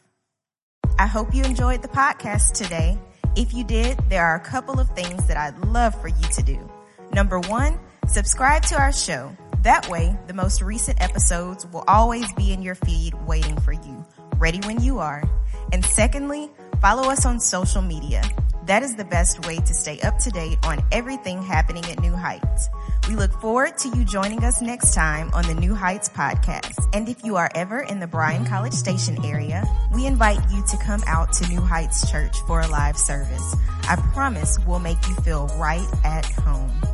I 0.98 1.06
hope 1.06 1.34
you 1.34 1.42
enjoyed 1.44 1.80
the 1.80 1.88
podcast 1.88 2.52
today. 2.52 2.98
If 3.38 3.54
you 3.54 3.62
did, 3.62 3.96
there 4.08 4.26
are 4.26 4.34
a 4.34 4.40
couple 4.40 4.80
of 4.80 4.90
things 4.96 5.28
that 5.28 5.36
I'd 5.36 5.56
love 5.66 5.94
for 6.00 6.08
you 6.08 6.28
to 6.32 6.42
do. 6.42 6.58
Number 7.12 7.38
one, 7.38 7.78
subscribe 8.08 8.64
to 8.64 8.74
our 8.74 8.92
show. 8.92 9.30
That 9.62 9.88
way, 9.88 10.18
the 10.26 10.34
most 10.34 10.60
recent 10.60 11.00
episodes 11.00 11.64
will 11.64 11.84
always 11.86 12.32
be 12.32 12.52
in 12.52 12.62
your 12.62 12.74
feed 12.74 13.14
waiting 13.28 13.56
for 13.60 13.70
you, 13.70 14.04
ready 14.38 14.58
when 14.66 14.82
you 14.82 14.98
are. 14.98 15.22
And 15.72 15.84
secondly, 15.84 16.50
follow 16.82 17.10
us 17.10 17.24
on 17.24 17.38
social 17.38 17.80
media. 17.80 18.24
That 18.66 18.82
is 18.82 18.96
the 18.96 19.04
best 19.04 19.46
way 19.46 19.58
to 19.58 19.72
stay 19.72 20.00
up 20.00 20.18
to 20.18 20.30
date 20.30 20.58
on 20.64 20.84
everything 20.90 21.40
happening 21.40 21.84
at 21.84 22.00
New 22.00 22.16
Heights. 22.16 22.68
We 23.08 23.16
look 23.16 23.32
forward 23.40 23.78
to 23.78 23.88
you 23.88 24.04
joining 24.04 24.44
us 24.44 24.60
next 24.60 24.94
time 24.94 25.30
on 25.32 25.46
the 25.46 25.54
New 25.54 25.74
Heights 25.74 26.10
podcast. 26.10 26.86
And 26.92 27.08
if 27.08 27.24
you 27.24 27.36
are 27.36 27.50
ever 27.54 27.80
in 27.80 28.00
the 28.00 28.06
Bryan 28.06 28.44
College 28.44 28.74
Station 28.74 29.24
area, 29.24 29.64
we 29.94 30.04
invite 30.04 30.38
you 30.50 30.62
to 30.66 30.76
come 30.76 31.02
out 31.06 31.32
to 31.34 31.48
New 31.48 31.62
Heights 31.62 32.10
Church 32.10 32.36
for 32.46 32.60
a 32.60 32.68
live 32.68 32.98
service. 32.98 33.56
I 33.84 33.96
promise 34.12 34.58
we'll 34.66 34.78
make 34.78 35.08
you 35.08 35.14
feel 35.16 35.46
right 35.56 35.88
at 36.04 36.26
home. 36.26 36.87